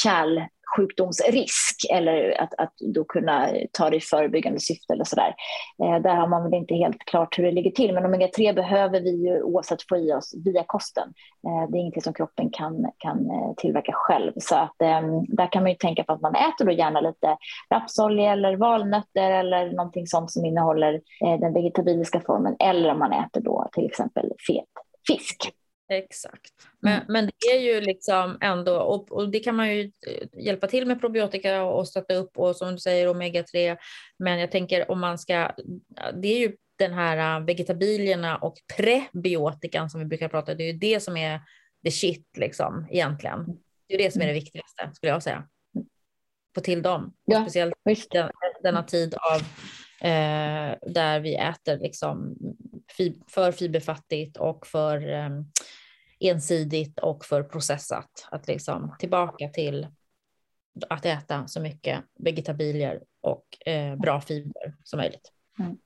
sjukdomsrisk 0.75 1.85
eller 1.91 2.41
att, 2.41 2.53
att 2.57 2.73
då 2.93 3.03
kunna 3.03 3.49
ta 3.71 3.89
det 3.89 3.97
i 3.97 3.99
förebyggande 3.99 4.59
syfte 4.59 4.93
eller 4.93 5.03
sådär. 5.03 5.35
Eh, 5.83 6.01
där 6.01 6.15
har 6.15 6.27
man 6.27 6.43
väl 6.43 6.53
inte 6.53 6.75
helt 6.75 7.05
klart 7.05 7.39
hur 7.39 7.43
det 7.43 7.51
ligger 7.51 7.71
till, 7.71 7.93
men 7.93 8.05
omega-3 8.05 8.55
behöver 8.55 9.01
vi 9.01 9.27
ju 9.27 9.41
oavsett 9.41 9.87
få 9.89 9.97
i 9.97 10.13
oss 10.13 10.33
via 10.45 10.63
kosten. 10.63 11.13
Eh, 11.47 11.71
det 11.71 11.77
är 11.77 11.79
ingenting 11.79 12.01
som 12.01 12.13
kroppen 12.13 12.49
kan, 12.49 12.91
kan 12.97 13.31
eh, 13.31 13.53
tillverka 13.57 13.91
själv, 13.95 14.31
så 14.37 14.55
att 14.55 14.81
eh, 14.81 15.01
där 15.27 15.51
kan 15.51 15.63
man 15.63 15.71
ju 15.71 15.77
tänka 15.77 16.03
på 16.03 16.13
att 16.13 16.21
man 16.21 16.35
äter 16.35 16.65
då 16.65 16.71
gärna 16.71 17.01
lite 17.01 17.37
rapsolja 17.73 18.31
eller 18.31 18.55
valnötter 18.55 19.31
eller 19.31 19.71
någonting 19.71 20.07
sånt 20.07 20.31
som 20.31 20.45
innehåller 20.45 20.93
eh, 20.93 21.39
den 21.39 21.53
vegetabiliska 21.53 22.19
formen, 22.19 22.55
eller 22.59 22.91
om 22.91 22.99
man 22.99 23.13
äter 23.13 23.41
då 23.41 23.69
till 23.73 23.85
exempel 23.85 24.31
fet 24.47 24.65
fisk. 25.07 25.53
Exakt. 25.89 26.51
Men, 26.79 26.93
mm. 26.93 27.05
men 27.09 27.25
det 27.25 27.47
är 27.47 27.59
ju 27.59 27.81
liksom 27.81 28.37
ändå, 28.41 28.77
och, 28.77 29.11
och, 29.11 29.29
det 29.29 29.39
kan 29.39 29.55
man 29.55 29.75
ju 29.75 29.91
eh, 30.07 30.43
hjälpa 30.43 30.67
till 30.67 30.85
med 30.85 30.99
probiotika 30.99 31.63
och 31.63 31.87
stötta 31.87 32.15
upp 32.15 32.37
och 32.37 32.55
som 32.55 32.71
du 32.71 32.77
säger 32.77 33.07
omega-3. 33.07 33.77
Men 34.19 34.39
jag 34.39 34.51
tänker 34.51 34.91
om 34.91 34.99
man 34.99 35.17
ska, 35.17 35.51
det 36.13 36.27
är 36.27 36.39
ju 36.39 36.55
den 36.75 36.93
här 36.93 37.39
äh, 37.39 37.45
vegetabilierna 37.45 38.37
och 38.37 38.57
prebiotikan 38.77 39.89
som 39.89 39.99
vi 39.99 40.05
brukar 40.05 40.29
prata 40.29 40.51
om, 40.51 40.57
det 40.57 40.63
är 40.63 40.73
ju 40.73 40.79
det 40.79 40.99
som 40.99 41.17
är 41.17 41.41
the 41.85 41.91
shit 41.91 42.37
liksom 42.37 42.87
egentligen. 42.91 43.45
Det 43.87 43.93
är 43.93 43.97
det 43.97 44.11
som 44.11 44.21
är 44.21 44.27
det 44.27 44.33
viktigaste 44.33 44.89
skulle 44.93 45.11
jag 45.11 45.23
säga. 45.23 45.47
Få 46.55 46.61
till 46.61 46.81
dem, 46.81 47.13
ja, 47.25 47.41
speciellt 47.41 47.73
den, 48.11 48.31
denna 48.63 48.83
tid 48.83 49.15
av 49.15 49.39
eh, 50.07 50.75
där 50.81 51.19
vi 51.19 51.35
äter 51.35 51.77
liksom 51.77 52.35
för 53.27 53.51
fiberfattigt 53.51 54.37
och 54.37 54.67
för 54.67 55.13
eh, 55.13 55.29
ensidigt 56.23 56.99
och 56.99 57.25
för 57.25 57.43
processat. 57.43 58.27
Att 58.31 58.47
liksom 58.47 58.95
tillbaka 58.99 59.49
till 59.49 59.87
att 60.89 61.05
äta 61.05 61.47
så 61.47 61.61
mycket 61.61 62.03
vegetabilier 62.19 63.03
och 63.21 63.67
eh, 63.67 63.95
bra 63.95 64.21
fiber 64.21 64.75
som 64.83 64.97
möjligt. 64.97 65.31
Mm. 65.59 65.77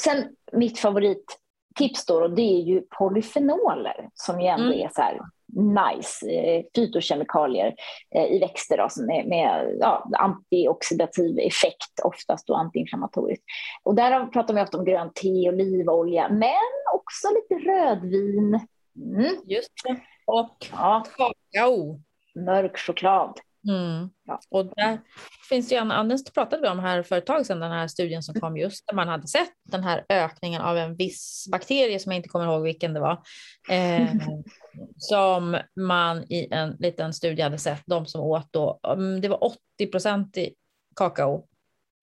Sen 0.00 0.36
mitt 0.52 0.78
favorittips 0.78 2.06
då, 2.06 2.28
det 2.28 2.42
är 2.42 2.62
ju 2.62 2.80
polyfenoler 2.98 4.08
som 4.14 4.40
ju 4.40 4.46
ändå 4.46 4.66
mm. 4.66 4.80
är 4.80 4.90
så 4.94 5.02
här 5.02 5.20
nice 5.56 6.30
eh, 6.30 6.64
fytokemikalier 6.76 7.74
eh, 8.14 8.24
i 8.24 8.38
växter 8.38 8.76
då, 8.76 8.86
som 8.90 9.10
är 9.10 9.24
med 9.24 9.76
ja, 9.80 10.10
antioxidativ 10.18 11.38
effekt, 11.38 12.00
oftast 12.04 12.46
då 12.46 12.54
antiinflammatoriskt. 12.54 13.44
Och 13.82 13.94
där 13.94 14.26
pratar 14.26 14.54
vi 14.54 14.62
ofta 14.62 14.78
om 14.78 14.84
grönt 14.84 15.14
te, 15.14 15.48
olivolja, 15.48 16.28
men 16.28 16.72
också 16.94 17.28
lite 17.34 17.70
rödvin. 17.70 18.60
Mm. 19.04 19.42
Just 19.46 19.70
det. 19.84 20.00
Och 20.26 20.66
ja. 20.72 21.04
kakao. 21.16 22.00
Mörk 22.34 22.78
choklad. 22.78 23.40
Mm. 23.68 24.10
Ja. 24.24 24.40
Och 24.50 24.66
där 24.66 25.00
finns 25.48 25.68
det 25.68 25.74
ju 25.74 25.80
en 25.80 25.92
annan, 25.92 26.18
pratade 26.34 26.62
vi 26.62 26.68
om 26.68 26.78
här 26.78 27.02
för 27.02 27.18
ett 27.18 27.26
tag 27.26 27.46
sedan, 27.46 27.60
den 27.60 27.70
här 27.70 27.88
studien 27.88 28.22
som 28.22 28.40
kom 28.40 28.56
just 28.56 28.86
där 28.86 28.94
man 28.94 29.08
hade 29.08 29.26
sett 29.26 29.52
den 29.64 29.84
här 29.84 30.04
ökningen 30.08 30.62
av 30.62 30.76
en 30.76 30.96
viss 30.96 31.48
bakterie 31.52 31.98
som 31.98 32.12
jag 32.12 32.18
inte 32.18 32.28
kommer 32.28 32.44
ihåg 32.44 32.62
vilken 32.62 32.94
det 32.94 33.00
var. 33.00 33.22
Eh, 33.70 34.08
som 34.96 35.58
man 35.76 36.24
i 36.24 36.48
en 36.50 36.76
liten 36.78 37.14
studie 37.14 37.42
hade 37.42 37.58
sett, 37.58 37.82
de 37.86 38.06
som 38.06 38.20
åt 38.20 38.52
då, 38.52 38.80
mm, 38.88 39.20
det 39.20 39.28
var 39.28 39.44
80 39.44 39.58
procent 39.90 40.36
i 40.36 40.54
kakao 40.96 41.46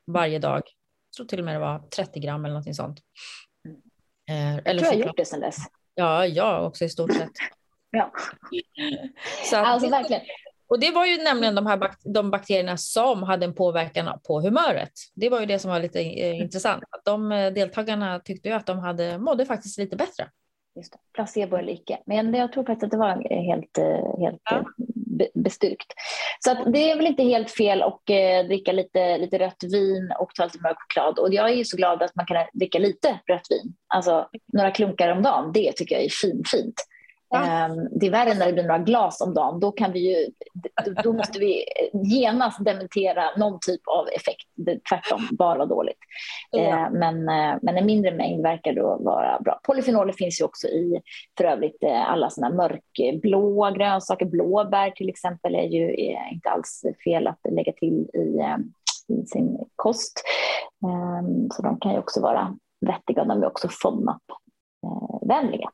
varje 0.08 0.40
dag. 0.40 0.62
Jag 1.10 1.18
tror 1.18 1.28
till 1.28 1.40
och 1.40 1.46
med 1.46 1.56
det 1.56 1.60
var 1.60 1.80
30 1.80 2.20
gram 2.20 2.46
eller 2.46 2.54
någonting 2.54 2.74
sånt. 2.74 3.00
Eh, 4.30 4.56
eller 4.56 4.74
jag 4.74 4.80
tror 4.80 4.94
jag 4.94 5.00
har 5.00 5.08
gjort 5.08 5.18
det 5.18 5.26
sedan 5.26 5.40
dess. 5.40 5.58
Ja, 5.96 6.26
jag 6.26 6.66
också 6.66 6.86
i 6.86 6.90
stort 6.90 7.14
sett. 7.14 7.32
ja. 7.92 8.12
Så 9.44 9.56
att, 9.56 9.66
alltså 9.66 9.90
verkligen. 9.90 10.22
Och 10.68 10.80
det 10.80 10.92
var 10.92 11.06
ju 11.06 11.24
nämligen 11.24 11.56
de 11.56 11.66
här 11.66 11.78
bak 11.78 11.96
de 12.04 12.32
bakterierna 12.32 12.78
som 12.78 13.24
hade 13.24 13.46
en 13.46 13.54
påverkan 13.54 14.20
på 14.28 14.42
humöret. 14.42 14.92
Det 15.14 15.30
var 15.30 15.40
ju 15.40 15.46
det 15.46 15.60
som 15.60 15.72
var 15.72 15.80
lite 15.80 16.00
eh, 16.00 16.40
intressant. 16.40 16.84
Att 16.90 17.06
de 17.06 17.32
eh, 17.32 17.54
deltagarna 17.54 18.20
tyckte 18.20 18.50
ju 18.50 18.56
att 18.56 18.66
de 18.66 18.80
hade, 18.80 19.18
mådde 19.18 19.46
faktiskt 19.46 19.78
lite 19.78 19.96
bättre. 19.96 20.30
Just 20.76 20.94
det. 20.94 20.98
Placebo 21.14 21.58
eller 21.58 21.74
icke. 21.74 22.00
Men 22.06 22.34
jag 22.34 22.54
tror 22.54 22.64
faktiskt 22.64 22.84
att 22.84 22.92
det 22.92 22.98
var 22.98 23.30
helt, 23.30 23.78
eh, 23.78 24.20
helt 24.20 24.42
ja. 24.50 24.66
bestyrkt. 25.34 25.94
Så 26.40 26.52
att 26.52 26.74
det 26.74 26.92
är 26.92 26.96
väl 26.96 27.08
inte 27.08 27.24
helt 27.24 27.52
fel 27.52 27.82
att 27.82 28.10
eh, 28.10 28.48
dricka 28.48 28.72
lite, 28.72 29.18
lite 29.18 29.40
rött 29.40 29.64
vin 29.64 30.12
och 30.20 30.30
ta 30.36 30.44
lite 30.44 30.60
mörk 30.62 30.78
choklad. 30.80 31.20
Och 31.20 31.34
jag 31.34 31.50
är 31.50 31.54
ju 31.54 31.66
så 31.66 31.78
glad 31.78 32.04
att 32.04 32.16
man 32.16 32.26
kan 32.26 32.46
dricka 32.54 32.80
lite 32.80 33.20
rött 33.28 33.48
vin. 33.50 33.74
Alltså 33.88 34.30
några 34.54 34.72
klunkar 34.72 35.10
om 35.10 35.22
dagen, 35.22 35.52
det 35.54 35.72
tycker 35.72 35.96
jag 35.96 36.06
är 36.06 36.10
fin, 36.10 36.44
fint. 36.52 36.86
Ja. 37.30 37.46
Ehm, 37.46 37.88
det 37.92 38.08
är 38.08 38.12
värre 38.12 38.34
när 38.34 38.46
det 38.46 38.54
blir 38.54 38.64
några 38.64 38.78
glas 38.78 39.22
om 39.22 39.34
dagen. 39.34 39.60
Då, 39.60 39.72
kan 39.72 39.92
vi 39.92 40.00
ju, 40.00 40.28
då 41.04 41.14
måste 41.14 41.40
vi 41.40 41.64
genast 41.94 42.66
dementera 42.66 43.24
någon 43.38 43.60
typ 43.68 43.82
av 43.88 44.08
effekt. 44.08 44.48
Tvärtom, 44.90 45.28
bara 45.32 45.66
dåligt. 45.66 45.98
Ja. 46.52 46.60
Ehm, 46.60 46.94
men, 46.94 47.30
eh, 47.30 47.56
men 47.62 47.78
en 47.78 47.86
mindre 47.86 48.12
mängd 48.12 48.42
verkar 48.44 48.74
då 48.74 48.98
vara 49.00 49.40
bra. 49.40 49.60
Polyfenoler 49.64 50.14
finns 50.14 50.42
ju 50.42 50.46
också 50.46 50.68
i 50.68 51.02
för 51.38 51.44
övrigt 51.44 51.84
eh, 51.84 52.12
alla 52.12 52.30
sådana 52.30 52.56
mörkblåa 52.56 53.72
grönsaker. 53.72 54.26
Blåbär 54.26 54.92
till 54.92 55.10
exempel 55.10 55.56
är 55.56 55.68
ju 55.68 55.96
inte 56.32 56.50
alls 56.50 56.84
fel 57.04 57.28
att 57.28 57.40
lägga 57.52 57.74
till 57.74 58.10
i, 58.14 58.40
eh, 58.40 58.58
i 59.18 59.26
sin 59.26 59.58
kost. 59.76 60.22
Ehm, 60.86 61.50
så 61.50 61.62
de 61.62 61.80
kan 61.80 61.92
ju 61.92 62.00
också 62.00 62.22
vara 62.22 62.58
vettiga. 62.82 63.26
De 63.26 63.44
är 63.44 63.48
också 63.48 63.68
FODMAP-vänliga. 63.82 65.70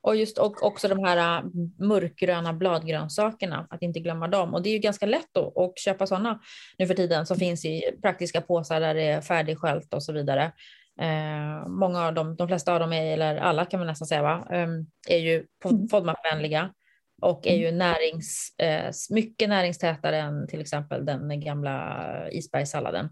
Och 0.00 0.16
just 0.16 0.38
och 0.38 0.62
också 0.62 0.88
de 0.88 1.04
här 1.04 1.38
äh, 1.38 1.44
mörkgröna 1.78 2.52
bladgrönsakerna, 2.52 3.66
att 3.70 3.82
inte 3.82 4.00
glömma 4.00 4.28
dem. 4.28 4.54
Och 4.54 4.62
det 4.62 4.68
är 4.68 4.72
ju 4.72 4.78
ganska 4.78 5.06
lätt 5.06 5.36
att, 5.36 5.56
att 5.56 5.78
köpa 5.78 6.06
sådana 6.06 6.40
nu 6.78 6.86
för 6.86 6.94
tiden 6.94 7.26
som 7.26 7.36
finns 7.36 7.64
i 7.64 7.82
praktiska 8.02 8.40
påsar 8.40 8.80
där 8.80 8.94
det 8.94 9.02
är 9.02 9.20
färdigsköljt 9.20 9.94
och 9.94 10.02
så 10.02 10.12
vidare. 10.12 10.52
Eh, 11.00 11.68
många 11.68 12.06
av 12.06 12.14
dem, 12.14 12.36
de 12.36 12.48
flesta 12.48 12.72
av 12.74 12.80
dem, 12.80 12.92
är, 12.92 13.12
eller 13.12 13.36
alla 13.36 13.64
kan 13.64 13.80
man 13.80 13.86
nästan 13.86 14.08
säga, 14.08 14.22
va, 14.22 14.46
ehm, 14.50 14.86
är 15.08 15.18
ju 15.18 15.46
mm. 15.64 15.88
FODMAP-vänliga 15.88 16.74
och 17.22 17.46
är 17.46 17.56
ju 17.56 17.70
närings, 17.70 18.58
eh, 18.58 18.92
mycket 19.10 19.48
näringstätare 19.48 20.16
än 20.18 20.48
till 20.48 20.60
exempel 20.60 21.06
den 21.06 21.40
gamla 21.40 22.30
isbergssalladen. 22.30 23.08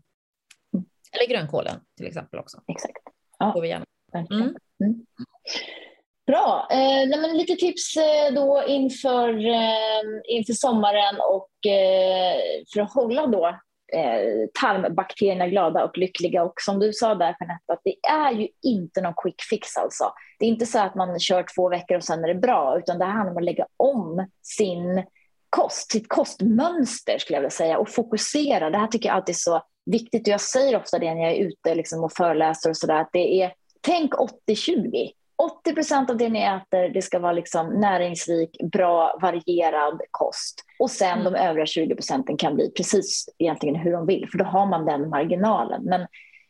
Mm. 0.75 0.87
Eller 1.13 1.29
grönkålen 1.29 1.81
till 1.97 2.07
exempel 2.07 2.41
också. 2.41 2.63
Exakt. 2.69 2.99
Ja. 3.39 3.65
Gärna. 3.65 3.85
Mm. 4.31 4.55
Mm. 4.85 5.07
Bra. 6.27 6.67
Eh, 6.71 7.21
men 7.21 7.37
lite 7.37 7.57
tips 7.57 7.97
eh, 7.97 8.35
då 8.35 8.65
inför, 8.67 9.29
eh, 9.47 10.37
inför 10.37 10.53
sommaren 10.53 11.17
och 11.21 11.71
eh, 11.71 12.37
för 12.75 12.81
att 12.81 12.93
hålla 12.93 13.27
då 13.27 13.47
eh, 13.93 14.49
tarmbakterierna 14.61 15.49
glada 15.49 15.85
och 15.85 15.99
lyckliga. 15.99 16.45
Och 16.45 16.55
som 16.57 16.79
du 16.79 16.93
sa 16.93 17.15
där 17.15 17.37
Jeanette, 17.41 17.73
att 17.73 17.81
det 17.85 17.97
är 18.09 18.33
ju 18.33 18.49
inte 18.63 19.01
någon 19.01 19.15
quick 19.23 19.43
fix 19.51 19.77
alltså. 19.77 20.13
Det 20.39 20.47
är 20.47 20.49
inte 20.49 20.67
så 20.67 20.79
att 20.79 20.95
man 20.95 21.21
kör 21.21 21.45
två 21.57 21.69
veckor 21.69 21.97
och 21.97 22.05
sen 22.05 22.25
är 22.25 22.29
det 22.29 22.41
bra, 22.41 22.79
utan 22.79 22.99
det 22.99 23.05
handlar 23.05 23.31
om 23.31 23.37
att 23.37 23.45
lägga 23.45 23.67
om 23.77 24.27
sin 24.43 25.05
kost, 25.51 25.93
sitt 25.93 26.09
kostmönster 26.09 27.19
skulle 27.19 27.37
jag 27.37 27.41
vilja 27.41 27.51
säga 27.51 27.79
och 27.79 27.89
fokusera. 27.89 28.71
Det 28.71 28.79
här 28.79 28.87
tycker 28.87 29.09
jag 29.09 29.17
alltid 29.17 29.33
är 29.33 29.39
så 29.39 29.63
viktigt 29.91 30.23
och 30.23 30.33
jag 30.33 30.41
säger 30.41 30.77
ofta 30.77 30.99
det 30.99 31.15
när 31.15 31.23
jag 31.23 31.33
är 31.33 31.47
ute 31.47 31.75
liksom 31.75 32.05
och 32.05 32.13
föreläser 32.13 32.71
och 32.71 32.77
sådär, 32.77 33.01
att 33.01 33.11
det 33.13 33.43
är 33.43 33.53
tänk 33.81 34.13
80-20. 34.15 35.11
80 35.39 35.75
procent 35.75 36.11
av 36.11 36.17
det 36.17 36.29
ni 36.29 36.43
äter 36.43 36.89
det 36.89 37.03
ska 37.03 37.19
vara 37.19 37.33
liksom 37.33 37.81
näringsrik, 37.81 38.57
bra, 38.73 39.19
varierad 39.23 40.01
kost. 40.11 40.65
Och 40.79 40.91
sen 40.91 41.21
mm. 41.21 41.33
de 41.33 41.39
övriga 41.39 41.67
20 41.67 41.95
procenten 41.95 42.37
kan 42.37 42.55
bli 42.55 42.71
precis 42.71 43.29
egentligen 43.39 43.77
hur 43.77 43.93
de 43.93 44.07
vill, 44.07 44.29
för 44.31 44.39
då 44.39 44.45
har 44.45 44.67
man 44.67 44.85
den 44.85 45.09
marginalen. 45.09 45.83
Men 45.85 46.07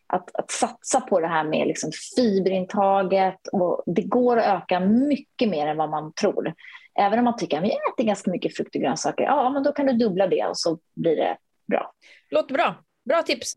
att, 0.06 0.36
att 0.36 0.50
satsa 0.50 1.00
på 1.00 1.20
det 1.20 1.26
här 1.26 1.44
med 1.44 1.66
liksom 1.66 1.90
fiberintaget, 2.16 3.48
och 3.52 3.82
det 3.86 4.02
går 4.02 4.36
att 4.36 4.62
öka 4.62 4.80
mycket 4.80 5.48
mer 5.48 5.66
än 5.66 5.76
vad 5.76 5.90
man 5.90 6.12
tror. 6.12 6.54
Även 6.98 7.18
om 7.18 7.24
man 7.24 7.36
tycker 7.36 7.58
att 7.58 7.64
vi 7.64 7.70
äter 7.70 8.04
ganska 8.04 8.30
mycket 8.30 8.56
frukt 8.56 8.74
och 8.74 8.80
grönsaker, 8.80 9.24
ja 9.24 9.50
men 9.50 9.62
då 9.62 9.72
kan 9.72 9.86
du 9.86 9.92
dubbla 9.92 10.26
det 10.26 10.46
och 10.46 10.58
så 10.58 10.78
blir 10.94 11.16
det 11.16 11.36
bra. 11.68 11.92
Låter 12.30 12.54
bra. 12.54 12.74
Bra 13.06 13.22
tips. 13.22 13.54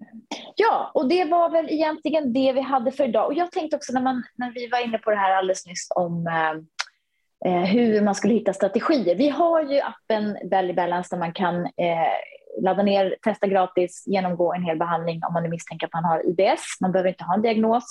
Ja, 0.56 0.91
och 0.93 1.10
det 1.10 1.26
var 1.26 1.50
väl 1.50 1.70
egentligen 1.70 2.34
det 2.34 2.54
vi 2.54 2.62
hade 2.62 2.91
för 2.91 3.04
idag. 3.04 3.26
Och 3.26 3.34
jag 3.34 3.52
tänkte 3.52 3.76
också 3.76 3.93
när, 3.93 4.02
man, 4.02 4.24
när 4.36 4.52
vi 4.52 4.68
var 4.68 4.86
inne 4.86 4.97
på 4.97 5.10
det 5.10 5.16
här 5.16 5.32
alldeles 5.32 5.66
nyss 5.66 5.88
om 5.95 6.28
eh, 6.28 6.52
eh 7.52 7.64
hur 7.64 8.02
man 8.02 8.16
skulle 8.16 8.34
hitta 8.34 8.54
strategier. 8.54 9.16
Vi 9.16 9.30
har 9.30 9.62
ju 9.62 9.80
appen 9.80 10.38
Belly 10.50 10.74
Balance 10.74 11.16
där 11.16 11.20
man 11.20 11.34
kan 11.34 11.66
eh, 11.66 12.62
ladda 12.62 12.84
ner, 12.84 13.16
testa 13.22 13.47
gratis, 13.47 14.04
genomgå 14.08 14.54
en 14.54 14.64
hel 14.64 14.78
behandling 14.78 15.22
om 15.28 15.34
man 15.34 15.50
misstänker 15.50 15.88
att 15.88 15.93
man 15.93 16.06
har 16.06 16.30
IBS. 16.30 16.78
Man 16.82 16.91
behöver 16.91 17.10
inte 17.10 17.24
ha 17.24 17.34
en 17.34 17.41
diagnos 17.41 17.86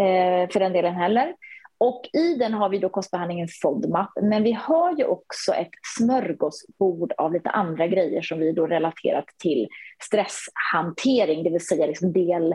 eh, 0.00 0.50
för 0.50 0.60
den 0.60 0.72
delen 0.72 0.94
heller. 0.94 1.34
Och 1.78 2.08
i 2.12 2.34
den 2.34 2.54
har 2.54 2.68
vi 2.68 2.78
då 2.78 2.88
kostbehandlingen 2.88 3.48
FODMAP, 3.62 4.10
men 4.22 4.42
vi 4.42 4.52
har 4.52 4.98
ju 4.98 5.04
också 5.04 5.52
ett 5.52 5.70
smörgåsbord 5.98 7.12
av 7.16 7.32
lite 7.32 7.50
andra 7.50 7.86
grejer 7.86 8.22
som 8.22 8.38
vi 8.38 8.52
då 8.52 8.66
relaterat 8.66 9.26
till 9.38 9.68
stresshantering, 10.02 11.42
det 11.42 11.50
vill 11.50 11.66
säga 11.66 11.86
liksom 11.86 12.12
del 12.12 12.52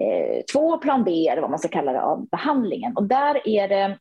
eh, 0.00 0.44
två, 0.52 0.78
plan 0.78 1.04
B 1.04 1.28
eller 1.28 1.42
vad 1.42 1.50
man 1.50 1.58
ska 1.58 1.68
kalla 1.68 1.92
det 1.92 2.02
av 2.02 2.28
behandlingen. 2.28 2.96
Och 2.96 3.04
där 3.04 3.48
är 3.48 3.68
det 3.68 3.98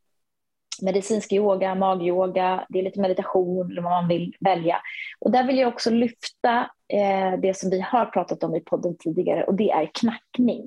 medicinsk 0.81 1.33
yoga, 1.33 1.75
magyoga, 1.75 2.65
det 2.69 2.79
är 2.79 2.83
lite 2.83 3.01
meditation 3.01 3.71
eller 3.71 3.81
vad 3.81 3.91
man 3.91 4.07
vill 4.07 4.35
välja. 4.39 4.77
Och 5.19 5.31
där 5.31 5.47
vill 5.47 5.57
jag 5.57 5.67
också 5.67 5.89
lyfta 5.89 6.69
eh, 6.93 7.39
det 7.39 7.57
som 7.57 7.69
vi 7.69 7.79
har 7.79 8.05
pratat 8.05 8.43
om 8.43 8.55
i 8.55 8.59
podden 8.59 8.97
tidigare 8.97 9.43
och 9.43 9.55
det 9.55 9.71
är 9.71 9.89
knackning. 9.93 10.63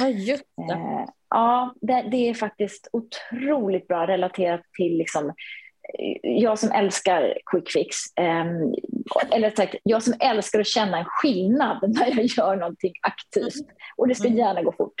Ja, 0.00 0.08
just 0.08 0.44
det. 0.56 0.72
Eh, 0.72 1.04
Ja, 1.30 1.74
det, 1.80 2.02
det, 2.10 2.28
är 2.28 2.34
faktiskt 2.34 2.88
otroligt 2.92 3.88
bra 3.88 4.06
relaterat 4.06 4.60
till 4.76 4.98
liksom, 4.98 5.28
eh, 5.28 6.18
jag 6.22 6.58
som 6.58 6.72
älskar 6.72 7.38
quick 7.46 7.70
fix, 7.70 7.96
eh, 8.16 8.46
eller 9.30 9.50
sagt, 9.50 9.74
jag 9.82 10.02
som 10.02 10.14
älskar 10.20 10.60
att 10.60 10.66
känna 10.66 10.98
en 10.98 11.04
skillnad 11.04 11.78
när 11.98 12.16
jag 12.16 12.24
gör 12.24 12.56
någonting 12.56 12.92
aktivt 13.02 13.66
och 13.96 14.08
det 14.08 14.14
ska 14.14 14.26
mm. 14.26 14.38
gärna 14.38 14.62
gå 14.62 14.72
fort. 14.72 15.00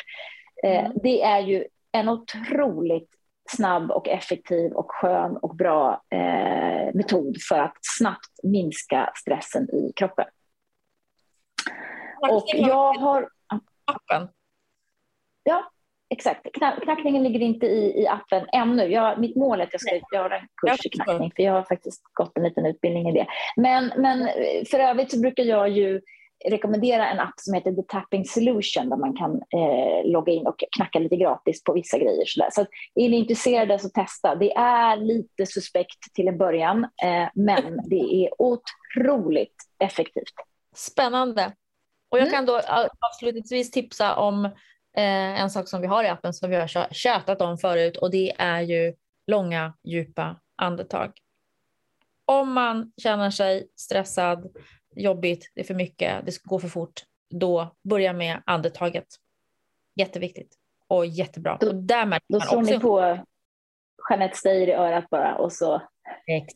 Eh, 0.64 0.84
mm. 0.84 0.92
det 1.02 1.22
är 1.22 1.40
ju 1.40 1.64
en 1.92 2.08
otroligt 2.08 3.10
snabb 3.50 3.90
och 3.90 4.08
effektiv 4.08 4.72
och 4.72 4.90
skön 4.90 5.36
och 5.36 5.56
bra 5.56 6.02
eh, 6.10 6.94
metod 6.94 7.36
för 7.48 7.58
att 7.58 7.78
snabbt 7.80 8.30
minska 8.42 9.12
stressen 9.16 9.70
i 9.74 9.92
kroppen. 9.96 10.26
Och 12.30 12.44
jag 12.54 12.94
har... 12.94 13.28
Ja, 15.50 15.70
exakt. 16.10 16.46
Knackningen 16.82 17.22
ligger 17.22 17.40
inte 17.40 17.66
i, 17.66 18.02
i 18.02 18.06
appen 18.06 18.46
ännu. 18.52 18.86
Jag, 18.86 19.20
mitt 19.20 19.36
mål 19.36 19.60
är 19.60 19.64
att 19.64 19.72
jag 19.72 19.80
ska 19.80 20.00
göra 20.16 20.38
en 20.38 20.48
kurs 20.56 20.86
i 20.86 20.88
knackning, 20.88 21.32
för 21.36 21.42
jag 21.42 21.52
har 21.52 21.62
faktiskt 21.62 22.02
gått 22.14 22.36
en 22.36 22.42
liten 22.42 22.66
utbildning 22.66 23.08
i 23.08 23.12
det. 23.12 23.26
Men, 23.56 23.92
men 23.96 24.28
för 24.70 24.78
övrigt 24.78 25.10
så 25.10 25.20
brukar 25.20 25.42
jag 25.42 25.68
ju 25.68 26.00
rekommendera 26.44 27.10
en 27.10 27.20
app 27.20 27.34
som 27.36 27.54
heter 27.54 27.72
The 27.72 27.82
Tapping 27.82 28.24
Solution 28.24 28.88
där 28.88 28.96
man 28.96 29.16
kan 29.16 29.34
eh, 29.34 30.10
logga 30.10 30.32
in 30.32 30.46
och 30.46 30.64
knacka 30.76 30.98
lite 30.98 31.16
gratis 31.16 31.64
på 31.64 31.72
vissa 31.72 31.98
grejer. 31.98 32.24
Så, 32.26 32.48
så 32.52 32.60
är 32.94 33.08
ni 33.08 33.16
intresserade 33.16 33.78
så 33.78 33.88
testa. 33.88 34.34
Det 34.34 34.52
är 34.52 34.96
lite 34.96 35.46
suspekt 35.46 36.14
till 36.14 36.28
en 36.28 36.38
början, 36.38 36.84
eh, 36.84 37.28
men 37.34 37.80
det 37.90 38.24
är 38.24 38.30
otroligt 38.38 39.56
effektivt. 39.78 40.34
Spännande. 40.76 41.52
Och 42.10 42.18
jag 42.18 42.28
mm. 42.28 42.32
kan 42.32 42.46
då 42.46 42.60
avslutningsvis 43.12 43.70
tipsa 43.70 44.16
om 44.16 44.50
Eh, 44.96 45.40
en 45.40 45.50
sak 45.50 45.68
som 45.68 45.80
vi 45.80 45.86
har 45.86 46.04
i 46.04 46.08
appen 46.08 46.32
som 46.32 46.50
vi 46.50 46.56
har 46.56 46.92
tjatat 46.92 47.40
om 47.42 47.58
förut 47.58 47.96
och 47.96 48.10
det 48.10 48.32
är 48.38 48.60
ju 48.60 48.94
långa 49.26 49.74
djupa 49.84 50.36
andetag. 50.56 51.12
Om 52.24 52.52
man 52.52 52.92
känner 53.02 53.30
sig 53.30 53.68
stressad, 53.76 54.56
jobbigt, 54.96 55.52
det 55.54 55.60
är 55.60 55.64
för 55.64 55.74
mycket, 55.74 56.26
det 56.26 56.42
går 56.42 56.58
för 56.58 56.68
fort, 56.68 57.02
då 57.30 57.76
börja 57.82 58.12
med 58.12 58.42
andetaget. 58.46 59.06
Jätteviktigt 59.94 60.54
och 60.86 61.06
jättebra. 61.06 61.58
Då, 61.60 61.68
och 61.68 61.74
där 61.74 62.20
då 62.28 62.40
slår 62.40 62.62
ni 62.62 62.80
på 62.80 63.18
Jeanette 64.10 64.36
Steijer 64.36 64.68
i 64.68 64.72
örat 64.72 65.10
bara 65.10 65.34
och 65.34 65.52
så 65.52 65.82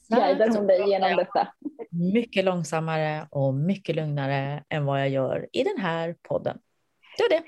guidar 0.09 0.51
som 0.51 0.67
dig 0.67 0.91
genom 0.91 1.17
detta. 1.17 1.49
Mycket 1.91 2.45
långsammare 2.45 3.27
och 3.31 3.55
mycket 3.55 3.97
lugnare 3.97 4.65
än 4.69 4.85
vad 4.85 5.01
jag 5.01 5.09
gör 5.09 5.49
i 5.53 5.65
den 5.65 5.79
här 5.79 6.17
podden. 6.23 6.59
Det 7.17 7.23
var 7.23 7.29
det. 7.29 7.45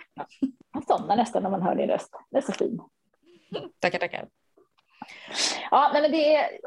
Man 0.74 0.82
somnar 0.82 1.16
nästan 1.16 1.42
när 1.42 1.50
man 1.50 1.62
hör 1.62 1.74
din 1.74 1.88
röst. 1.88 2.10
Det 2.30 2.36
är 2.36 2.42
så 2.42 2.52
fin. 2.52 2.80
Tackar, 3.78 3.98
tackar. 3.98 4.28
Ja, 5.70 5.90
men 5.92 6.10
det 6.10 6.34
är, 6.34 6.58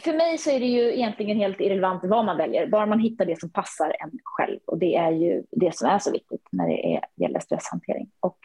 för 0.00 0.12
mig 0.12 0.38
så 0.38 0.50
är 0.50 0.60
det 0.60 0.66
ju 0.66 0.94
egentligen 0.94 1.36
helt 1.36 1.60
irrelevant 1.60 2.04
vad 2.04 2.24
man 2.24 2.36
väljer, 2.36 2.66
bara 2.66 2.86
man 2.86 3.00
hittar 3.00 3.24
det 3.24 3.40
som 3.40 3.50
passar 3.50 3.96
en 4.00 4.10
själv. 4.24 4.60
Och 4.66 4.78
det 4.78 4.96
är 4.96 5.10
ju 5.10 5.44
det 5.50 5.76
som 5.76 5.88
är 5.88 5.98
så 5.98 6.12
viktigt 6.12 6.48
när 6.52 6.68
det 6.68 6.94
är, 6.94 7.04
gäller 7.16 7.40
stresshantering. 7.40 8.10
Och 8.20 8.38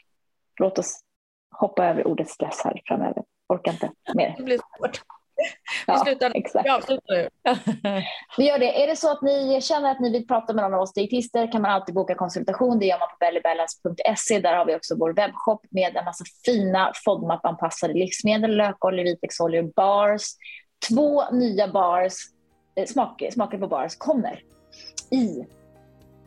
låt 0.60 0.80
oss 0.80 1.04
hoppa 1.52 1.86
över 1.86 2.08
ordet 2.08 2.30
stress 2.30 2.62
här 2.64 2.82
framöver. 2.86 3.24
Orkar 3.50 3.72
inte 3.72 3.92
mer. 4.16 4.36
Det 4.38 4.44
blir 4.44 4.60
svårt. 4.78 5.02
Ja, 5.88 5.94
vi 5.94 6.10
slutar, 6.10 6.32
exakt. 6.36 6.66
vi 6.66 6.70
avslutar 6.70 7.16
nu. 7.16 7.30
Vi 8.38 8.48
gör 8.48 8.60
det. 8.60 8.84
Är 8.84 8.88
det 8.88 8.96
så 8.96 9.12
att 9.12 9.22
ni 9.22 9.62
känner 9.62 9.92
att 9.92 10.00
ni 10.00 10.12
vill 10.12 10.28
prata 10.28 10.54
med 10.54 10.64
någon 10.64 10.74
av 10.74 10.82
oss 10.82 10.94
dietister 10.94 11.52
kan 11.52 11.62
man 11.62 11.72
alltid 11.72 11.96
boka 11.96 12.16
konsultation. 12.16 12.80
Det 12.80 12.86
gör 12.86 13.00
man 13.00 13.08
på 13.08 13.16
bellybalance.se. 13.20 14.40
Där 14.40 14.54
har 14.54 14.66
vi 14.66 14.76
också 14.76 14.96
vår 14.96 15.14
webbshop 15.14 15.66
med 15.70 15.96
en 15.96 16.06
massa 16.06 16.24
fina 16.46 16.92
FODMAP-anpassade 17.06 17.94
livsmedel, 17.94 18.58
lökolja, 18.58 19.04
vitlöksolja, 19.04 19.64
bars. 19.76 20.22
Två 20.90 21.32
nya 21.32 21.68
bars, 21.68 22.14
eh, 22.76 22.86
smak, 22.86 23.24
smaker 23.32 23.58
på 23.58 23.68
bars 23.68 23.96
kommer 23.96 24.44
i 25.12 25.46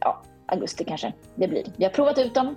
ja, 0.00 0.22
augusti 0.46 0.84
kanske 0.84 1.12
det 1.34 1.48
blir. 1.48 1.64
Vi 1.76 1.84
har 1.84 1.90
provat 1.90 2.18
ut 2.18 2.34
dem. 2.34 2.56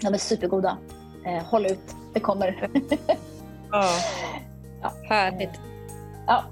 De 0.00 0.14
är 0.14 0.18
supergoda. 0.18 0.78
Eh, 1.26 1.44
håll 1.44 1.66
ut, 1.66 1.96
det 2.14 2.20
kommer. 2.20 2.70
Ja. 3.72 3.88
Ja. 5.08 5.14
Härligt. 5.14 5.50
Ja, 6.26 6.44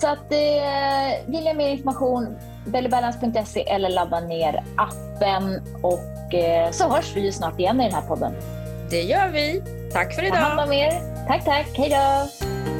så 0.00 0.06
att 0.08 0.32
eh, 0.32 1.26
vill 1.26 1.44
jag 1.44 1.56
mer 1.56 1.68
information, 1.68 2.36
bellybalance.se 2.66 3.60
eller 3.68 3.88
ladda 3.88 4.20
ner 4.20 4.64
appen 4.76 5.62
och 5.82 6.34
eh, 6.34 6.70
så 6.70 6.88
hörs 6.88 7.16
vi 7.16 7.20
ju 7.20 7.32
snart 7.32 7.58
igen 7.60 7.80
i 7.80 7.84
den 7.84 7.94
här 7.94 8.02
podden. 8.08 8.32
Det 8.90 9.02
gör 9.02 9.28
vi. 9.28 9.62
Tack 9.92 10.14
för 10.14 10.22
Ta 10.22 10.34
hand 10.36 10.54
idag. 10.54 10.66
om 10.66 10.72
er. 10.72 11.26
Tack, 11.26 11.44
tack. 11.44 11.66
Hej 11.74 11.88
då! 11.90 12.77